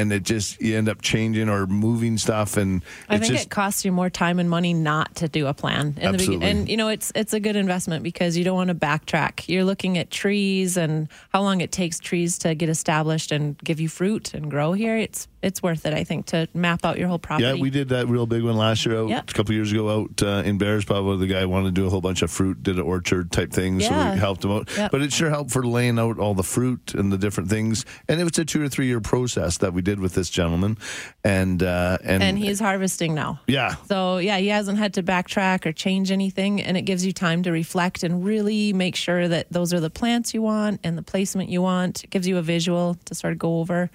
[0.01, 3.51] and it just you end up changing or moving stuff, and I think just it
[3.51, 6.37] costs you more time and money not to do a plan in the Absolutely.
[6.37, 6.59] beginning.
[6.59, 9.49] And you know, it's it's a good investment because you don't want to backtrack.
[9.49, 13.81] You're looking at trees and how long it takes trees to get established and give
[13.81, 14.97] you fruit and grow here.
[14.97, 17.45] It's it's worth it, I think, to map out your whole property.
[17.47, 19.19] Yeah, we did that real big one last year out Yeah.
[19.21, 21.87] a couple of years ago out uh, in Bearspaw where the guy wanted to do
[21.87, 24.15] a whole bunch of fruit, did an orchard type thing, so Yeah.
[24.15, 24.69] we helped him out.
[24.77, 24.91] Yep.
[24.91, 27.85] But it sure helped for laying out all the fruit and the different things.
[28.09, 30.79] And it was a two or three year process that we did with this gentleman.
[31.25, 33.41] And uh, and, and he's harvesting now.
[33.47, 33.75] yeah.
[33.89, 37.43] So yeah, he hasn't had to backtrack or change anything, and it gives you time
[37.45, 41.03] to reflect and really make sure that those are the plants you want and the
[41.03, 42.05] placement you want.
[42.05, 43.91] It gives you a visual to sort of go over.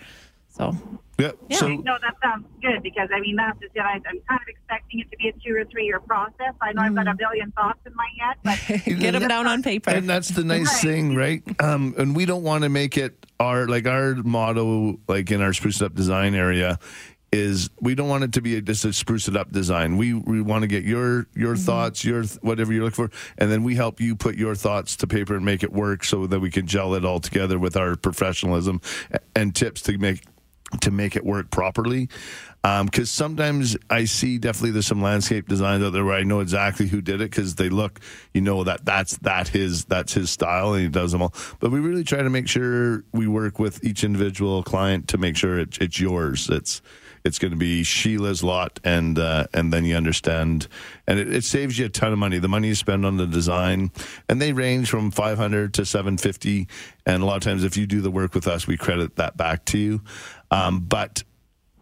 [0.51, 0.75] So
[1.17, 1.31] Yeah.
[1.49, 1.57] Yeah.
[1.57, 3.79] So No, that sounds good because I mean that's just it.
[3.81, 6.53] I, I'm kind of expecting it to be a two or three year process.
[6.61, 9.63] I know I've got a billion thoughts in my head, but get them down on
[9.63, 9.91] paper.
[9.91, 10.91] And that's the nice Right.
[10.93, 11.41] thing, right?
[11.61, 15.53] Um, and we don't want to make it our like our motto, like in our
[15.53, 16.77] spruce up design area,
[17.31, 19.95] is we don't want it to be a, just a spruce it up design.
[19.97, 23.49] We we want to get your your thoughts, your th- whatever you're looking for, and
[23.49, 26.39] then we help you put your thoughts to paper and make it work, so that
[26.41, 28.81] we can gel it all together with our professionalism
[29.35, 30.23] and tips to make
[30.79, 32.09] to make it work properly.
[32.63, 36.87] Because sometimes I see definitely there's some landscape designs out there where I know exactly
[36.87, 37.99] who did it because they look,
[38.33, 41.33] you know that that's that his that's his style and he does them all.
[41.59, 45.35] But we really try to make sure we work with each individual client to make
[45.35, 46.49] sure it, it's yours.
[46.49, 46.81] It's
[47.23, 50.67] it's going to be Sheila's lot, and uh, and then you understand,
[51.11, 52.39] and it, it saves you a ton of money.
[52.39, 53.91] The money you spend on the design,
[54.29, 56.67] and they range from five hundred to seven fifty,
[57.05, 59.35] and a lot of times if you do the work with us, we credit that
[59.35, 60.01] back to you.
[60.51, 61.23] Um, but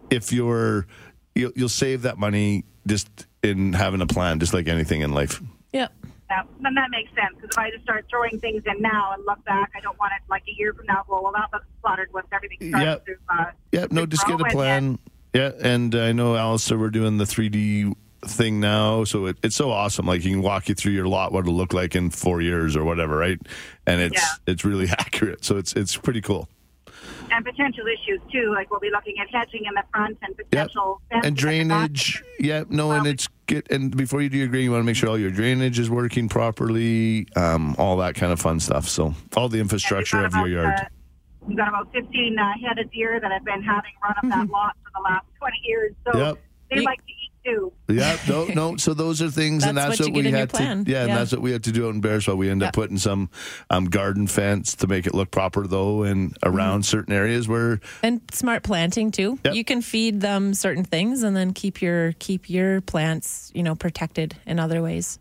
[0.10, 0.88] if you're
[1.36, 5.40] you'll, you'll save that money just in having a plan, just like anything in life.
[5.74, 5.94] Yep.
[6.30, 9.24] that, then that makes sense because if I just start throwing things in now and
[9.28, 11.04] look back, I don't want it like a year from now.
[11.08, 13.06] Go well, that looks cluttered once everything starts Yep.
[13.06, 13.16] to.
[13.30, 14.98] Uh, Yeah, no, just get a plan.
[15.34, 19.56] then- Yeah, and I know Alistair, we're doing the 3D thing now, so it, it's
[19.56, 20.06] so awesome.
[20.06, 22.76] Like you can walk you through your lot, what it'll look like in four years
[22.76, 23.40] or whatever, right?
[23.88, 24.28] And it's Yeah.
[24.54, 26.48] it's really accurate, so it's it's pretty cool.
[27.32, 31.00] And potential issues too, like we'll be looking at hedging in the front and potential
[31.12, 31.92] and fencing in the back.
[31.92, 32.24] drainage.
[32.40, 33.72] Yeah, no, and it's good.
[33.72, 35.90] And before you do your grading, you want to make sure all your drainage is
[35.90, 38.88] working properly, um, all that kind of fun stuff.
[38.90, 40.74] So all the infrastructure of your yard.
[40.80, 40.84] Uh,
[41.42, 44.76] we've got about 15 uh, of deer that have been having run up that lot
[44.84, 45.94] for the last 20 years.
[46.12, 46.38] So Yep.
[46.72, 47.14] they like to
[47.46, 47.74] eat too.
[47.88, 48.78] Yeah, no, no.
[48.78, 50.84] So those are things, and That's that's what what, we had to.
[50.86, 52.38] Yeah, and that's what we had to do out in Bearspaw.
[52.38, 53.30] We ended up putting some
[53.70, 56.56] um, garden fence to make it look proper, though, and Mm-hmm.
[56.56, 59.40] around certain areas where And smart planting too.
[59.44, 59.54] Yep.
[59.54, 63.76] You can feed them certain things and then keep your keep your plants, you know,
[63.76, 65.20] protected in other ways.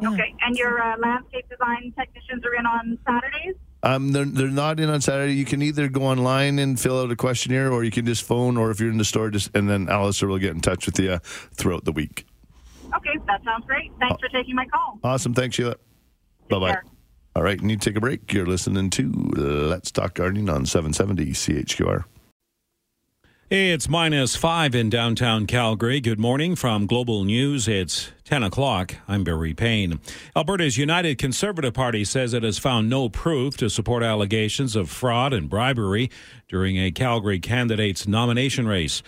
[0.00, 0.12] Yeah.
[0.12, 0.34] Okay.
[0.42, 3.56] And your uh, landscape design technicians are in on Saturdays?
[3.82, 5.34] Um, they're they're not in on Saturday.
[5.34, 8.56] You can either go online and fill out a questionnaire, or you can just phone,
[8.56, 10.98] or if you're in the store, just and then Alistair will get in touch with
[10.98, 11.18] you
[11.54, 12.26] throughout the week.
[12.96, 13.92] Okay, that sounds great.
[14.00, 14.98] Thanks for taking my call.
[15.04, 15.76] Awesome, thanks, Sheila.
[16.48, 16.76] Bye bye.
[17.36, 18.32] All right, need to take a break.
[18.32, 22.04] You're listening to Let's Talk Gardening on 770 CHQR.
[23.50, 26.00] It's minus five in downtown Calgary.
[26.00, 27.66] Good morning from Global News.
[27.66, 28.96] It's 10 o'clock.
[29.08, 30.00] I'm Barry Payne.
[30.36, 35.32] Alberta's United Conservative Party says it has found no proof to support allegations of fraud
[35.32, 36.10] and bribery
[36.46, 39.02] during a Calgary candidate's nomination race.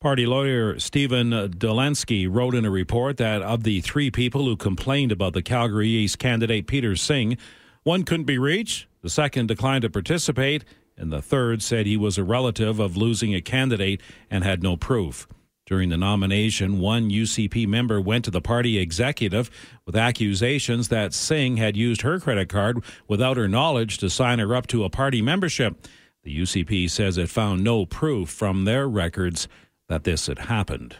[0.00, 5.12] Party lawyer Stephen Dolensky wrote in a report that of the three people who complained
[5.12, 7.38] about the Calgary East candidate Peter Singh,
[7.84, 10.64] one couldn't be reached, the second declined to participate,
[10.96, 14.76] and the third said he was a relative of losing a candidate and had no
[14.76, 15.26] proof.
[15.66, 19.50] During the nomination, one UCP member went to the party executive
[19.86, 24.54] with accusations that Singh had used her credit card without her knowledge to sign her
[24.54, 25.86] up to a party membership.
[26.22, 29.48] The UCP says it found no proof from their records
[29.88, 30.96] that this had happened.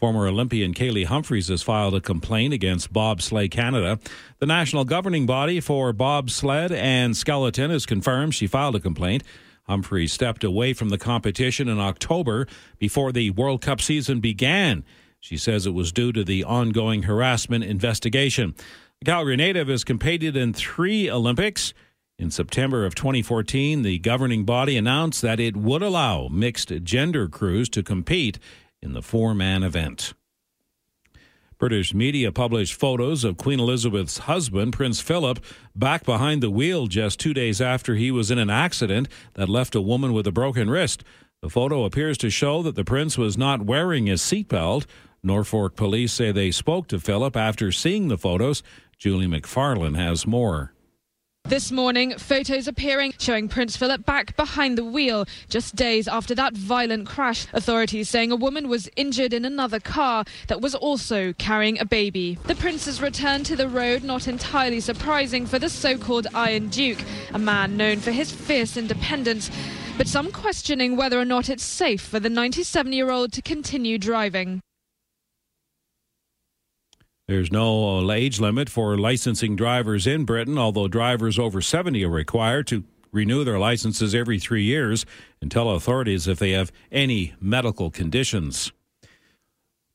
[0.00, 3.98] Former Olympian Kaillie Humphries has filed a complaint against Bobsleigh Canada.
[4.38, 9.24] The national governing body for bobsled and skeleton has confirmed she filed a complaint.
[9.64, 12.46] Humphries stepped away from the competition in October
[12.78, 14.84] before the World Cup season began.
[15.20, 18.54] She says it was due to the ongoing harassment investigation.
[19.00, 21.74] The Calgary native has competed in three Olympics.
[22.18, 27.68] In September of 2014, the governing body announced that it would allow mixed gender crews
[27.68, 28.38] to compete
[28.82, 30.14] in the four man event.
[31.58, 35.44] British media published photos of Queen Elizabeth's husband, Prince Philip,
[35.76, 39.74] back behind the wheel just two days after he was in an accident that left
[39.74, 41.04] a woman with a broken wrist.
[41.42, 44.86] The photo appears to show that the prince was not wearing his seatbelt.
[45.22, 48.62] Norfolk police say they spoke to Philip after seeing the photos.
[48.96, 50.72] Julie McFarlane has more.
[51.50, 56.56] This morning, photos appearing showing Prince Philip back behind the wheel just days after that
[56.56, 57.48] violent crash.
[57.52, 62.38] Authorities saying a woman was injured in another car that was also carrying a baby.
[62.46, 67.02] The prince's return to the road not entirely surprising for the so-called Iron Duke,
[67.34, 69.50] a man known for his fierce independence,
[69.98, 74.60] but some questioning whether or not it's safe for the 97-year-old to continue driving.
[77.30, 82.08] There's no uh, age limit for licensing drivers in Britain, although drivers over 70 are
[82.08, 85.06] required to renew their licenses every three years
[85.40, 88.72] and tell authorities if they have any medical conditions.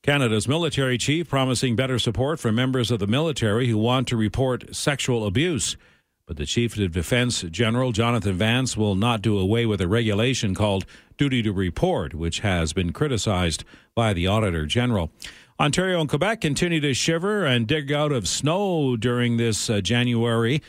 [0.02, 4.74] Canada's military chief promising better support for members of the military who want to report
[4.74, 5.76] sexual abuse.
[6.24, 10.54] But the Chief of Defense General Jonathan Vance will not do away with a regulation
[10.54, 10.86] called
[11.18, 13.62] Duty to Report, which has been criticized
[13.94, 15.10] by the Auditor General.
[15.58, 20.62] Ontario and Quebec continue to shiver and dig out of snow during this uh, January.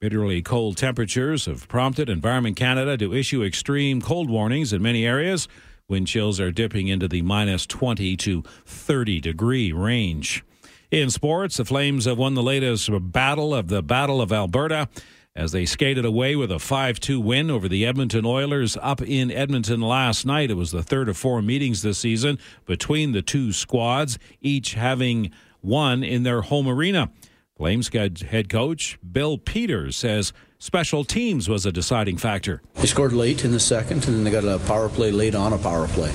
[0.00, 5.48] Bitterly cold temperatures have prompted Environment Canada to issue extreme cold warnings in many areas.
[5.88, 10.44] Wind chills are dipping into the minus 20 to 30 degree range.
[10.90, 14.90] In sports, the Flames have won the latest battle of the Battle of Alberta
[15.36, 19.30] as they skated away with a 5 2 win over the Edmonton Oilers up in
[19.30, 20.50] Edmonton last night.
[20.50, 25.32] It was the third of four meetings this season between the two squads, each having
[25.62, 27.10] won in their home arena.
[27.56, 30.32] Flames head coach Bill Peters says
[30.64, 32.62] special teams was a deciding factor.
[32.76, 35.52] They scored late in the second, and then they got a power play late on
[35.52, 36.10] a power play.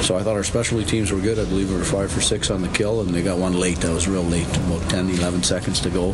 [0.00, 1.38] So I thought our specialty teams were good.
[1.38, 3.76] I believe we were five for six on the kill, and they got one late.
[3.80, 6.12] That was real late, about 10, 11 seconds to go.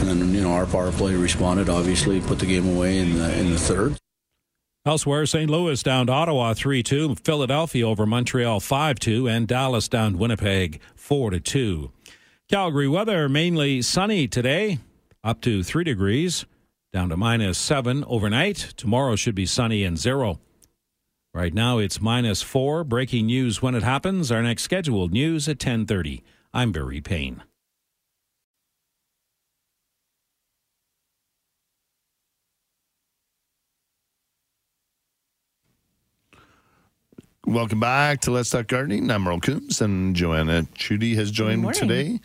[0.00, 3.38] And then, you know, our power play responded, obviously, put the game away in the,
[3.38, 3.96] in the third.
[4.84, 5.48] Elsewhere, St.
[5.50, 10.80] Louis down to Ottawa 3 2, Philadelphia over Montreal 5 2, and Dallas down Winnipeg
[10.96, 11.90] 4 2.
[12.50, 14.80] Calgary weather mainly sunny today,
[15.24, 16.44] up to 3 degrees,
[16.92, 18.74] down to minus 7 overnight.
[18.76, 20.40] Tomorrow should be sunny and zero.
[21.32, 22.84] Right now it's minus four.
[22.84, 24.30] Breaking news when it happens.
[24.30, 26.22] Our next scheduled news at 1030.
[26.52, 27.42] I'm Barry Payne.
[37.46, 39.10] Welcome back to Let's Talk Gardening.
[39.10, 42.20] I'm Merle Coombs, and Joanna Chudy has joined me today.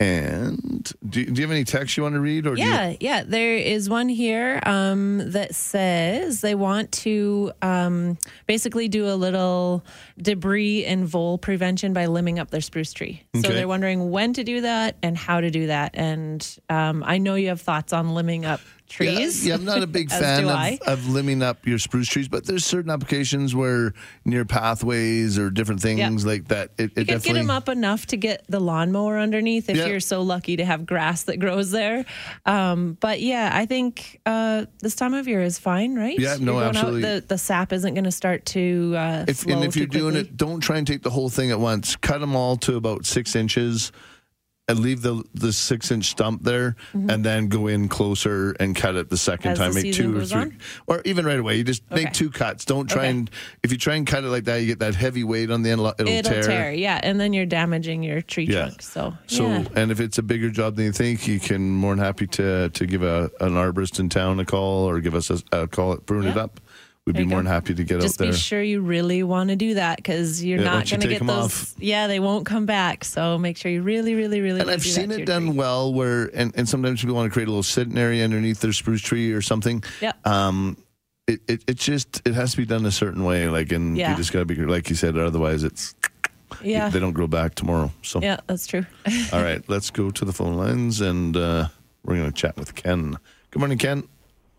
[0.00, 2.46] And do, do you have any text you want to read?
[2.46, 3.22] Or do you- Yeah, yeah.
[3.26, 9.84] There is one here um, that says they want to um, basically do a little
[10.16, 13.22] debris and vole prevention by limbing up their spruce tree.
[13.34, 15.92] So they're wondering when to do that and how to do that.
[15.94, 19.46] And um, I know you have thoughts on limbing up trees.
[19.46, 22.46] Yeah, yeah, I'm not a big fan of, of limbing up your spruce trees, but
[22.46, 26.70] there's certain applications where near pathways or different things like that.
[26.78, 27.32] It, it You definitely.
[27.32, 29.86] get them up enough to get the lawnmower underneath if Yeah.
[29.86, 32.04] you're so lucky to have grass that grows there.
[32.46, 36.18] Um, but yeah, I think uh, this time of year is fine, right?
[36.18, 37.02] Yeah, no, You're out, absolutely.
[37.02, 40.12] the, the sap isn't going to start to uh, If, flow and if you're doing
[40.14, 40.30] quickly.
[40.30, 41.96] it, don't try and take the whole thing at once.
[41.96, 43.92] Cut them all to about six inches.
[44.70, 48.96] And leave the the six inch stump there, and then go in closer and cut
[48.96, 49.62] it the second Mm-hmm.
[49.62, 49.74] As time.
[49.74, 50.58] the Make two or three, on?
[50.86, 51.56] or even right away.
[51.56, 52.04] You just Okay.
[52.04, 52.66] make two cuts.
[52.66, 53.10] Don't try Okay.
[53.10, 53.30] and
[53.62, 55.70] if you try and cut it like that, you get that heavy weight on the
[55.70, 55.80] end.
[55.80, 56.70] It'll, It'll tear.
[56.70, 58.66] yeah, and then you're damaging your tree Yeah.
[58.66, 58.82] trunk.
[58.82, 59.64] So, So, yeah.
[59.74, 62.68] and if it's a bigger job than you think, you can more than happy to
[62.68, 65.94] to give a an arborist in town a call or give us a, a call
[65.94, 66.60] at Prune It Up.
[67.08, 67.44] We'd There be more go.
[67.44, 68.32] than happy to get just out there.
[68.32, 71.08] Just be sure you really want to do that because you're Yeah, not going to
[71.08, 71.30] get those.
[71.46, 71.74] off.
[71.78, 73.02] Yeah, they won't come back.
[73.04, 74.60] So make sure you really, really, really.
[74.60, 75.56] and I've seen it done tree.
[75.56, 78.74] well where and, and sometimes people want to create a little sitting area underneath their
[78.74, 79.82] spruce tree or something.
[80.02, 80.12] Yeah.
[80.26, 80.76] Um
[81.26, 84.10] it, it, it just it has to be done a certain way like and Yeah.
[84.10, 85.94] you just got to be like you said otherwise it's
[86.62, 86.88] Yeah.
[86.90, 87.90] they don't grow back tomorrow.
[88.02, 88.84] So Yeah, that's true.
[89.32, 91.68] all right, let's go to the phone lines and uh,
[92.04, 93.16] we're going to chat with Ken.
[93.50, 94.04] Good morning Ken.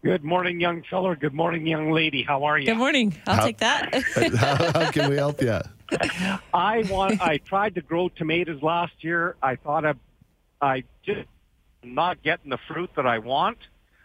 [0.03, 1.15] Good morning, young feller.
[1.15, 2.23] Good morning, young lady.
[2.23, 2.67] How are you?
[2.67, 3.13] Good morning.
[3.27, 3.93] I'll How- take that.
[4.37, 5.59] how, how can we help you?
[6.53, 7.21] I want.
[7.21, 9.35] I tried to grow tomatoes last year.
[9.43, 9.93] I thought I,
[10.61, 11.27] I just
[11.83, 13.57] not getting the fruit that I want.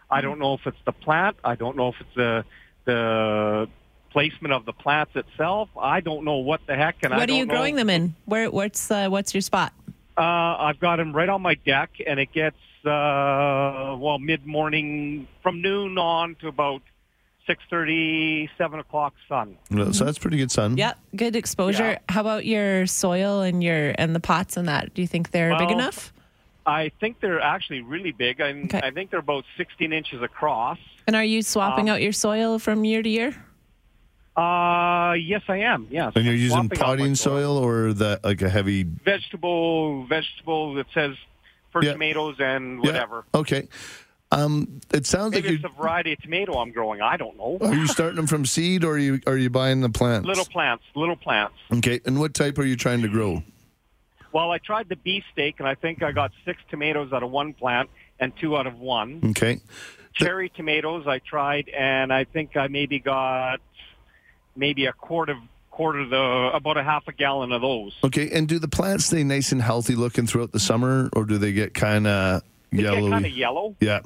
[0.09, 1.37] I don't know if it's the plant.
[1.45, 2.43] I don't know if it's the
[2.83, 3.69] the
[4.11, 5.69] placement of the plants itself.
[5.79, 6.97] I don't know what the heck.
[7.03, 8.15] And I what are don't you know- growing them in?
[8.25, 8.51] Where?
[8.51, 9.71] What's uh, what's your spot?
[10.17, 12.57] Uh, I've got them right on my deck, and it gets
[12.87, 16.81] uh, well mid morning from noon on to about
[17.47, 19.57] six thirty, seven o'clock sun.
[19.71, 20.77] Well, So that's pretty good, sun.
[20.77, 21.91] Yeah, good exposure.
[21.91, 21.99] Yeah.
[22.09, 24.93] How about your soil and your and the pots and that?
[24.93, 26.11] Do you think they're big enough?
[26.67, 28.41] I think they're actually really big.
[28.41, 28.81] I, Okay.
[28.83, 30.79] I think they're about 16 inches across.
[31.05, 33.35] And are you swapping um, out your soil from year to year?
[34.35, 35.87] Uh, yes, I am.
[35.91, 36.13] Yes.
[36.15, 40.73] And you're I'm using swapping out potting soil or the like a heavy Vegetable, vegetable
[40.73, 41.15] that says
[41.75, 41.91] for Yeah.
[41.91, 42.91] tomatoes and Yeah.
[42.91, 43.25] whatever.
[43.35, 43.67] Okay.
[44.31, 47.01] Um, it sounds Maybe like it's a variety of tomato I'm growing.
[47.01, 47.57] I don't know.
[47.61, 50.25] Are you starting them from seed or are you are you buying the plants?
[50.25, 51.55] Little plants, little plants.
[51.73, 51.99] Okay.
[52.05, 53.43] And what type are you trying to grow?
[54.31, 57.53] Well, I tried the beefsteak, and I think I got six tomatoes out of one
[57.53, 59.21] plant and two out of one.
[59.31, 59.59] Okay.
[60.13, 63.59] Cherry tomatoes I tried, and I think I maybe got
[64.55, 65.37] maybe a quart of
[65.75, 67.93] quarter the uh, about a half a gallon of those.
[68.03, 68.29] Okay.
[68.31, 71.51] And do the plants stay nice and healthy looking throughout the summer, or do they
[71.51, 73.09] get kind of yellow?
[73.09, 73.75] kind of yellow.
[73.81, 73.99] Yeah.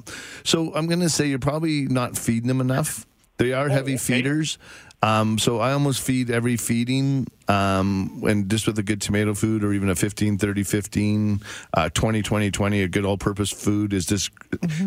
[0.44, 3.06] So I'm going to say you're probably not feeding them enough.
[3.38, 4.14] They are oh, heavy Oh, okay.
[4.16, 4.58] feeders.
[5.02, 9.64] Um, so I almost feed every feeding, um, and just with a good tomato food
[9.64, 11.40] or even a 15, 30, 15,
[11.74, 14.30] uh, 20, 20, 20, a good all purpose food is just,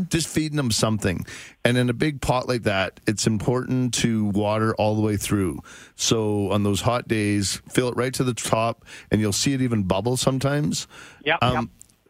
[0.09, 1.25] just feeding them something.
[1.65, 5.61] And in a big pot like that, it's important to water all the way through.
[5.95, 9.61] So on those hot days, fill it right to the top and you'll see it
[9.61, 10.87] even bubble sometimes
[11.25, 11.65] Yep, um, yep.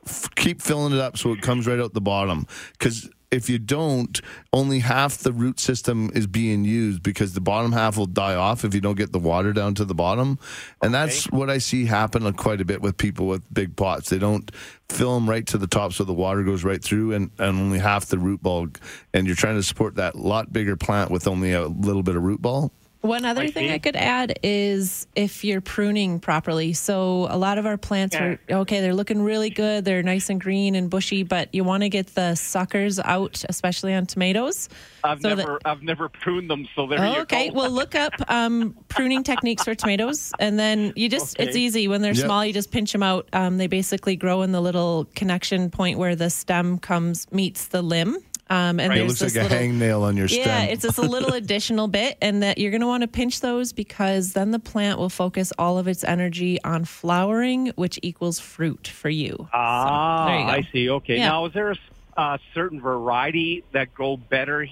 [0.08, 2.48] f- keep filling it up so it comes right out the bottom.
[2.74, 4.22] Because if you don't,
[4.54, 8.64] only half the root system is being used because the bottom half will die off
[8.64, 10.38] if you don't get the water down to the bottom.
[10.84, 14.10] And that's what I see happen quite a bit with people with big pots.
[14.10, 14.52] They don't
[14.88, 17.80] fill them right to the top so the water goes right through and, and only
[17.80, 18.68] half the root ball.
[19.16, 22.22] And you're trying to support that lot bigger plant with only a little bit of
[22.22, 22.72] root ball.
[23.04, 23.74] One other I thing see.
[23.74, 26.72] I could add is if you're pruning properly.
[26.72, 30.40] So a lot of our plants are okay, they're looking really good, they're nice and
[30.40, 34.70] green and bushy, but you want to get the suckers out, especially on tomatoes.
[35.04, 37.50] I've so that- never I've never pruned them, so there Oh, you okay.
[37.50, 37.56] go.
[37.56, 41.90] Well, look up um, pruning techniques for tomatoes, and then you just, it's easy.
[41.90, 42.24] When they're Yep.
[42.26, 43.28] small, you just pinch them out.
[43.34, 47.82] Um, they basically grow in the little connection point where the stem comes, meets the
[47.82, 48.16] limb.
[48.50, 50.64] Um, and It looks this like a little, hangnail on your yeah, stem.
[50.68, 53.40] Yeah, it's just a little additional bit, and that you're going to want to pinch
[53.42, 58.40] those because then the plant will focus all of its energy on flowering, which equals
[58.40, 59.48] fruit for you.
[59.54, 60.46] Ah, there you.
[60.46, 60.90] I see.
[60.90, 61.18] Okay.
[61.18, 61.30] Yeah.
[61.30, 61.80] Now, is there a s-
[62.18, 64.68] a certain variety that grow better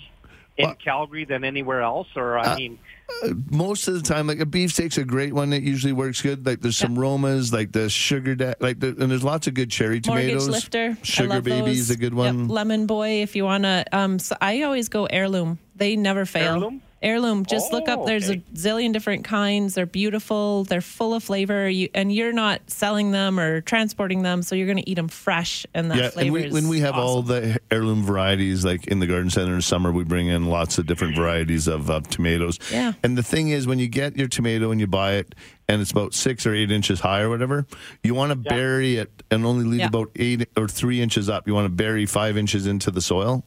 [0.58, 2.08] in Calgary than anywhere else?
[2.16, 2.80] Or I Uh, mean,
[3.50, 6.46] most of the time, like a beefsteak's a great one that usually works good.
[6.46, 9.70] Like there's some Romas, like the sugar, da- like the, and there's lots of good
[9.70, 10.48] cherry tomatoes.
[10.48, 10.98] Mortgage lifter.
[11.04, 12.48] Sugar love baby is a good Yep, one.
[12.48, 13.86] Lemon boy, if you want to.
[13.92, 15.60] Um, so I always go heirloom.
[15.76, 16.54] They never fail.
[16.54, 16.82] Heirloom?
[17.02, 17.46] Heirloom.
[17.46, 18.00] Just look up.
[18.00, 18.42] Oh, There's okay.
[18.54, 19.74] a zillion different kinds.
[19.74, 20.66] They're beautiful.
[20.66, 21.68] They're full of flavor.
[21.68, 25.08] You, and you're not selling them or transporting them, so you're going to eat them
[25.08, 25.66] fresh.
[25.74, 28.88] And that yeah, flavor and we, is when we have all the heirloom varieties, like
[28.88, 31.90] in the garden center in the summer, we bring in lots of different varieties of
[31.90, 32.60] uh, tomatoes.
[32.72, 32.94] Yeah.
[33.04, 35.34] And the thing is, when you get your tomato and you buy it,
[35.68, 37.66] and it's about six or eight inches high or whatever,
[38.04, 39.88] you want to bury it and only leave Yeah.
[39.88, 41.48] about eight or three inches up.
[41.48, 43.46] You want to bury five inches into the soil.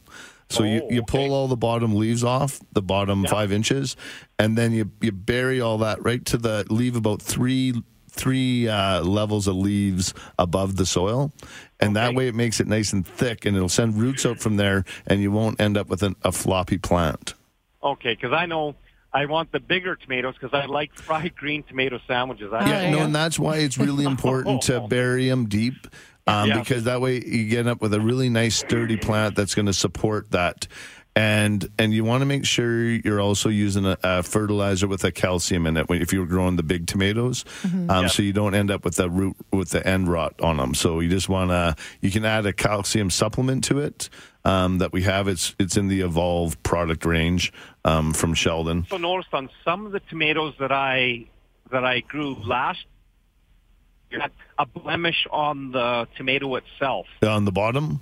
[0.50, 1.18] So you, Oh, you okay.
[1.26, 3.96] pull all the bottom leaves off, the bottom five inches,
[4.38, 9.02] and then you, you bury all that right to the leave about three three uh,
[9.02, 11.32] levels of leaves above the soil,
[11.80, 14.56] and that way it makes it nice and thick, and it'll send roots out from
[14.56, 17.34] there, and you won't end up with an, a floppy plant.
[17.82, 18.76] okay, because I know
[19.12, 22.52] I want the bigger tomatoes because I like fried green tomato sandwiches.
[22.52, 25.88] I Oh, yeah, no, and that's why it's really important to bury them deep.
[26.26, 26.58] Um, Yeah.
[26.60, 29.72] Because that way you get up with a really nice sturdy plant that's going to
[29.74, 30.66] support that,
[31.16, 35.12] and and you want to make sure you're also using a, a fertilizer with a
[35.12, 37.90] calcium in it when, if you're growing the big tomatoes, Mm-hmm.
[37.90, 38.08] um, Yeah.
[38.08, 40.74] so you don't end up with the root with the end rot on them.
[40.74, 44.08] So you just want to you can add a calcium supplement to it
[44.44, 45.28] um, that we have.
[45.28, 47.52] It's it's in the Evolve product range
[47.84, 48.86] um, from Sheldon.
[48.90, 51.26] also noticed on some of the tomatoes that I
[51.70, 52.86] that I grew last
[54.14, 57.06] year had a blemish on the tomato itself.
[57.26, 58.00] On the bottom,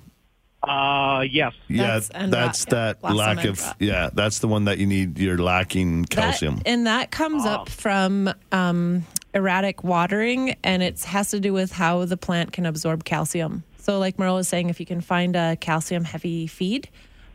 [0.65, 1.51] Uh, yes.
[1.67, 2.93] Yeah, That's- and that's rot, yeah.
[3.09, 3.75] that lack of rot.
[3.79, 4.09] yeah.
[4.13, 5.19] That's the one that you need.
[5.19, 6.57] You're lacking calcium.
[6.57, 11.73] That, and that comes up from um, erratic watering, and it has to do with
[11.73, 13.63] how the plant can absorb calcium.
[13.77, 16.87] So, like Merle was saying, if you can find a calcium heavy feed,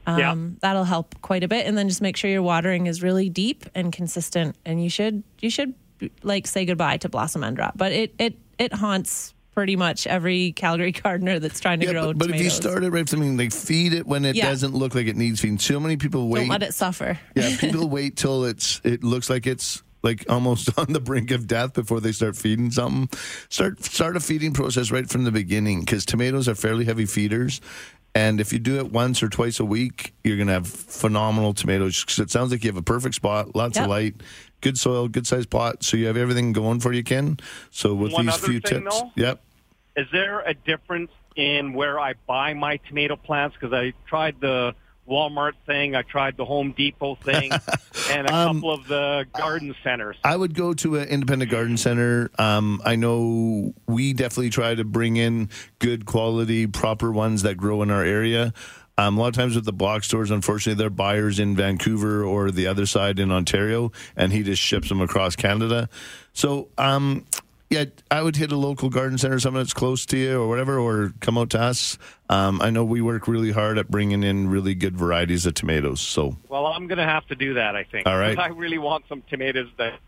[0.06, 0.34] um, Yeah.
[0.62, 1.66] that'll help quite a bit.
[1.66, 4.56] And then just make sure your watering is really deep and consistent.
[4.64, 5.74] And you should you should
[6.22, 7.76] like say goodbye to blossom end rot.
[7.76, 12.06] But it it it haunts pretty much every Calgary gardener that's trying to yeah, grow
[12.12, 14.36] but, but if you start it right from the beginning, like feed it when it
[14.36, 14.48] Yeah.
[14.50, 15.58] doesn't look like it needs feeding.
[15.58, 16.40] So many people wait.
[16.40, 17.18] Don't let it suffer.
[17.34, 21.48] yeah, people wait till it's it looks like it's like almost on the brink of
[21.48, 23.08] death before they start feeding something.
[23.48, 27.60] Start start a feeding process right from the beginning because tomatoes are fairly heavy feeders.
[28.14, 31.52] And if you do it once or twice a week, you're going to have phenomenal
[31.52, 32.02] tomatoes.
[32.04, 33.84] 'Cause it sounds like you have a perfect spot, lots Yep.
[33.84, 34.14] of light,
[34.60, 35.82] good soil, good sized pot.
[35.82, 37.38] So you have everything going for you, Ken.
[37.70, 39.12] So with One these few thing, tips, though?
[39.16, 39.42] yep.
[39.96, 43.56] Is there a difference in where I buy my tomato plants?
[43.58, 44.74] Because I tried the
[45.08, 47.50] Walmart thing, I tried the Home Depot thing,
[48.10, 50.16] and a Um, couple of the garden centers.
[50.22, 52.30] I would go to an independent garden center.
[52.38, 55.48] Um, I know we definitely try to bring in
[55.78, 58.52] good quality, proper ones that grow in our area.
[58.98, 62.50] Um, a lot of times with the block stores, unfortunately, they're buyers in Vancouver or
[62.50, 65.88] the other side in Ontario, and he just ships them across Canada.
[66.32, 67.24] So, um,
[67.70, 70.78] yeah, I would hit a local garden center, something that's close to you or whatever,
[70.78, 71.96] or come out to us.
[72.28, 76.00] Um, I know we work really hard at bringing in really good varieties of tomatoes.
[76.00, 78.06] So, Well, I'm going to have to do that, I think.
[78.06, 78.36] All right.
[78.36, 80.00] 'Cause I really want some tomatoes that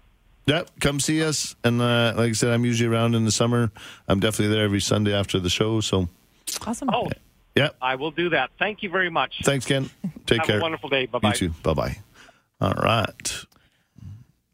[0.46, 1.54] Yep, come see us.
[1.62, 3.70] And uh, like I said, I'm usually around in the summer.
[4.08, 5.80] I'm definitely there every Sunday after the show.
[5.80, 6.08] So,
[6.66, 6.90] Awesome.
[6.92, 7.08] Oh,
[7.54, 7.76] yep.
[7.80, 8.50] I will do that.
[8.58, 9.40] Thank you very much.
[9.42, 9.90] Thanks, Ken.
[10.26, 10.54] Take Have care.
[10.56, 11.02] Have a wonderful day.
[11.02, 11.32] You Bye-bye.
[11.32, 11.50] too.
[11.62, 11.96] Bye bye.
[12.60, 13.44] All right.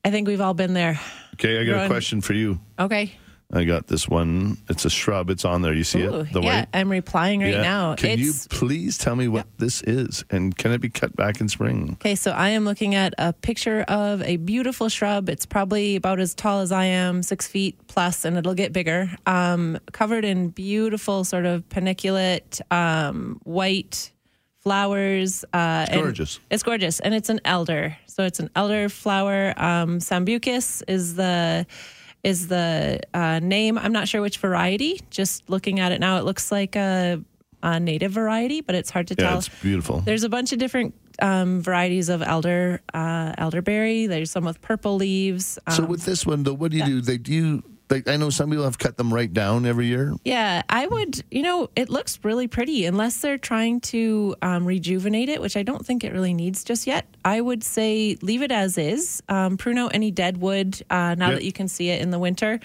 [0.05, 1.01] I think we've all been there.
[1.35, 2.61] Okay, I got a question for you.
[2.79, 3.13] Okay.
[3.53, 4.59] I got this one.
[4.69, 5.31] It's a shrub.
[5.31, 5.73] It's on there.
[5.73, 6.33] You see Ooh, it?
[6.33, 6.69] The yeah, white.
[6.75, 7.63] I'm replying right Yeah.
[7.63, 7.95] now.
[7.95, 10.25] Can you please tell me what this is?
[10.31, 11.91] And can it be cut back in spring?
[12.01, 12.17] okay.
[12.17, 15.29] So I am looking at a picture of a beautiful shrub.
[15.29, 19.11] It's probably about as tall as I am, six feet plus, and it'll get bigger.
[19.27, 24.11] Um, covered in beautiful, sort of paniculate um, white
[24.63, 25.45] flowers.
[25.55, 26.41] Uh, and gorgeous.
[26.51, 27.97] It's gorgeous, and it's an elder.
[28.07, 29.55] So it's an elder flower.
[29.57, 31.65] Um, Sambucus is the
[32.27, 33.79] is the uh, name.
[33.79, 35.01] I'm not sure which variety.
[35.11, 37.23] Just looking at it now, it looks like a,
[37.63, 39.39] a native variety, but it's hard to Yeah, tell.
[39.39, 40.01] it's beautiful.
[40.01, 44.07] There's a bunch of different um, varieties of elder uh, elderberry.
[44.09, 45.59] There's some with purple leaves.
[45.69, 47.01] Um, so with this one, though, what do you do?
[47.01, 48.09] They do you like?
[48.09, 50.15] I know some people have cut them right down every year.
[50.25, 51.23] yeah, I would.
[51.31, 55.63] You know, it looks really pretty unless they're trying to um, rejuvenate it, which I
[55.63, 57.07] don't think it really needs just yet.
[57.25, 59.23] I would say leave it as is.
[59.29, 61.35] Um, prune out any dead wood uh, now Yeah.
[61.37, 62.61] that you can see it in the winter.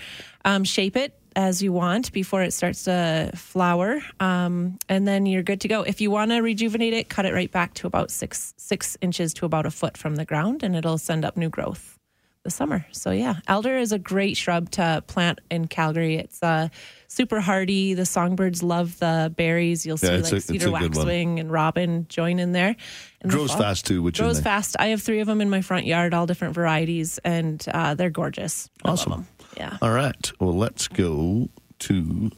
[0.45, 5.43] Um, shape it as you want before it starts to flower, um, and then you're
[5.43, 5.81] good to go.
[5.83, 9.33] If you want to rejuvenate it, cut it right back to about six six inches
[9.35, 11.97] to about a foot from the ground, and it'll send up new growth.
[12.43, 12.85] The summer.
[12.91, 16.15] So yeah, elder is a great shrub to plant in Calgary.
[16.15, 16.69] It's uh,
[17.07, 17.93] super hardy.
[17.93, 19.85] The songbirds love the berries.
[19.85, 22.75] You'll see Yeah, like a- cedar waxwing and robin join in there.
[23.23, 24.75] In Grows fast too, which grows fast.
[24.79, 28.09] I have three of them in my front yard, all different varieties, and uh, they're
[28.09, 28.69] gorgeous.
[28.83, 29.27] Awesome.
[29.57, 29.77] Yeah.
[29.81, 30.31] All right.
[30.39, 32.31] Well, let's go to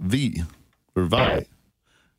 [0.00, 0.42] V
[0.96, 1.46] or Vi.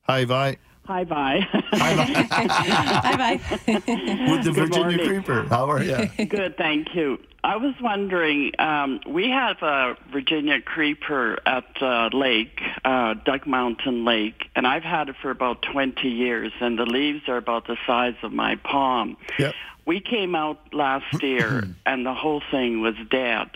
[0.03, 0.57] Hi, Vi.
[0.87, 1.39] Hi, bye.
[1.71, 3.39] Bye bye.
[3.67, 5.07] With the Good Virginia morning.
[5.07, 5.43] Creeper.
[5.49, 6.25] How are you?
[6.25, 7.17] Good, thank you.
[7.43, 14.03] I was wondering, um, we have a Virginia creeper at uh, Lake, uh, Duck Mountain
[14.05, 17.77] Lake, and I've had it for about 20 years, and the leaves are about the
[17.87, 19.17] size of my palm.
[19.39, 19.53] Yep.
[19.85, 23.49] We came out last year, and the whole thing was dead.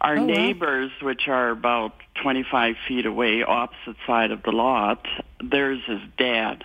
[0.00, 0.26] Our Oh, wow.
[0.26, 1.92] neighbors, which are about
[2.22, 5.06] 25 feet away, opposite side of the lot,
[5.42, 6.64] theirs is dead.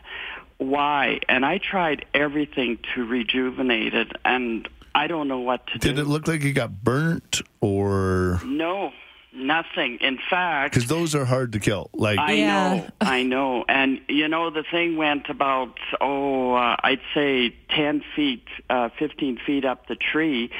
[0.57, 1.19] Why?
[1.27, 5.89] And I tried everything to rejuvenate it, and I don't know what to Did do.
[5.89, 8.91] Did it look like it got burnt or No,
[9.33, 9.97] nothing.
[9.99, 11.89] In fact, because those are hard to kill?
[11.93, 12.47] Like I Yeah.
[12.47, 13.65] know, I know.
[13.67, 19.37] And, you know, the thing went about, oh, uh, I'd say 10 feet, uh, 15
[19.45, 20.51] feet up the tree.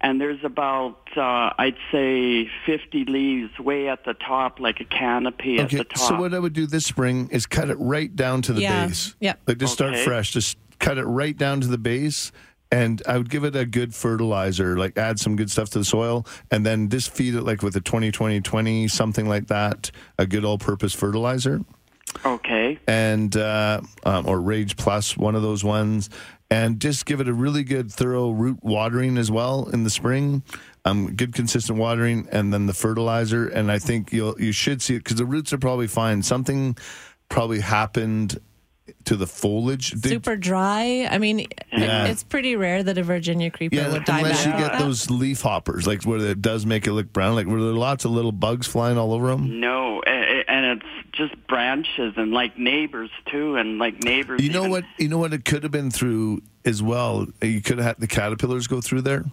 [0.00, 5.58] And there's about, uh, I'd say 50 leaves way at the top, like a canopy
[5.58, 5.98] at the top.
[5.98, 8.86] So what I would do this spring is cut it right down to the Yeah.
[8.86, 9.16] base.
[9.20, 9.40] Yep.
[9.48, 10.30] Like just start fresh.
[10.30, 12.30] Just cut it right down to the base.
[12.70, 15.84] And I would give it a good fertilizer, like add some good stuff to the
[15.86, 19.90] soil, and then just feed it like with a 20 20 20, something like that,
[20.18, 21.62] a good all purpose fertilizer.
[22.24, 22.78] Okay.
[22.86, 26.10] and uh, um, or Rage Plus, one of those ones,
[26.50, 30.42] and just give it a really good, thorough root watering as well in the spring.
[30.84, 33.46] Um, good consistent watering, and then the fertilizer.
[33.48, 36.22] And I think you'll you should see it because the roots are probably fine.
[36.22, 36.76] Something
[37.28, 38.40] probably happened
[39.04, 39.92] to the foliage.
[40.00, 41.06] Super dry.
[41.10, 42.06] I mean, Yeah.
[42.06, 44.78] it's pretty rare that a Virginia creeper yeah, would die unless you get that.
[44.80, 47.74] those leaf hoppers, like where it does make it look brown, like where there are
[47.74, 49.60] lots of little bugs flying all over them.
[49.60, 54.42] No, a- a- and it's just branches and like neighbors too, and like neighbors.
[54.42, 54.84] You know even- what?
[54.98, 55.32] You know what?
[55.32, 57.26] It could have been through as well.
[57.42, 59.24] You could have had the caterpillars go through there.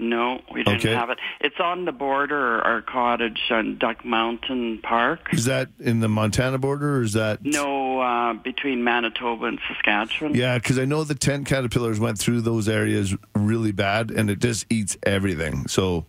[0.00, 0.94] No, we didn't Okay.
[0.94, 1.18] have it.
[1.40, 5.28] It's on the border, our cottage on Duck Mountain Park.
[5.32, 7.44] Is that in the Montana border, or is that?
[7.44, 10.36] No, uh, between Manitoba and Saskatchewan.
[10.36, 14.38] Yeah, because I know the tent caterpillars went through those areas really bad, and it
[14.38, 15.66] just eats everything.
[15.66, 16.06] So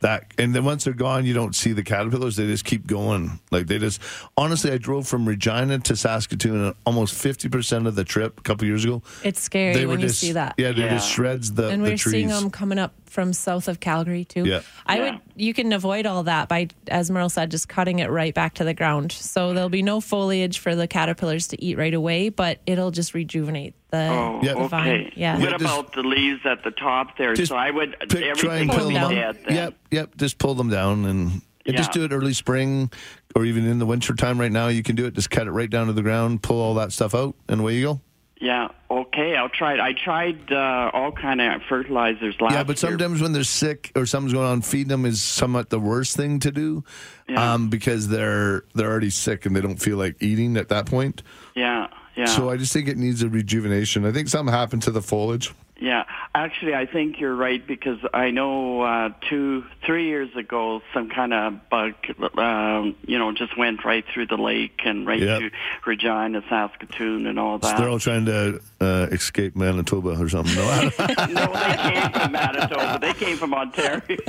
[0.00, 2.36] that, and then once they're gone, you don't see the caterpillars.
[2.36, 3.40] They just keep going.
[3.50, 4.00] Like they just.
[4.36, 8.42] Honestly, I drove from Regina to Saskatoon, and almost fifty percent of the trip a
[8.42, 9.02] couple years ago.
[9.22, 10.54] It's scary they were when you just, see that.
[10.56, 12.12] Yeah, they just shreds the and the we're trees.
[12.12, 14.44] seeing them coming up from south of Calgary too.
[14.44, 14.60] Yeah.
[14.86, 15.10] I Yeah.
[15.12, 18.54] would you can avoid all that by as Merle said just cutting it right back
[18.54, 19.12] to the ground.
[19.12, 23.14] So there'll be no foliage for the caterpillars to eat right away, but it'll just
[23.14, 24.54] rejuvenate the, Oh, Yeah.
[24.54, 24.88] the vine.
[24.88, 25.12] okay.
[25.16, 25.38] Yeah.
[25.38, 27.34] What just- about the leaves at the top there?
[27.34, 29.14] Just so I would Pick, everything try and would pull be them down.
[29.14, 29.34] down.
[29.34, 29.56] dead then.
[29.56, 30.16] Yep, yep.
[30.16, 32.90] Just pull them down, and, and just do it early spring,
[33.36, 34.40] or even in the winter time.
[34.40, 35.14] Right now, you can do it.
[35.14, 37.76] Just cut it right down to the ground, pull all that stuff out, and away
[37.76, 38.00] you go.
[38.40, 38.68] Yeah.
[38.90, 39.36] Okay.
[39.36, 39.80] I'll try it.
[39.80, 42.58] I tried uh, all kind of fertilizers last year.
[42.60, 42.90] yeah, but year.
[42.90, 46.40] sometimes when they're sick or something's going on, feeding them is somewhat the worst thing
[46.40, 46.82] to do,
[47.28, 47.52] Yeah.
[47.54, 51.22] um, because they're they're already sick and they don't feel like eating at that point.
[51.54, 51.88] Yeah.
[52.16, 52.26] Yeah.
[52.26, 54.04] So I just think it needs a rejuvenation.
[54.04, 55.54] I think something happened to the foliage.
[55.80, 56.04] Yeah,
[56.34, 61.32] actually, I think you're right because I know uh, two, three years ago, some kind
[61.32, 61.94] of bug,
[62.36, 65.40] um, you know, just went right through the lake and right Yep.
[65.40, 65.50] to
[65.86, 67.78] Regina, Saskatoon, and all So that.
[67.78, 70.54] they're all trying to uh, escape Manitoba or something.
[70.54, 70.64] No,
[71.30, 72.98] no, they came from Manitoba.
[73.00, 74.18] They came from Ontario.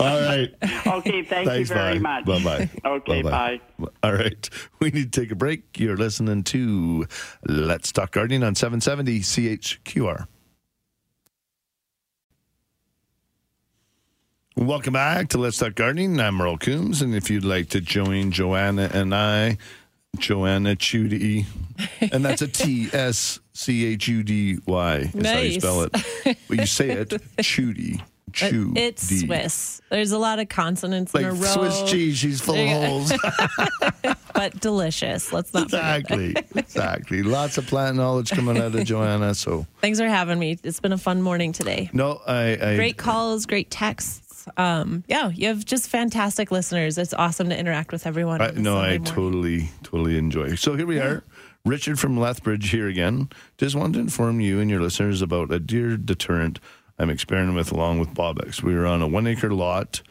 [0.00, 0.48] all right.
[0.86, 2.22] okay, thank Thanks, you very bye.
[2.22, 2.24] much.
[2.24, 2.70] Bye-bye.
[2.86, 3.60] Okay, Bye-bye.
[3.78, 3.86] bye.
[4.02, 4.48] All right.
[4.80, 5.78] We need to take a break.
[5.78, 7.06] You're listening to
[7.46, 10.21] Let's Talk Gardening on 770 CHQR.
[14.56, 16.20] Welcome back to Let's Talk Gardening.
[16.20, 19.56] I'm Merle Coombs, and if you'd like to join Joanna and I,
[20.18, 21.46] Joanna Tschudy,
[22.12, 25.92] and that's a T S C H U D Y is how you spell it.
[26.48, 28.02] But you say it, Tschudy.
[28.32, 28.72] Chew.
[28.76, 29.82] it's Swiss.
[29.90, 31.48] There's a lot of consonants in a Like row.
[31.68, 33.12] Swiss cheese, she's full of holes.
[34.34, 35.34] but delicious.
[35.34, 35.64] Let's not.
[35.64, 36.34] Exactly.
[36.54, 37.22] exactly.
[37.22, 39.34] Lots of plant knowledge coming out of Joanna.
[39.34, 40.58] So Thanks for having me.
[40.62, 41.90] It's been a fun morning today.
[41.92, 44.21] no, I, I Great calls, great texts.
[44.56, 46.98] Um, yeah, you have just fantastic listeners.
[46.98, 48.40] It's awesome to interact with everyone.
[48.40, 49.04] I no, Sunday I morning.
[49.04, 50.54] totally, totally enjoy.
[50.56, 51.22] So here we are.
[51.64, 53.28] Richard from Lethbridge here again.
[53.58, 56.58] Just wanted to inform you and your listeners about a deer deterrent
[56.98, 58.62] I'm experimenting with along with Bobbex.
[58.62, 60.02] We were on a one acre lot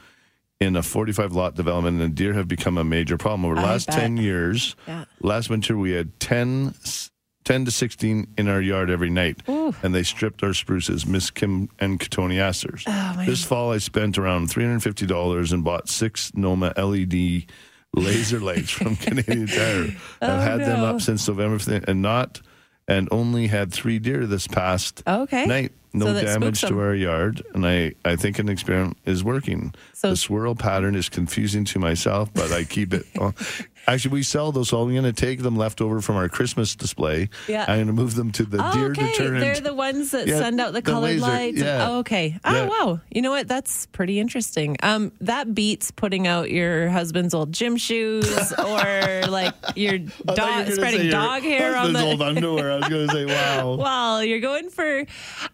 [0.59, 3.71] in a 45 lot development, and deer have become a major problem over the I
[3.71, 3.97] last bet.
[3.99, 4.75] 10 years.
[4.87, 5.05] Yeah.
[5.21, 7.10] Last winter, we had 10, s-
[7.43, 9.41] 10 to 16 in our yard every night.
[9.47, 12.83] And they stripped our spruces, Miss Kim and cotoneasters.
[12.87, 17.45] Oh, this fall, I spent around $350 and bought six Noma LED
[17.93, 19.95] laser lights from Canadian Tire.
[20.21, 22.41] I've Oh, had them up since November and not,
[22.87, 25.45] and only had three deer this past Okay.
[25.45, 25.71] night.
[25.93, 29.73] No So damage to our yard, and I, I think an experiment is working.
[29.93, 33.05] So- the swirl pattern is confusing to myself, but I keep it.
[33.87, 36.75] Actually, we sell those, so I'm going to take them left over from our Christmas
[36.75, 37.29] display.
[37.47, 37.61] Yeah.
[37.67, 39.39] I'm going to move them to the Oh, deer okay, deterrent.
[39.41, 41.57] they're the ones that Yeah, send out the, the colored laser, lights.
[41.59, 41.87] yeah.
[41.89, 42.39] Oh, okay.
[42.45, 42.67] Oh, Yeah.
[42.67, 42.99] wow.
[43.09, 43.47] You know what?
[43.47, 44.77] That's pretty interesting.
[44.83, 50.09] Um, that beats putting out your husband's old gym shoes or like your I thought
[50.27, 52.71] you were dog spreading your dog hair on the old underwear.
[52.71, 53.75] I was going to say, wow.
[53.79, 55.05] well, you're going for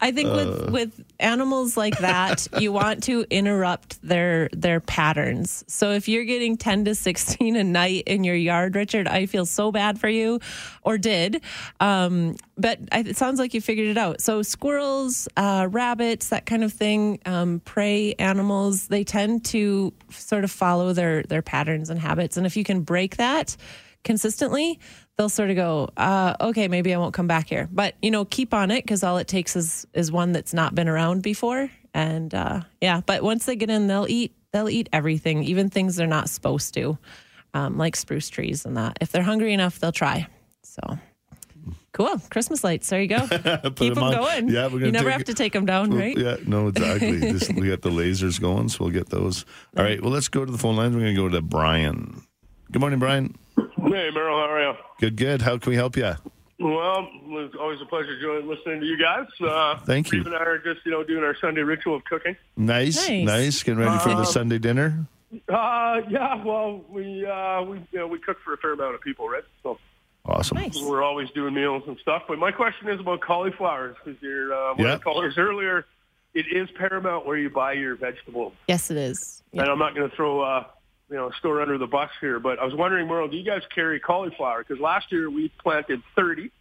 [0.02, 0.34] I think Uh.
[0.36, 5.64] with with animals like that, you want to interrupt their their patterns.
[5.68, 9.46] So if you're getting 10 to 16 a night in your yard, Richard, I feel
[9.46, 10.42] so bad for you
[10.82, 11.42] or did.
[11.80, 14.20] Um, but it sounds like you figured it out.
[14.20, 20.44] So squirrels, uh, rabbits, that kind of thing, um, prey animals, they tend to sort
[20.44, 22.36] of follow their their patterns and habits.
[22.36, 23.56] And if you can break that,
[24.04, 24.80] consistently,
[25.18, 27.70] they'll sort of go, uh, okay, maybe I won't come back here.
[27.72, 30.76] But you know, keep on it because all it takes is is one that's not
[30.76, 31.70] been around before.
[31.94, 35.96] And uh, yeah, but once they get in, they'll eat they'll eat everything, even things
[35.96, 36.98] they're not supposed to,
[37.58, 38.98] um, like spruce trees and that.
[39.02, 40.28] If they're hungry enough, they'll try.
[40.64, 40.82] So.
[41.94, 42.20] Cool.
[42.30, 42.88] Christmas lights.
[42.90, 43.28] There you go.
[43.28, 44.50] Keep them, them going.
[44.50, 46.18] Yeah, we're gonna you never have it- to take them down, Well, right?
[46.18, 47.20] Yeah, no, exactly.
[47.32, 49.46] Just, we got the lasers going, so we'll get those.
[49.76, 50.94] All right, well, let's go to the phone lines.
[50.96, 52.22] We're going to go to Brian.
[52.72, 53.36] Good morning, Brian.
[53.56, 54.74] Hey, Merle, how are you?
[55.00, 55.42] Good, good.
[55.42, 56.14] How can we help you?
[56.60, 59.26] Well, it was always a pleasure joining, listening to you guys.
[59.42, 60.22] Uh, Thank you.
[60.22, 62.36] Steve and I are just, you know, doing our Sunday ritual of cooking.
[62.58, 63.26] Nice, nice.
[63.26, 63.64] Nice.
[63.64, 65.08] Getting ready for the Um, Sunday dinner.
[65.50, 69.02] Uh, yeah, well, we uh, we you know we cook for a fair amount of
[69.02, 69.44] people, right?
[69.64, 69.78] So
[70.26, 70.58] Awesome.
[70.58, 70.82] Nice.
[70.82, 72.24] we're always doing meals and stuff.
[72.28, 74.94] But my question is about cauliflowers because your uh, one Yeah.
[74.94, 75.86] of the callers earlier,
[76.34, 78.52] it is paramount where you buy your vegetables.
[78.68, 79.42] Yes, it is.
[79.54, 79.62] Yeah.
[79.64, 80.66] And I'm not going to throw uh,
[81.10, 83.44] you know a store under the bus here, but I was wondering, Merle, do you
[83.46, 84.64] guys carry cauliflower?
[84.66, 86.52] Because last year we planted 30,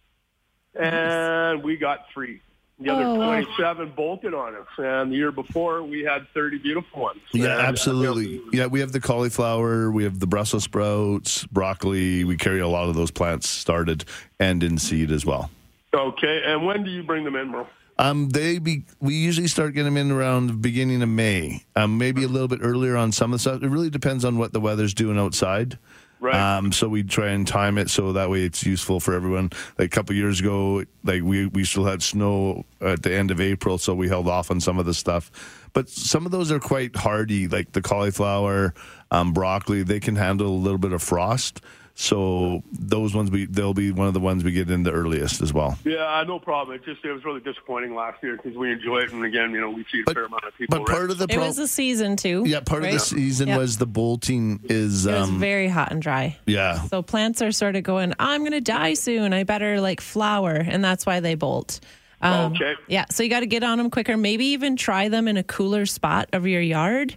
[0.75, 2.41] and we got three.
[2.79, 7.01] The other Oh, 27 bolted on us, and the year before we had 30 beautiful
[7.01, 7.19] ones.
[7.33, 8.39] Yeah, And, uh, absolutely.
[8.53, 12.23] Yeah, we have the cauliflower, we have the Brussels sprouts, broccoli.
[12.23, 14.05] We carry a lot of those plants started
[14.39, 15.49] and in seed as well.
[15.91, 17.67] Okay, and when do you bring them in, Merle?
[17.99, 21.63] Um, they be we usually start getting them in around the beginning of May.
[21.75, 23.63] Um, maybe a little bit earlier on some of the stuff.
[23.63, 25.79] It really depends on what the weather's doing outside.
[26.19, 26.35] Right.
[26.35, 29.51] Um, so we try and time it so that way it's useful for everyone.
[29.77, 33.39] Like a couple years ago, like we we still had snow at the end of
[33.39, 35.31] April, so we held off on some of the stuff.
[35.73, 38.73] But some of those are quite hardy, like the cauliflower,
[39.11, 39.83] um, broccoli.
[39.83, 41.61] They can handle a little bit of frost.
[41.99, 45.41] So those ones we they'll be one of the ones we get in the earliest
[45.41, 45.79] as well.
[45.83, 46.75] Yeah, no problem.
[46.75, 49.59] It just it was really disappointing last year because we enjoy it, and again, you
[49.59, 50.77] know, we see a fair amount of people.
[50.77, 51.09] But part right?
[51.09, 52.43] of the It was a season too.
[52.45, 53.57] yeah part of the season Yep.
[53.57, 56.37] was the bolting is It was um very hot and dry.
[56.45, 59.33] yeah So plants are sort of going, I'm going to die soon.
[59.33, 60.53] I better like flower.
[60.53, 61.79] And that's why they bolt.
[62.21, 62.75] Um, Okay.
[62.87, 63.05] Yeah.
[63.09, 64.17] So you got to get on them quicker.
[64.17, 67.15] Maybe even try them in a cooler spot of your yard.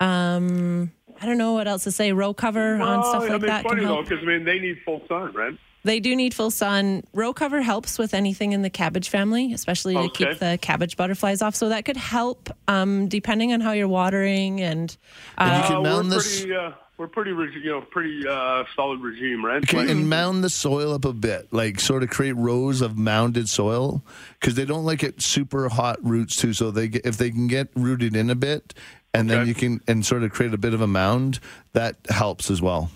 [0.00, 0.90] Um,
[1.22, 2.12] I don't know what else to say.
[2.12, 4.08] Row cover on Well, stuff I like mean, that it's funny can though help.
[4.08, 5.56] because I mean they need full sun, right?
[5.84, 7.02] They do need full sun.
[7.12, 10.26] Row cover helps with anything in the cabbage family, especially to Okay.
[10.30, 11.54] keep the cabbage butterflies off.
[11.56, 14.96] So that could help, um, depending on how you're watering and.
[15.38, 18.24] And you Uh, can Uh, mound we're this- pretty, uh, we're pretty, you know, pretty
[18.28, 19.56] uh, solid regime, right?
[19.64, 22.96] Okay, Like- and mound the soil up a bit, like sort of create rows of
[22.96, 24.04] mounded soil,
[24.40, 26.52] because they don't like it super hot roots too.
[26.52, 28.72] So they get, if they can get rooted in a bit,
[29.14, 29.48] and then Okay.
[29.48, 31.38] you can and sort of create a bit of a mound,
[31.72, 32.90] that helps as well.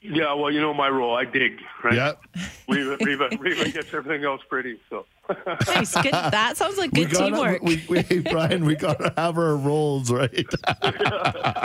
[0.00, 1.16] Yeah, well, you know my role.
[1.16, 1.92] I dig, right?
[1.94, 2.12] Yeah,
[2.68, 4.78] Reva, Reva, Reva gets everything else pretty.
[4.88, 5.04] So.
[5.66, 5.92] nice.
[6.00, 6.12] Good.
[6.14, 7.62] That sounds like good we gotta, teamwork.
[7.62, 10.30] we, we, hey, Brian, we gotta have our roles right.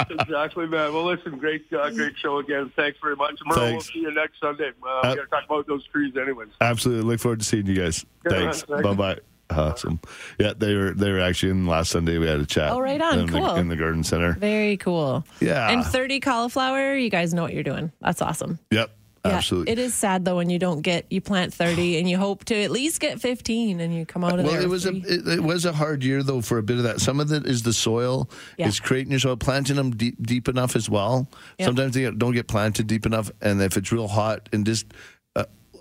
[0.09, 0.93] exactly, man.
[0.93, 2.71] Well, listen, great, uh, great show again.
[2.75, 3.39] Thanks very much.
[3.45, 3.93] Merle, we'll Thanks.
[3.93, 4.71] see you next Sunday.
[4.83, 6.49] Uh, Uh, we got to talk about those trees, anyways.
[6.59, 8.03] Absolutely, look forward to seeing you guys.
[8.25, 8.63] Yeah, Thanks.
[8.63, 8.83] thanks.
[8.83, 9.19] Bye bye.
[9.49, 9.99] Awesome.
[10.39, 12.17] Yeah, they were they were actually in last Sunday.
[12.17, 12.71] We had a chat.
[12.71, 13.19] Oh, right on.
[13.19, 13.53] in Cool.
[13.53, 14.33] The, in the garden center.
[14.33, 15.25] Very cool.
[15.39, 15.69] Yeah.
[15.69, 17.91] And 30 cauliflower, you guys know what you're doing.
[18.01, 18.59] That's awesome.
[18.71, 18.91] Yep.
[19.25, 19.71] Yeah, Absolutely.
[19.71, 22.61] It is sad though when you don't get you plant 30 and you hope to
[22.61, 24.63] at least get 15 and you come out of well, there.
[24.63, 26.83] it with was a it, it was a hard year though for a bit of
[26.83, 26.99] that.
[26.99, 28.29] Some of it is the soil.
[28.57, 28.67] Yeah.
[28.67, 31.29] It's creating your soil, planting them deep, deep enough as well.
[31.57, 31.67] Yeah.
[31.67, 34.87] Sometimes they don't get planted deep enough, and if it's real hot, and just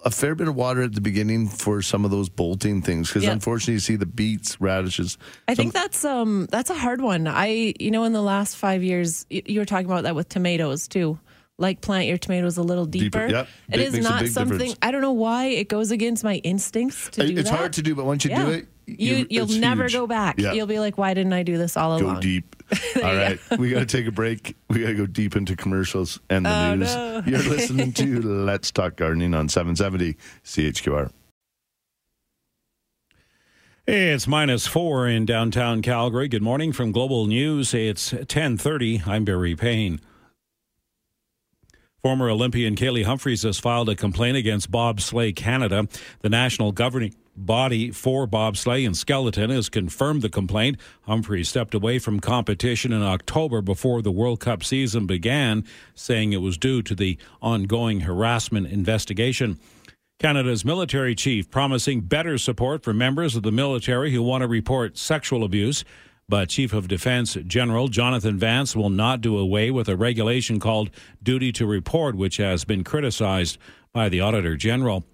[0.05, 3.25] a fair bit of water at the beginning for some of those bolting things, because
[3.25, 3.31] Yeah.
[3.33, 5.17] unfortunately you see the beets, radishes.
[5.49, 7.27] I think that's um that's a hard one.
[7.27, 10.89] I you know in the last 5 years you were talking about that with tomatoes
[10.89, 11.19] too.
[11.59, 13.39] like plant your tomatoes a little Deeper, deeper.
[13.39, 13.49] yep.
[13.71, 14.79] It Big- is not something difference.
[14.83, 17.57] I don't know why it goes against my instincts to do it's that.
[17.57, 18.45] hard to do, but once you Yeah.
[18.47, 19.93] do it, you, you'll never huge.
[19.93, 20.41] go back.
[20.41, 20.55] Yeah.
[20.55, 22.21] You'll be like, why didn't I do this all go along?
[22.21, 22.57] deep.
[22.97, 24.57] All right, we got to take a break.
[24.69, 26.95] We got to go deep into commercials and the Oh, news.
[26.95, 27.23] no.
[27.27, 31.11] You're listening to Let's Talk Gardening on 770 CHQR.
[33.87, 36.29] It's minus four in downtown Calgary.
[36.29, 37.75] Good morning from Global News.
[37.75, 39.03] It's 1030.
[39.07, 40.01] I'm Barry Payne.
[42.03, 45.87] Former Olympian Kaillie Humphries has filed a complaint against Bobsleigh Canada.
[46.23, 50.79] The national governing body for bobsleigh and skeleton has confirmed the complaint.
[51.03, 55.65] Humphries stepped away from competition in October before the World Cup season began,
[55.95, 59.61] saying it was due to the ongoing harassment investigation.
[60.19, 64.99] Canada's military chief promising better support for members of the military who want to report
[64.99, 65.85] sexual abuse.
[66.33, 70.89] But Chief of Defense General Jonathan Vance will not do away with a regulation called
[71.23, 73.59] Duty to Report, which has been criticized
[73.93, 75.05] by the Auditor General.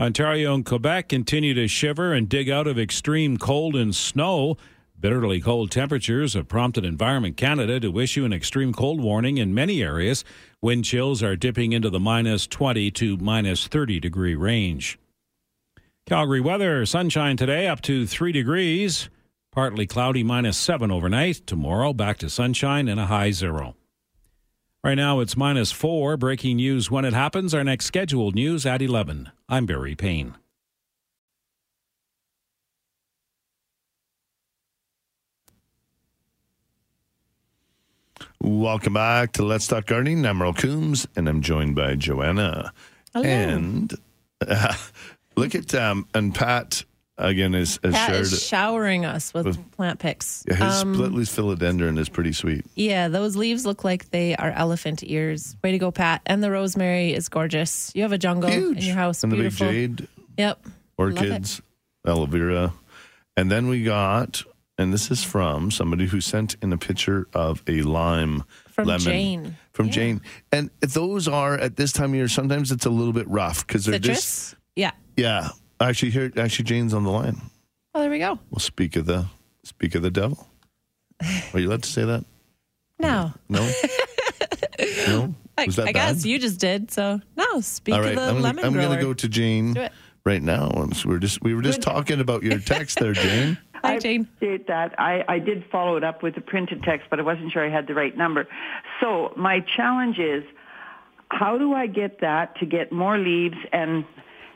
[0.00, 4.56] Ontario and Quebec continue to shiver and dig out of extreme cold and snow.
[4.98, 9.80] Bitterly cold temperatures have prompted Environment Canada to issue an extreme cold warning in many
[9.80, 10.24] areas.
[10.60, 14.98] Wind chills are dipping into the minus 20 to minus 30 degree range.
[16.04, 19.08] Calgary weather sunshine today up to 3 degrees.
[19.52, 21.44] Partly cloudy minus 7 overnight.
[21.46, 23.74] Tomorrow back to sunshine and a high zero.
[24.84, 26.16] Right now it's minus 4.
[26.16, 27.52] Breaking news when it happens.
[27.52, 29.30] Our next scheduled news at 11.
[29.48, 30.36] I'm Barry Payne.
[38.40, 40.24] Welcome back to Let's Talk Gardening.
[40.24, 42.72] I'm Merle Coombs, and I'm joined by Joanna.
[43.12, 43.26] Hello.
[43.26, 43.92] And
[44.46, 44.74] uh,
[45.36, 46.84] look at um, and Pat
[47.20, 50.44] again is, has Pat shared is showering us with, with- plant pics.
[50.48, 52.64] his Um, split leaf philodendron is pretty sweet.
[52.74, 55.56] Yeah, those leaves look like they are elephant ears.
[55.62, 56.22] Way to go, Pat.
[56.26, 57.92] And the rosemary is gorgeous.
[57.94, 59.22] You have a jungle in your house.
[59.22, 59.66] and the big Beautiful.
[59.68, 60.66] jade Yep.
[60.98, 61.60] Orchids,
[62.06, 62.72] aloe vera,
[63.36, 64.42] and then we got,
[64.78, 69.00] and this is from somebody who sent in a picture of a lime From lemon
[69.04, 69.56] Jane.
[69.72, 70.20] from Jane,
[70.52, 72.28] and those are at this time of year.
[72.28, 74.16] Sometimes it's a little bit rough because they're Citrus?
[74.18, 74.90] just Yeah.
[75.16, 75.48] yeah.
[75.80, 77.40] Actually, here actually Jane's on the line.
[77.94, 78.38] Oh, there we go.
[78.50, 79.26] Well, speak of the
[79.64, 80.46] speak of the devil.
[81.52, 82.24] Are you allowed to say that?
[82.98, 83.32] No.
[83.48, 83.70] No.
[85.06, 85.34] no.
[85.58, 86.14] I, Was that I bad?
[86.14, 86.90] guess you just did.
[86.90, 89.76] So, no, speak All right, of the I'm, gonna, lemon I'm gonna go to Jane
[90.24, 90.70] right now.
[90.94, 93.58] So we're just we were just talking about your text there, Jane.
[93.82, 94.28] Hi, Jane.
[94.36, 94.98] appreciate that.
[94.98, 97.70] I, I did follow it up with a printed text, but I wasn't sure I
[97.70, 98.46] had the right number.
[99.00, 100.44] So my challenge is,
[101.30, 104.04] how do I get that to get more leaves and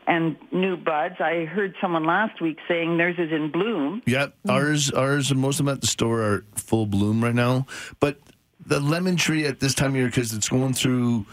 [0.06, 1.16] and new buds?
[1.20, 4.02] I heard someone last week saying theirs is in bloom.
[4.06, 7.66] Yeah, ours, ours, and most of them at the store are full bloom right now.
[8.00, 8.18] But
[8.66, 11.26] the lemon tree at this time of year, because it's going through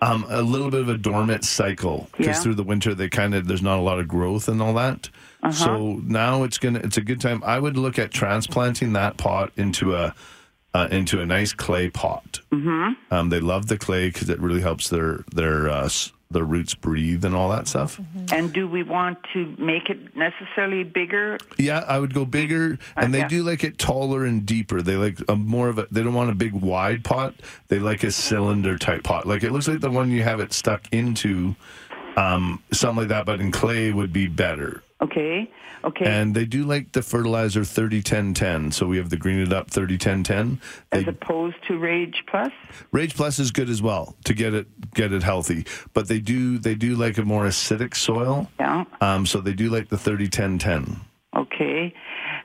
[0.00, 2.42] um, a little bit of a dormant cycle, because Yeah.
[2.42, 5.10] through the winter they kind of there's not a lot of growth and all that.
[5.42, 5.52] Uh-huh.
[5.52, 7.42] So now it's gonna it's a good time.
[7.44, 10.14] I would look at transplanting that pot into a
[10.74, 12.40] uh, into a nice clay pot.
[12.52, 12.92] Mm-hmm.
[13.12, 15.88] Um, they love the clay because it really helps their their uh,
[16.30, 18.00] their roots breathe and all that stuff.
[18.30, 21.38] And do we want to make it necessarily bigger?
[21.56, 24.82] Yeah, I would go bigger, and they do like it taller and deeper.
[24.82, 25.88] They like a more of a.
[25.90, 27.34] They don't want a big wide pot.
[27.68, 29.26] They like a cylinder type pot.
[29.26, 31.56] Like it looks like the one you have it stuck into,
[32.16, 33.24] um, something like that.
[33.24, 34.82] But in clay would be better.
[35.00, 35.50] Okay.
[35.84, 36.04] Okay.
[36.04, 38.72] And they do like the fertilizer thirty ten ten.
[38.72, 40.60] So we have the green it up thirty ten ten.
[40.90, 42.50] as opposed to Rage Plus?
[42.90, 45.66] Rage Plus is good as well to get it get it healthy.
[45.94, 48.50] But they do they do like a more acidic soil.
[48.58, 48.84] Yeah.
[49.00, 51.00] Um, so they do like the thirty ten ten.
[51.36, 51.94] Okay.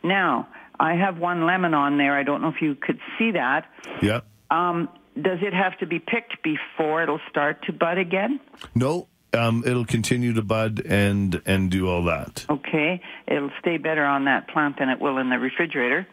[0.04, 0.48] Now,
[0.80, 2.16] I have one lemon on there.
[2.16, 3.66] I don't know if you could see that.
[4.02, 4.22] Yeah.
[4.52, 4.90] Um,
[5.20, 8.40] does it have to be picked before it'll start to bud again?
[8.76, 12.46] No, um, it'll continue to bud and and do all that.
[12.50, 13.02] Okay.
[13.28, 16.08] It'll stay better on that plant than it will in the refrigerator.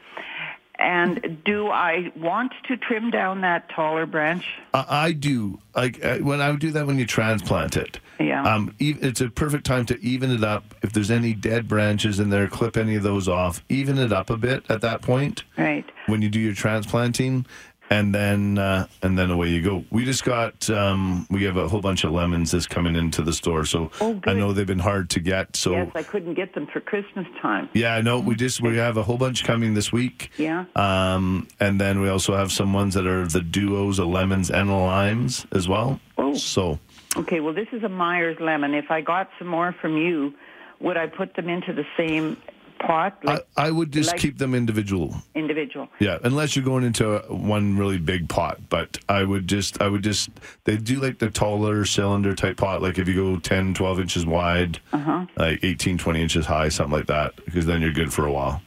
[0.79, 4.47] And do I want to trim down that taller branch?
[4.73, 5.59] I, I do.
[5.77, 8.01] Like uh, when I would do that when you transplant it.
[8.19, 8.43] Yeah.
[8.43, 10.75] Um, it's a perfect time to even it up.
[10.83, 13.63] If there's any dead branches in there, clip any of those off.
[13.69, 15.45] Even it up a bit at that point.
[15.59, 15.85] Right.
[16.07, 17.47] When you do your transplanting,
[17.91, 19.85] and then uh, and then away you go.
[19.91, 23.33] We just got um, we have a whole bunch of lemons that's coming into the
[23.33, 25.57] store, so Oh, I know they've been hard to get.
[25.57, 27.69] So yes, I couldn't get them for Christmas time.
[27.75, 28.21] Yeah, I know.
[28.21, 30.31] We just we have a whole bunch coming this week.
[30.39, 30.65] Yeah.
[30.77, 34.71] Um, and then we also have some ones that are the duos of lemons and
[34.71, 36.01] limes as well.
[36.17, 36.35] Oh.
[36.35, 36.79] So
[37.17, 38.73] Okay, well, this is a Meyers lemon.
[38.73, 40.33] If I got some more from you,
[40.79, 42.37] would I put them into the same
[42.81, 43.19] pot?
[43.23, 45.15] Like I, I would just like- keep them individual.
[45.35, 45.89] individual.
[45.99, 48.59] Yeah, unless you're going into one really big pot.
[48.69, 50.31] But I would just, I would just,
[50.65, 52.83] they do like the taller cylinder type pot.
[52.83, 55.27] Like if you go 10, 12 inches wide, Uh-huh.
[55.37, 58.63] like 18, 20 inches high, something like that, because then you're good for a while.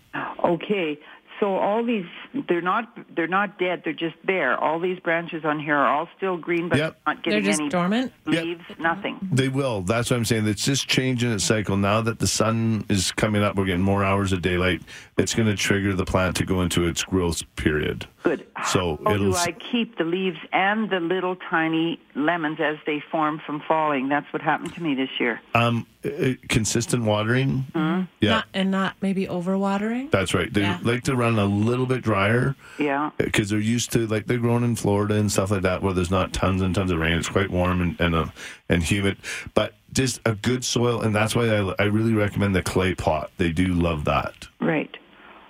[0.46, 1.00] Okay.
[1.44, 2.06] So all these
[2.48, 2.86] they're not
[3.18, 4.58] they're not dead, they're just bare.
[4.58, 7.02] All these branches on here are all still green but Yep.
[7.06, 8.14] not They're getting just any dormant?
[8.26, 9.20] leaves, nothing.
[9.30, 9.82] They will.
[9.82, 10.48] That's what I'm saying.
[10.48, 11.76] It's just changing its cycle.
[11.76, 14.84] Now that the sun is coming up, we're getting more hours of daylight.
[15.18, 18.08] It's going to trigger the plant to go into its growth period.
[18.24, 18.48] Good.
[18.68, 23.42] So How do I keep the leaves and the little tiny lemons as they form
[23.46, 24.08] from falling?
[24.08, 25.42] That's what happened to me this year.
[25.54, 27.66] Um, uh, consistent watering.
[27.74, 28.04] Mm-hmm.
[28.22, 30.10] Yeah, Not, and not maybe overwatering.
[30.12, 30.54] that's right.
[30.54, 30.80] They Yeah.
[30.84, 32.56] like to run a little bit drier.
[32.80, 33.12] Yeah.
[33.18, 36.12] because they're used to like they're grown in Florida and stuff like that, where there's
[36.12, 37.18] not tons and tons of rain.
[37.18, 38.26] It's quite warm and and, uh,
[38.70, 39.18] and humid,
[39.54, 43.32] but just a good soil, and that's why I, I really recommend the clay pot.
[43.38, 44.48] They do love that.
[44.60, 44.96] Right.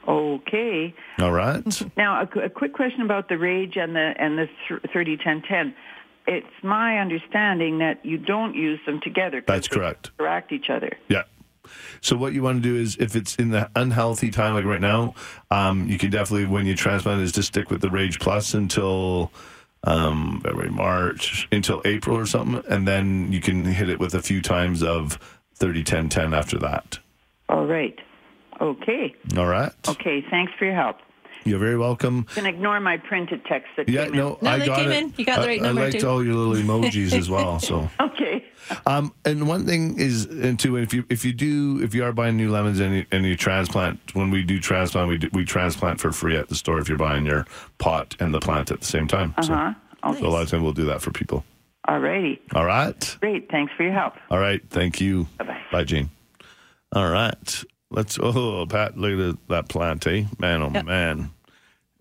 [0.08, 0.94] Okay.
[1.20, 1.64] All right.
[1.98, 4.48] Now, a, a quick question about the rage and the and the
[4.94, 5.74] thirty ten ten.
[6.26, 9.44] It's my understanding that you don't use them together.
[9.46, 10.12] That's they correct.
[10.20, 10.98] Interact each other.
[11.10, 11.24] Yeah.
[12.02, 14.82] So what you want to do is, if it's in the unhealthy time like right
[14.82, 15.16] now,
[15.50, 19.32] um, you can definitely when you transplant is to stick with the Rage Plus until
[19.86, 24.22] um, February, March, until April or something, and then you can hit it with a
[24.22, 25.20] few times of
[25.56, 27.00] 30, 10, 10 after that.
[27.50, 27.98] All right.
[28.62, 29.16] Okay.
[29.38, 29.72] All right.
[29.88, 30.24] Okay.
[30.30, 30.98] Thanks for your help.
[31.46, 32.20] You're very welcome.
[32.30, 34.92] You can ignore my printed text that Yeah, came no, No, I they got came
[34.92, 35.04] it.
[35.04, 35.14] in.
[35.18, 36.08] You got the right I, number, liked too.
[36.08, 37.60] all your little emojis as well.
[37.60, 37.90] So.
[38.00, 38.46] Okay.
[38.86, 42.14] um, and one thing is, and two, if you if you do if you are
[42.14, 45.44] buying new lemons and you, and you transplant, when we do transplant, we do, we
[45.44, 47.46] transplant for free at the store if you're buying your
[47.78, 49.34] pot and the plant at the same time.
[49.42, 50.14] So, Uh-huh.
[50.14, 51.44] so a lot of time we'll do that for people.
[51.90, 52.40] All righty.
[52.56, 53.18] All right.
[53.20, 53.52] Great.
[53.52, 54.14] Thanks for your help.
[54.30, 54.62] All right.
[54.70, 55.28] Thank you.
[55.40, 55.60] Bye-bye.
[55.74, 56.10] Bye, Gene.
[56.94, 57.64] All right.
[57.94, 58.18] Let's.
[58.22, 60.26] Oh, Pat, look at that plant, eh?
[60.40, 60.86] Man, oh Yep.
[60.86, 61.32] man.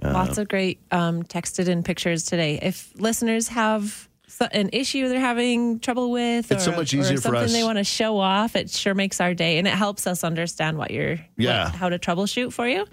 [0.03, 2.59] Lots of great um, texted in pictures today.
[2.61, 4.09] If listeners have
[4.51, 7.53] an issue they're having trouble with, It's so or- much or easier for something us.
[7.53, 10.77] they want to show off, it sure makes our day, and it helps us understand
[10.79, 11.65] what you're, Yeah.
[11.67, 12.85] what- how to troubleshoot for you.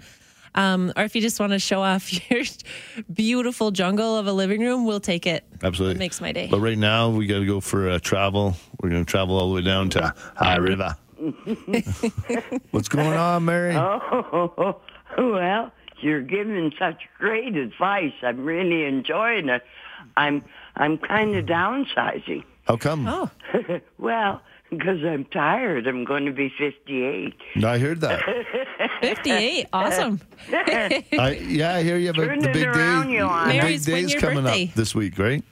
[0.54, 2.42] Um, or if you just want to show off your
[3.12, 5.44] beautiful jungle of a living room, we'll take it.
[5.62, 5.96] Absolutely.
[5.96, 6.48] It makes my day.
[6.50, 8.56] But right now, we got to go for a travel.
[8.80, 10.96] We're going to travel all the way down to High River.
[12.70, 13.74] What's going on, Mary?
[13.76, 14.80] Oh,
[15.18, 18.12] well, you're giving such great advice.
[18.22, 19.62] I'm really enjoying it.
[20.16, 20.42] I'm
[20.76, 22.44] I'm kind of downsizing.
[22.66, 23.06] How come?
[23.06, 23.30] Oh,
[23.98, 24.40] well,
[24.70, 25.86] because I'm tired.
[25.86, 27.34] I'm going to be 58.
[27.64, 28.20] I heard that.
[29.00, 29.66] 58.
[29.72, 30.20] Awesome.
[30.52, 33.14] I, yeah, I hear you have a, Turn the it big around, day.
[33.16, 33.48] Johan.
[33.48, 34.64] The big Mary's, when day's coming birthday?
[34.68, 35.44] up this week, right?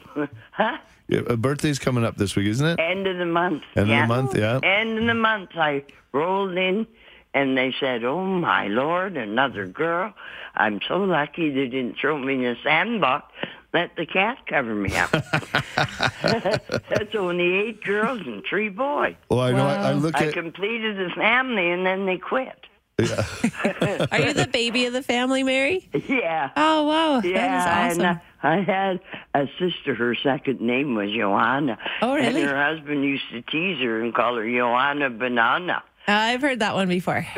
[0.53, 0.79] Huh?
[1.09, 2.79] Yeah, a birthday's coming up this week, isn't it?
[2.79, 3.63] End of the month.
[3.75, 4.03] End yeah.
[4.03, 4.61] of the month, yeah.
[4.63, 5.51] End of the month.
[5.55, 5.83] I
[6.13, 6.87] rolled in,
[7.33, 10.13] and they said, "Oh my lord, another girl!
[10.55, 13.33] I'm so lucky they didn't throw me in a sandbox.
[13.73, 15.11] Let the cat cover me up."
[16.23, 19.17] That's only eight girls and three boys.
[19.31, 19.67] Well, I know.
[19.67, 20.35] I, I look I at.
[20.35, 22.58] completed the family, and then they quit.
[23.01, 24.07] Yeah.
[24.11, 25.89] Are you the baby of the family, Mary?
[26.09, 26.51] Yeah.
[26.57, 27.21] Oh, wow.
[27.21, 28.05] Yeah, that is awesome.
[28.05, 29.01] and uh, I had
[29.35, 29.95] a sister.
[29.95, 31.79] Her second name was Joanna.
[32.03, 32.43] Oh, really?
[32.43, 35.83] And her husband used to tease her and call her Joanna Banana.
[36.09, 37.27] I've heard that one before.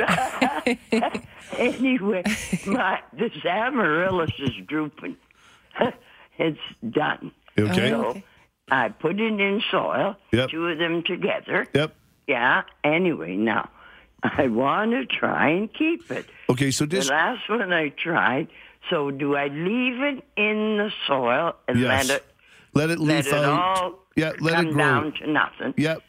[1.58, 2.22] Anyway,
[2.66, 5.16] my this amaryllis is drooping.
[6.38, 6.58] it's
[6.88, 7.32] done.
[7.58, 7.90] Okay.
[7.90, 8.24] So okay.
[8.70, 10.16] I put it in soil.
[10.32, 10.50] Yep.
[10.50, 11.66] Two of them together.
[11.74, 11.94] Yep.
[12.28, 12.62] Yeah.
[12.84, 13.68] Anyway, now
[14.22, 16.26] I want to try and keep it.
[16.48, 17.06] Okay, so this.
[17.06, 18.48] The last one I tried.
[18.88, 22.24] So do I leave it in the soil and yes, let it
[22.72, 23.78] let it let leaf it out.
[23.78, 24.78] all yeah, let come it grow.
[24.78, 25.74] down to nothing?
[25.76, 26.02] Yep.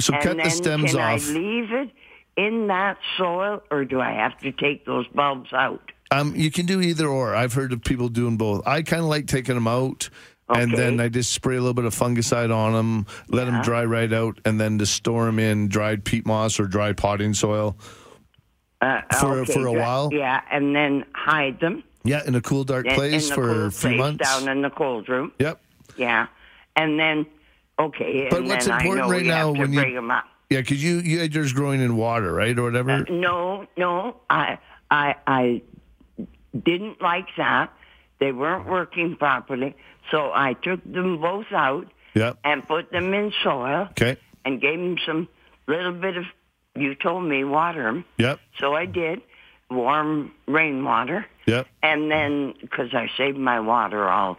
[0.00, 1.26] So and cut the stems off.
[1.26, 1.36] can.
[1.36, 1.90] I leave it
[2.36, 5.92] in that soil, or do I have to take those bulbs out?
[6.10, 7.34] Um, you can do either or.
[7.34, 8.66] I've heard of people doing both.
[8.66, 10.10] I kind of like taking them out.
[10.48, 13.84] And then I just spray a little bit of fungicide on them, let them dry
[13.84, 17.76] right out, and then just store them in dried peat moss or dry potting soil.
[18.80, 20.10] Uh, For- okay, for a dra- while?
[20.12, 23.70] Yeah, and then hide them Yeah, in a cool, dark in, place in for a
[23.70, 24.22] few months.
[24.28, 25.32] down in the cold room.
[25.38, 25.60] Yep.
[25.96, 26.26] Yeah,
[26.76, 27.24] and then
[27.78, 30.24] okay, But and what's important I know right now when you- bring them up.
[30.50, 32.90] Yeah, because you you had yours growing in water, right, or whatever.
[32.90, 34.58] Uh, no, no, I,
[34.90, 35.62] I, I
[36.62, 37.72] didn't like that.
[38.20, 39.74] They weren't working properly,
[40.10, 42.38] so I took them both out yep.
[42.44, 44.16] and put them in soil Okay.
[44.44, 45.28] and gave them some
[45.66, 46.24] little bit of.
[46.76, 48.40] You told me water them, Yep.
[48.58, 49.22] so I did.
[49.70, 51.66] Warm rainwater, Yep.
[51.82, 54.38] and then because I saved my water all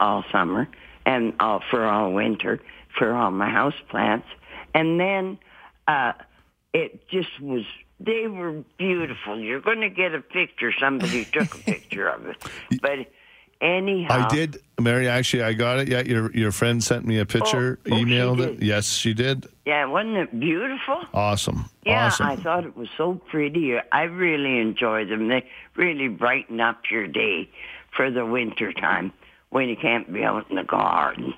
[0.00, 0.68] all summer
[1.06, 2.60] and all for all winter
[2.98, 4.26] for all my house plants,
[4.74, 5.38] and then
[5.86, 6.12] uh,
[6.72, 7.64] it just was.
[8.00, 9.38] They were beautiful.
[9.38, 10.72] You're going to get a picture.
[10.78, 12.36] Somebody took a picture of it,
[12.82, 12.98] but
[13.64, 15.08] anyhow, I did, Mary.
[15.08, 15.88] Actually, I got it.
[15.88, 18.62] Yeah, your your friend sent me a oh, picture, Oh, oh, emailed it.
[18.62, 19.46] Yes, she did.
[19.64, 21.02] Yeah, wasn't it beautiful?
[21.12, 21.68] Awesome.
[21.84, 22.26] Yeah, awesome.
[22.26, 23.76] I thought it was so pretty.
[23.92, 25.28] I really enjoy them.
[25.28, 25.46] They
[25.76, 27.48] really brighten up your day
[27.96, 29.12] for the winter time
[29.50, 31.32] when you can't be out in the garden.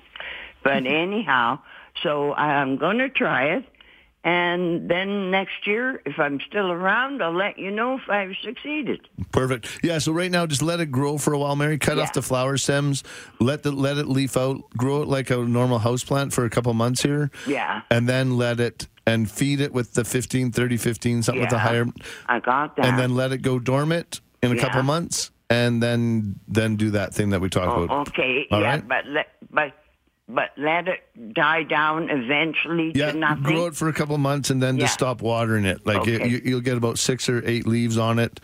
[0.63, 1.59] But anyhow,
[2.03, 3.65] so I'm going to try it.
[4.23, 9.07] And then next year, if I'm still around, I'll let you know if I've succeeded.
[9.31, 9.79] Perfect.
[9.83, 9.99] Yeah.
[9.99, 11.77] So right now, just let it grow for a while, Mary.
[11.77, 13.03] Cut off the flower stems.
[13.39, 14.69] Let the let it leaf out.
[14.71, 17.31] Grow it like a normal house plant for a couple months here.
[17.47, 17.81] Yeah.
[17.89, 21.59] And then let it and feed it with the 15, 30, 15, something with a
[21.59, 21.85] higher.
[22.27, 22.85] I got that.
[22.85, 24.61] And then let it go dormant in a Yeah.
[24.61, 28.09] couple months, and then then do that thing that we talked Oh, about.
[28.09, 28.45] okay.
[28.51, 28.87] All yeah, right.
[28.87, 29.71] but let but
[30.27, 33.43] but let it die down eventually Yeah, to nothing.
[33.43, 34.83] grow it for a couple months and then Yeah.
[34.83, 35.85] just stop watering it.
[35.85, 36.27] Like Okay.
[36.27, 38.39] you, you'll get about six or eight leaves on it.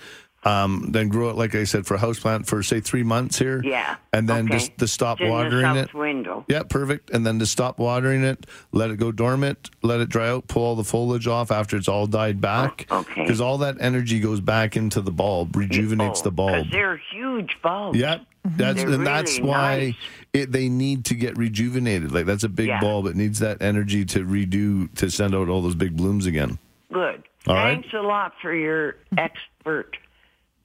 [0.46, 3.62] Um, then grow it, like I said, for a houseplant for say three months here.
[3.64, 3.96] Yeah.
[4.12, 4.58] And then okay.
[4.58, 5.94] just to stop It's in watering it.
[5.94, 6.44] window.
[6.50, 7.12] Yeah, perfect.
[7.12, 10.64] And then to stop watering it, let it go dormant, let it dry out, pull
[10.64, 12.88] all the foliage off after it's all died back.
[12.92, 13.22] Oh, okay.
[13.22, 16.68] Because all that energy goes back into the bulb, rejuvenates the bulb.
[16.72, 17.98] They're huge bulbs.
[17.98, 18.58] Yeah, Mm-hmm.
[18.58, 19.96] that's They're and that's why nice.
[20.34, 22.12] it, they need to get rejuvenated.
[22.12, 22.80] Like that's a big Yeah.
[22.82, 23.06] bulb.
[23.08, 26.58] It needs that energy to redo to send out all those big blooms again.
[26.92, 27.24] Good.
[27.48, 27.74] All right.
[27.76, 29.96] Thanks a lot for your expert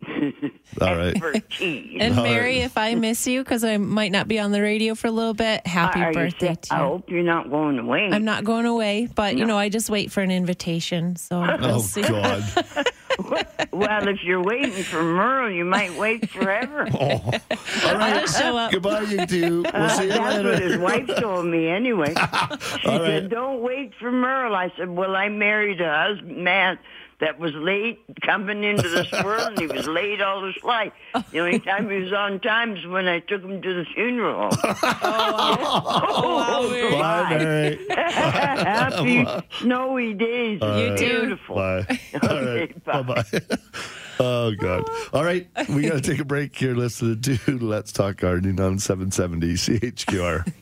[0.81, 1.09] All right.
[1.17, 1.99] expertise.
[2.01, 2.65] And All Mary, right.
[2.65, 5.35] if I miss you because I might not be on the radio for a little
[5.35, 6.61] bit, happy Are birthday sick?
[6.63, 8.09] to I hope you're not going away.
[8.13, 11.17] I'm not going away, but you know, I just wait for an invitation.
[11.17, 12.03] So we'll Oh see.
[12.03, 12.45] God!
[13.73, 16.87] well, if you're waiting for Merle, you might wait forever.
[16.93, 17.05] Oh.
[17.87, 18.21] All right.
[18.21, 18.71] just show up.
[18.73, 19.63] Goodbye, you two.
[19.75, 20.51] We'll see you That's later.
[20.51, 22.15] what his wife told me anyway.
[22.15, 22.21] She
[22.89, 23.29] All said, right.
[23.29, 26.79] "Don't wait for Merle." I said, "Well, I married a husband man
[27.21, 30.93] that was late coming into this world, and he was late all his life.
[31.33, 34.51] The only time he was on time is when I took him to the funeral."
[35.11, 36.91] Oh, wow, oh, Mary.
[36.99, 37.87] Bye, Mary.
[37.89, 39.27] Happy
[39.61, 40.61] snowy days.
[40.63, 40.99] All You right.
[40.99, 41.21] too.
[41.21, 41.55] Beautiful.
[41.57, 41.87] Bye.
[42.15, 42.85] Okay, right.
[42.85, 43.03] bye.
[43.03, 43.23] Bye.
[43.23, 43.57] Bye.
[44.21, 44.83] Oh God!
[45.13, 46.75] All right, we got to take a break here.
[46.75, 50.53] Listening to the dude Let's Talk Gardening on 770 CHQR.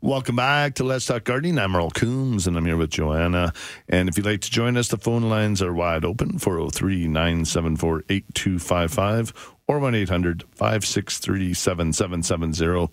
[0.00, 1.58] Welcome back to Let's Talk Gardening.
[1.58, 3.52] I'm Merle Coombs and I'm here with Joanna.
[3.88, 8.04] And if you'd like to join us, the phone lines are wide open 403 974
[8.08, 12.90] 8255 or 1 800 563 7770.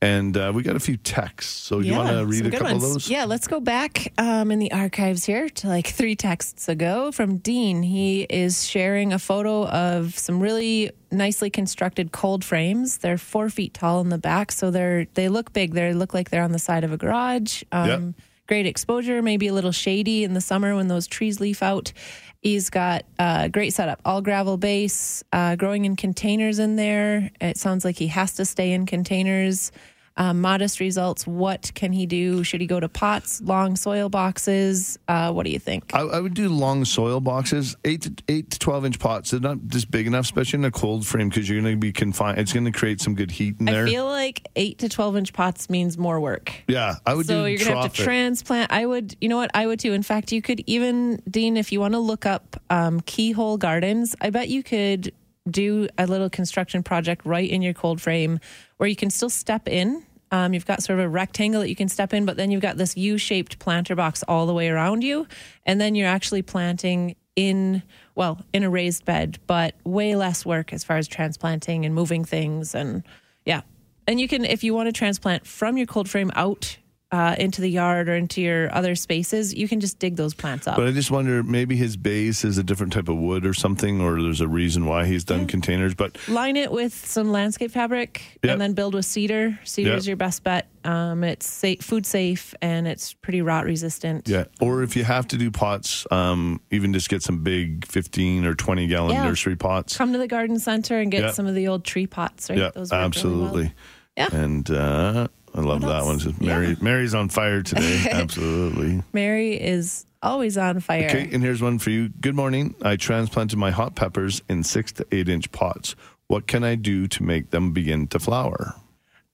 [0.00, 1.50] And uh, we got a few texts.
[1.52, 2.84] So you want to read a couple ones.
[2.84, 3.10] of those?
[3.10, 7.38] Yeah, let's go back um, in the archives here to like three texts ago from
[7.38, 7.82] Dean.
[7.82, 12.98] He is sharing a photo of some really nicely constructed cold frames.
[12.98, 15.72] They're four feet tall in the back, so they're they look big.
[15.72, 17.62] They look like they're on the side of a garage.
[17.72, 18.02] Um, Yep.
[18.48, 21.92] Great exposure, maybe a little shady in the summer when those trees leaf out.
[22.40, 27.30] He's got a great setup, all gravel base, uh, growing in containers in there.
[27.40, 29.72] It sounds like he has to stay in containers.
[30.20, 31.28] Um, modest results.
[31.28, 32.42] What can he do?
[32.42, 34.98] Should he go to pots, long soil boxes?
[35.06, 35.92] Uh, what do you think?
[35.94, 39.30] I, I would do long soil boxes, eight to eight to twelve inch pots.
[39.30, 41.92] They're not just big enough, especially in a cold frame, because you're going to be
[41.92, 42.38] confined.
[42.38, 43.84] It's going to create some good heat in there.
[43.84, 46.52] I feel like eight to twelve inch pots means more work.
[46.66, 48.72] yeah, I would so do you're gonna have to transplant.
[48.72, 49.52] I would, you know what?
[49.54, 49.92] I would too.
[49.92, 54.16] In fact, you could even, Dean, if you want to look up um, keyhole gardens,
[54.20, 55.12] I bet you could
[55.48, 58.38] do a little construction project right in your cold frame
[58.76, 60.04] where you can still step in.
[60.30, 62.62] Um, you've got sort of a rectangle that you can step in, but then you've
[62.62, 65.26] got this U-shaped planter box all the way around you,
[65.64, 67.82] and then you're actually planting in
[68.14, 72.24] well in a raised bed, but way less work as far as transplanting and moving
[72.24, 73.04] things and
[73.44, 73.62] yeah.
[74.08, 76.78] And you can, if you want to transplant from your cold frame out
[77.10, 80.66] uh, into the yard or into your other spaces, you can just dig those plants
[80.66, 80.76] up.
[80.76, 84.00] But I just wonder, maybe his base is a different type of wood or something,
[84.02, 85.94] or there's a reason why he's done containers.
[85.94, 88.52] But Line it with some landscape fabric Yep.
[88.52, 89.58] and then build with cedar.
[89.64, 90.68] Cedar is your best bet.
[90.84, 94.28] Um, it's safe, food safe and it's pretty rot resistant.
[94.28, 98.44] yeah, or if you have to do pots, um, even just get some big 15
[98.44, 99.24] or 20 gallon Yeah.
[99.24, 99.96] nursery pots.
[99.96, 101.34] Come to the garden center and get Yep.
[101.34, 102.58] some of the old tree pots, right?
[102.58, 103.06] Yeah, Those work really well.
[103.06, 103.72] absolutely.
[104.16, 104.28] Yeah.
[104.32, 106.18] And uh, I love that one.
[106.18, 108.06] Just Mary, Mary's on fire today.
[108.10, 109.02] absolutely.
[109.12, 111.06] Mary is always on fire.
[111.08, 112.08] Okay, and here's one for you.
[112.08, 112.74] Good morning.
[112.82, 115.94] I transplanted my hot peppers in six to eight inch pots.
[116.26, 118.74] What can I do to make them begin to flower?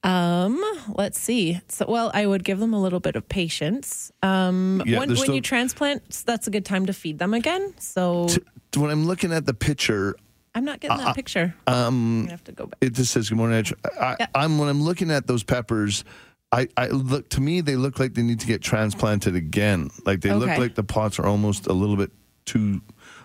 [0.05, 1.61] Um, let's see.
[1.69, 4.13] So, well, I would give them a little bit of patience.
[4.23, 7.75] Um, Yeah, when, when still- you transplant, that's a good time to feed them again.
[7.79, 8.29] So
[8.77, 10.15] When I'm looking at the picture,
[10.55, 11.55] I'm not getting that Uh, picture.
[11.67, 12.79] um, have to go back.
[12.81, 13.57] it just says good morning.
[13.59, 16.05] Edge." I, I'm when I'm looking at those peppers.
[16.53, 19.91] I, I look to me they look like they need to get transplanted again.
[20.07, 22.13] Like they look like the pots are almost a little bit
[22.45, 22.81] too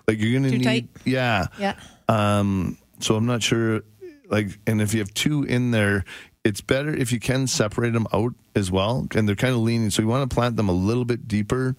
[0.08, 0.88] like you're gonna Too need tight?
[1.06, 1.46] yeah.
[1.60, 1.76] Yeah.
[2.08, 3.82] Um so I'm not sure
[4.30, 6.06] like and if you have two in there
[6.44, 9.90] it's better if you can separate them out as well and they're kind of leaning
[9.92, 11.76] so you want to plant them a little bit deeper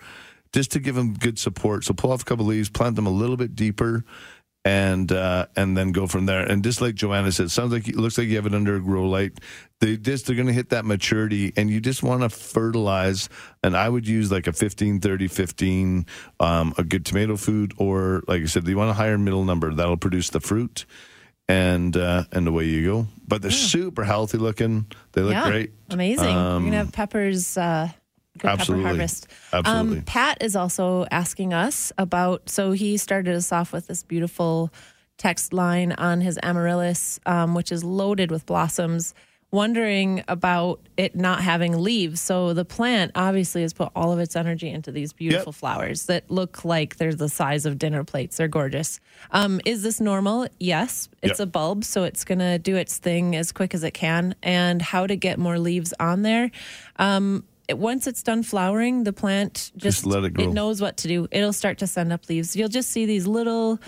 [0.52, 3.10] just to give them good support so pull off a couple leaves plant them a
[3.10, 4.04] little bit deeper
[4.64, 6.40] and uh, and then go from there.
[6.40, 8.80] And just like Joanna said, sounds like it looks like you have it under a
[8.80, 9.40] grow light.
[9.80, 13.28] They just they're going to hit that maturity, and you just want to fertilize.
[13.62, 16.06] And I would use like a 15, 30, 15,
[16.40, 19.72] um, a good tomato food, or like I said, you want a higher middle number
[19.72, 20.84] that'll produce the fruit,
[21.48, 23.06] and uh, and away you go.
[23.26, 24.86] But they're super healthy looking.
[25.12, 25.72] They look yeah, great.
[25.88, 26.28] Amazing.
[26.28, 27.56] You're Um, gonna have peppers.
[27.56, 27.88] Uh,
[28.40, 28.84] good Absolutely.
[28.84, 29.26] pepper harvest.
[29.52, 29.98] Absolutely.
[29.98, 32.48] Um, Pat is also asking us about.
[32.48, 34.70] So he started us off with this beautiful
[35.18, 39.14] text line on his amaryllis, um, which is loaded with blossoms.
[39.52, 42.20] Wondering about it not having leaves.
[42.20, 46.30] So the plant obviously has put all of its energy into these beautiful flowers that
[46.30, 48.36] look like they're the size of dinner plates.
[48.36, 49.00] They're gorgeous.
[49.32, 50.46] Um, is this normal?
[50.60, 51.08] Yes.
[51.20, 51.48] It's Yep.
[51.48, 54.36] a bulb, so it's going to do its thing as quick as it can.
[54.40, 56.52] And how to get more leaves on there.
[56.94, 60.52] Um, it, once it's done flowering, the plant just, Just let it grow.
[60.52, 61.26] knows what to do.
[61.30, 62.54] It'll start to send up leaves.
[62.54, 63.78] You'll just see these little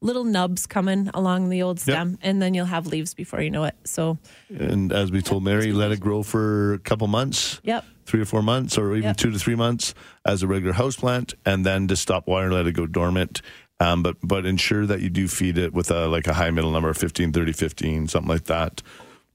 [0.00, 3.62] little nubs coming along the old stem, and then you'll have leaves before you know
[3.64, 3.76] it.
[3.84, 7.60] So, And as we told Mary, let it grow for a couple months.
[7.62, 7.84] Yep.
[8.04, 9.16] Three or four months, or even Yep.
[9.16, 9.94] two to three months
[10.26, 13.42] as a regular house plant, and then just stop water, let it go dormant.
[13.78, 16.72] Um, but but ensure that you do feed it with a like a high middle
[16.72, 18.82] number, 15, 30, 15, something like that,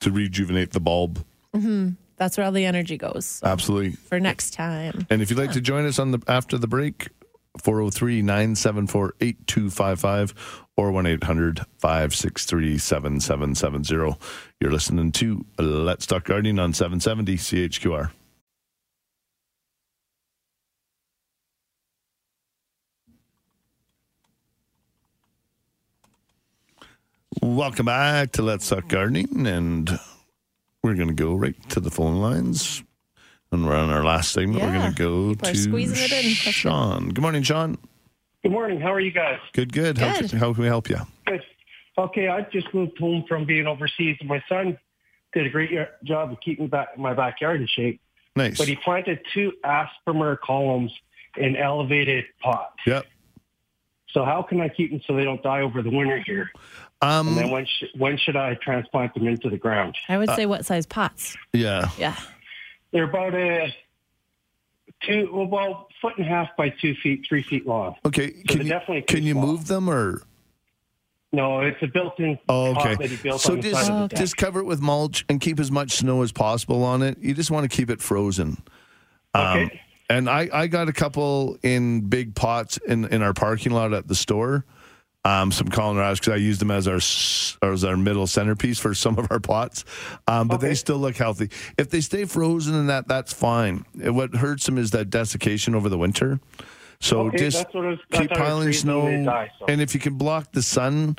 [0.02, 1.24] to rejuvenate the bulb.
[1.56, 3.26] mhm, that's where all the energy goes.
[3.26, 3.92] So Absolutely.
[3.92, 5.06] For next time.
[5.10, 7.10] And if you'd like to join us on the after the break,
[7.64, 14.18] 403 974 8255 or 1 800 563 7770.
[14.60, 18.12] You're listening to Let's Talk Gardening on 770 CHQR.
[27.42, 30.00] Welcome back to Let's Talk Gardening, and
[30.88, 32.82] we're going to go right to the phone lines.
[33.52, 34.62] And we're on our last segment.
[34.62, 36.32] We're going to go People are to squeezing it in.
[36.32, 37.10] Sean.
[37.10, 37.78] Good morning, Sean.
[38.44, 38.80] Good morning.
[38.80, 39.40] How are you guys?
[39.54, 39.98] Good, good.
[39.98, 40.32] How, Good.
[40.32, 40.98] how can we help you?
[41.26, 41.44] Good.
[41.98, 44.78] Okay, I just moved home from being overseas, and my son
[45.34, 45.72] did a great
[46.04, 48.02] job of keeping back my backyard in shape.
[48.36, 48.58] Nice.
[48.58, 50.94] But he planted two aspermer columns
[51.38, 52.76] in elevated pots.
[52.86, 53.06] Yep.
[54.12, 56.52] So how can I keep them so they don't die over the winter here?
[57.02, 59.96] Um, and then when sh- when should I transplant them into the ground?
[60.10, 61.38] I would say what size pots?
[61.54, 61.90] Yeah.
[61.98, 62.16] Yeah.
[62.92, 63.74] They're about a
[65.04, 67.96] two, well, about foot and a half by two feet, three feet long.
[68.06, 68.34] Okay.
[68.34, 70.22] So Can you, definitely can you move them or?
[71.34, 72.96] No, it's a built-in Oh, pot okay.
[72.96, 74.20] that he built So on the just, side of the deck.
[74.20, 77.18] just cover it with mulch and keep as much snow as possible on it.
[77.20, 78.58] You just want to keep it frozen.
[79.34, 79.70] Um,
[80.10, 84.08] and I, I got a couple in big pots in, in our parking lot at
[84.08, 84.64] the store.
[85.28, 87.02] Um, some colorados because I used them as our
[87.72, 89.84] as our middle centerpiece for some of our pots,
[90.28, 91.50] um, but they still look healthy.
[91.78, 93.84] If they stay frozen and that, that's fine.
[93.96, 96.40] What hurts them is that desiccation over the winter.
[97.02, 99.66] So Okay, just that's what I was- keep what I was piling snow, die, so.
[99.68, 101.18] and if you can block the sun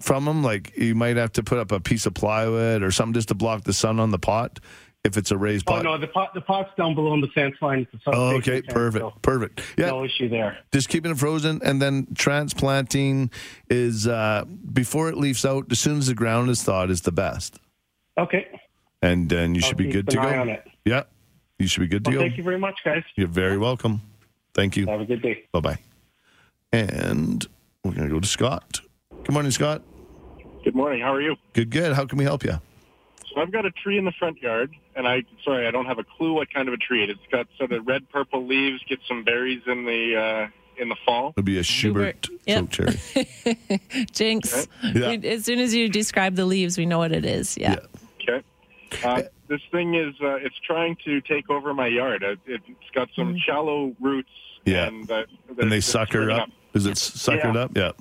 [0.00, 3.14] from them, like you might have to put up a piece of plywood or something
[3.14, 4.60] just to block the sun on the pot.
[5.02, 5.72] If it's a raised pot?
[5.72, 5.84] Oh pot.
[5.84, 7.86] no, the pot the pot's down below in the fence line.
[7.90, 9.62] It's Oh, okay, fence, perfect, so perfect.
[9.78, 10.58] Yeah, no issue there.
[10.72, 13.30] just keeping it frozen, and then transplanting
[13.70, 15.66] is uh, before it leaves out.
[15.70, 17.58] As soon as the ground is thawed, is the best,
[18.18, 18.46] Okay.
[19.00, 20.22] and then you I'll should be good to go.
[20.22, 20.68] on it.
[20.84, 21.04] Yeah,
[21.58, 22.24] you should be good to Well, go.
[22.26, 23.02] thank you very much, guys.
[23.16, 24.02] You're very welcome.
[24.52, 24.84] Thank you.
[24.86, 25.44] Have a good day.
[25.52, 25.78] Bye bye.
[26.72, 27.46] And
[27.84, 28.80] we're gonna go to Scott.
[29.24, 29.80] Good morning, Scott.
[30.62, 31.00] Good morning.
[31.00, 31.36] How are you?
[31.54, 31.94] Good, good.
[31.94, 32.60] How can we help you?
[33.34, 35.98] So I've got a tree in the front yard, and I sorry I don't have
[35.98, 37.16] a clue what kind of a tree it is.
[37.22, 40.48] It's got sort of red purple leaves, get some berries in the uh,
[40.82, 41.30] in the fall.
[41.36, 42.70] It'll be a Schubert Yep.
[42.70, 43.80] choke cherry.
[44.12, 44.66] Jinx.
[44.82, 45.10] Yeah.
[45.24, 47.56] As soon as you describe the leaves, we know what it is.
[47.56, 47.76] Yeah.
[48.22, 48.42] Okay.
[49.04, 52.22] Uh, this thing is uh, it's trying to take over my yard.
[52.24, 54.28] It, it's got some shallow roots.
[54.64, 54.86] Yeah.
[54.88, 56.50] And, uh, And they they're sucker springing up.
[56.74, 57.60] Is it suckered Yeah.
[57.60, 57.76] up?
[57.76, 57.92] Yeah.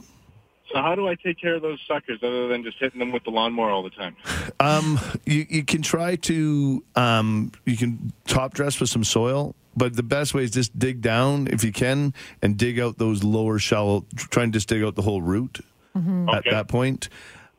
[0.72, 3.24] So how do I take care of those suckers other than just hitting them with
[3.24, 4.16] the lawnmower all the time?
[4.62, 9.96] Um, you you can try to um, you can top dress with some soil, but
[9.96, 13.58] the best way is just dig down if you can and dig out those lower
[13.58, 14.06] shallow.
[14.18, 15.64] Try and just dig out the whole root
[15.98, 16.28] Mhm.
[16.30, 16.50] at Okay.
[16.52, 17.08] that point.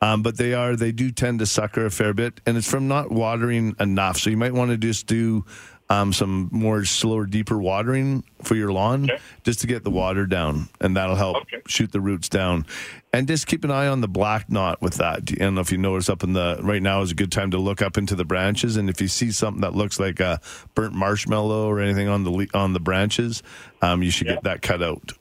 [0.03, 2.87] Um, but they are they do tend to sucker a fair bit, and it's from
[2.87, 4.19] not watering enough.
[4.19, 5.47] So you might want to just do
[5.91, 9.11] um, some more slower, deeper watering for your lawn,
[9.43, 11.37] just to get the water down, and that'll help
[11.67, 12.65] shoot the roots down.
[13.13, 15.17] And just keep an eye on the black knot with that.
[15.17, 17.51] I don't know if you notice up in the right now is a good time
[17.51, 20.41] to look up into the branches, and if you see something that looks like a
[20.75, 23.43] burnt marshmallow or anything on the le- on the branches,
[23.83, 25.13] um, you should get that cut out.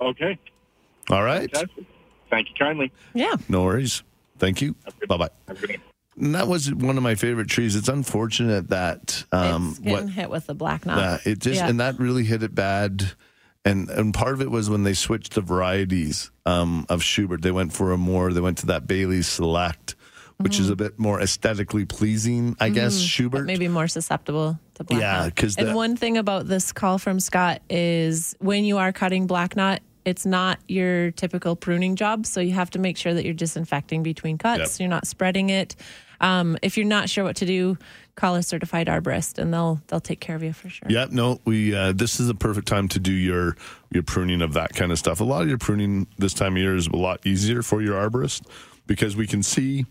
[0.00, 0.38] Okay.
[1.08, 1.50] All right.
[1.50, 1.86] Fantastic.
[2.28, 2.92] Thank you kindly.
[3.14, 3.36] Yeah.
[3.48, 4.02] No worries.
[4.38, 4.74] Thank you.
[5.08, 5.30] Bye bye.
[6.18, 7.76] And that was one of my favorite trees.
[7.76, 10.98] It's unfortunate that um, it's getting hit with the black knot.
[10.98, 11.68] uh, it just Yeah.
[11.68, 13.12] and that really hit it bad.
[13.64, 17.42] And and part of it was when they switched the varieties um, of Schubert.
[17.42, 18.32] They went for a more.
[18.32, 19.96] They went to that Bailey Select,
[20.38, 22.94] which is a bit more aesthetically pleasing, I guess.
[22.94, 23.00] Mhm.
[23.00, 23.46] But Schubert.
[23.46, 27.60] maybe more susceptible to black Yeah, because and one thing about this call from Scott
[27.68, 32.24] is when you are cutting black knot, it's not your typical pruning job.
[32.26, 34.78] So you have to make sure that you're disinfecting between cuts.
[34.78, 34.80] Yep.
[34.84, 35.74] You're not spreading it.
[36.20, 37.78] Um, if you're not sure what to do,
[38.14, 40.88] call a certified arborist, and they'll they'll take care of you for sure.
[40.90, 41.10] Yep.
[41.10, 41.74] No, we.
[41.74, 43.56] Uh, this is the perfect time to do your
[43.90, 45.20] your pruning of that kind of stuff.
[45.20, 47.94] A lot of your pruning this time of year is a lot easier for your
[47.94, 48.46] arborist
[48.86, 49.86] because we can see.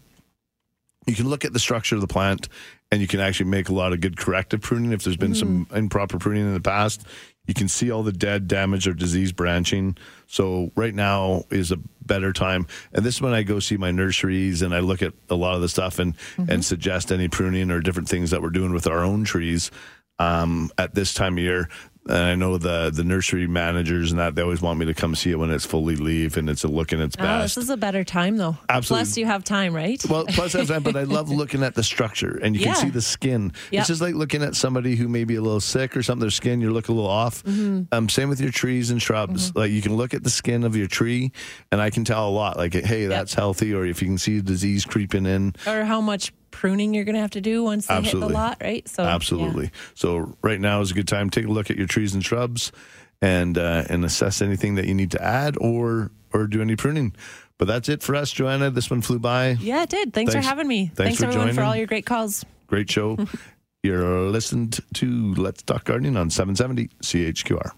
[1.07, 2.49] You can look at the structure of the plant,
[2.91, 5.67] and you can actually make a lot of good corrective pruning if there's been some
[5.71, 7.05] improper pruning in the past.
[7.47, 9.97] You can see all the dead, damaged, or disease branching.
[10.27, 12.67] So right now is a better time.
[12.93, 15.55] And this is when I go see my nurseries and I look at a lot
[15.55, 16.15] of the stuff and
[16.49, 19.71] and suggest any pruning or different things that we're doing with our own trees
[20.19, 21.69] um, at this time of year.
[22.07, 25.15] And I know the the nursery managers and that they always want me to come
[25.15, 27.55] see it when it's fully leaf and it's a looking its Oh, best.
[27.55, 28.57] this is a better time though.
[28.69, 29.05] Absolutely.
[29.05, 30.03] Plus, you have time, right?
[30.07, 32.73] Well, plus I have time, but I love looking at the structure, and you Yeah.
[32.73, 33.51] can see the skin.
[33.71, 33.79] Yep.
[33.79, 36.21] It's just like looking at somebody who may be a little sick or something.
[36.21, 37.43] Their skin, you look a little off.
[37.43, 37.87] Mhm.
[37.91, 39.49] Um, same with your trees and shrubs.
[39.49, 39.59] Mm-hmm.
[39.59, 41.31] Like you can look at the skin of your tree,
[41.71, 42.55] and I can tell a lot.
[42.57, 45.55] Like, hey, that's healthy, or if you can see disease creeping in.
[45.65, 48.21] or how much pruning you're going to have to do once they Absolutely.
[48.21, 48.87] hit the lot, right?
[48.87, 49.13] So yeah.
[49.15, 49.71] Absolutely.
[49.93, 51.29] So right now is a good time.
[51.29, 52.71] Take a look at your trees and shrubs,
[53.21, 57.13] and uh, and assess anything that you need to add or or do any pruning.
[57.57, 58.69] But that's it for us, Joanna.
[58.71, 59.51] This one flew by.
[59.61, 60.13] Yeah, it did.
[60.13, 60.91] Thanks, Thanks- for having me.
[60.95, 62.43] thanks for everyone for all your great calls.
[62.67, 63.17] Great show.
[63.83, 67.69] You're listened to Let's Talk Gardening on 770 CHQR.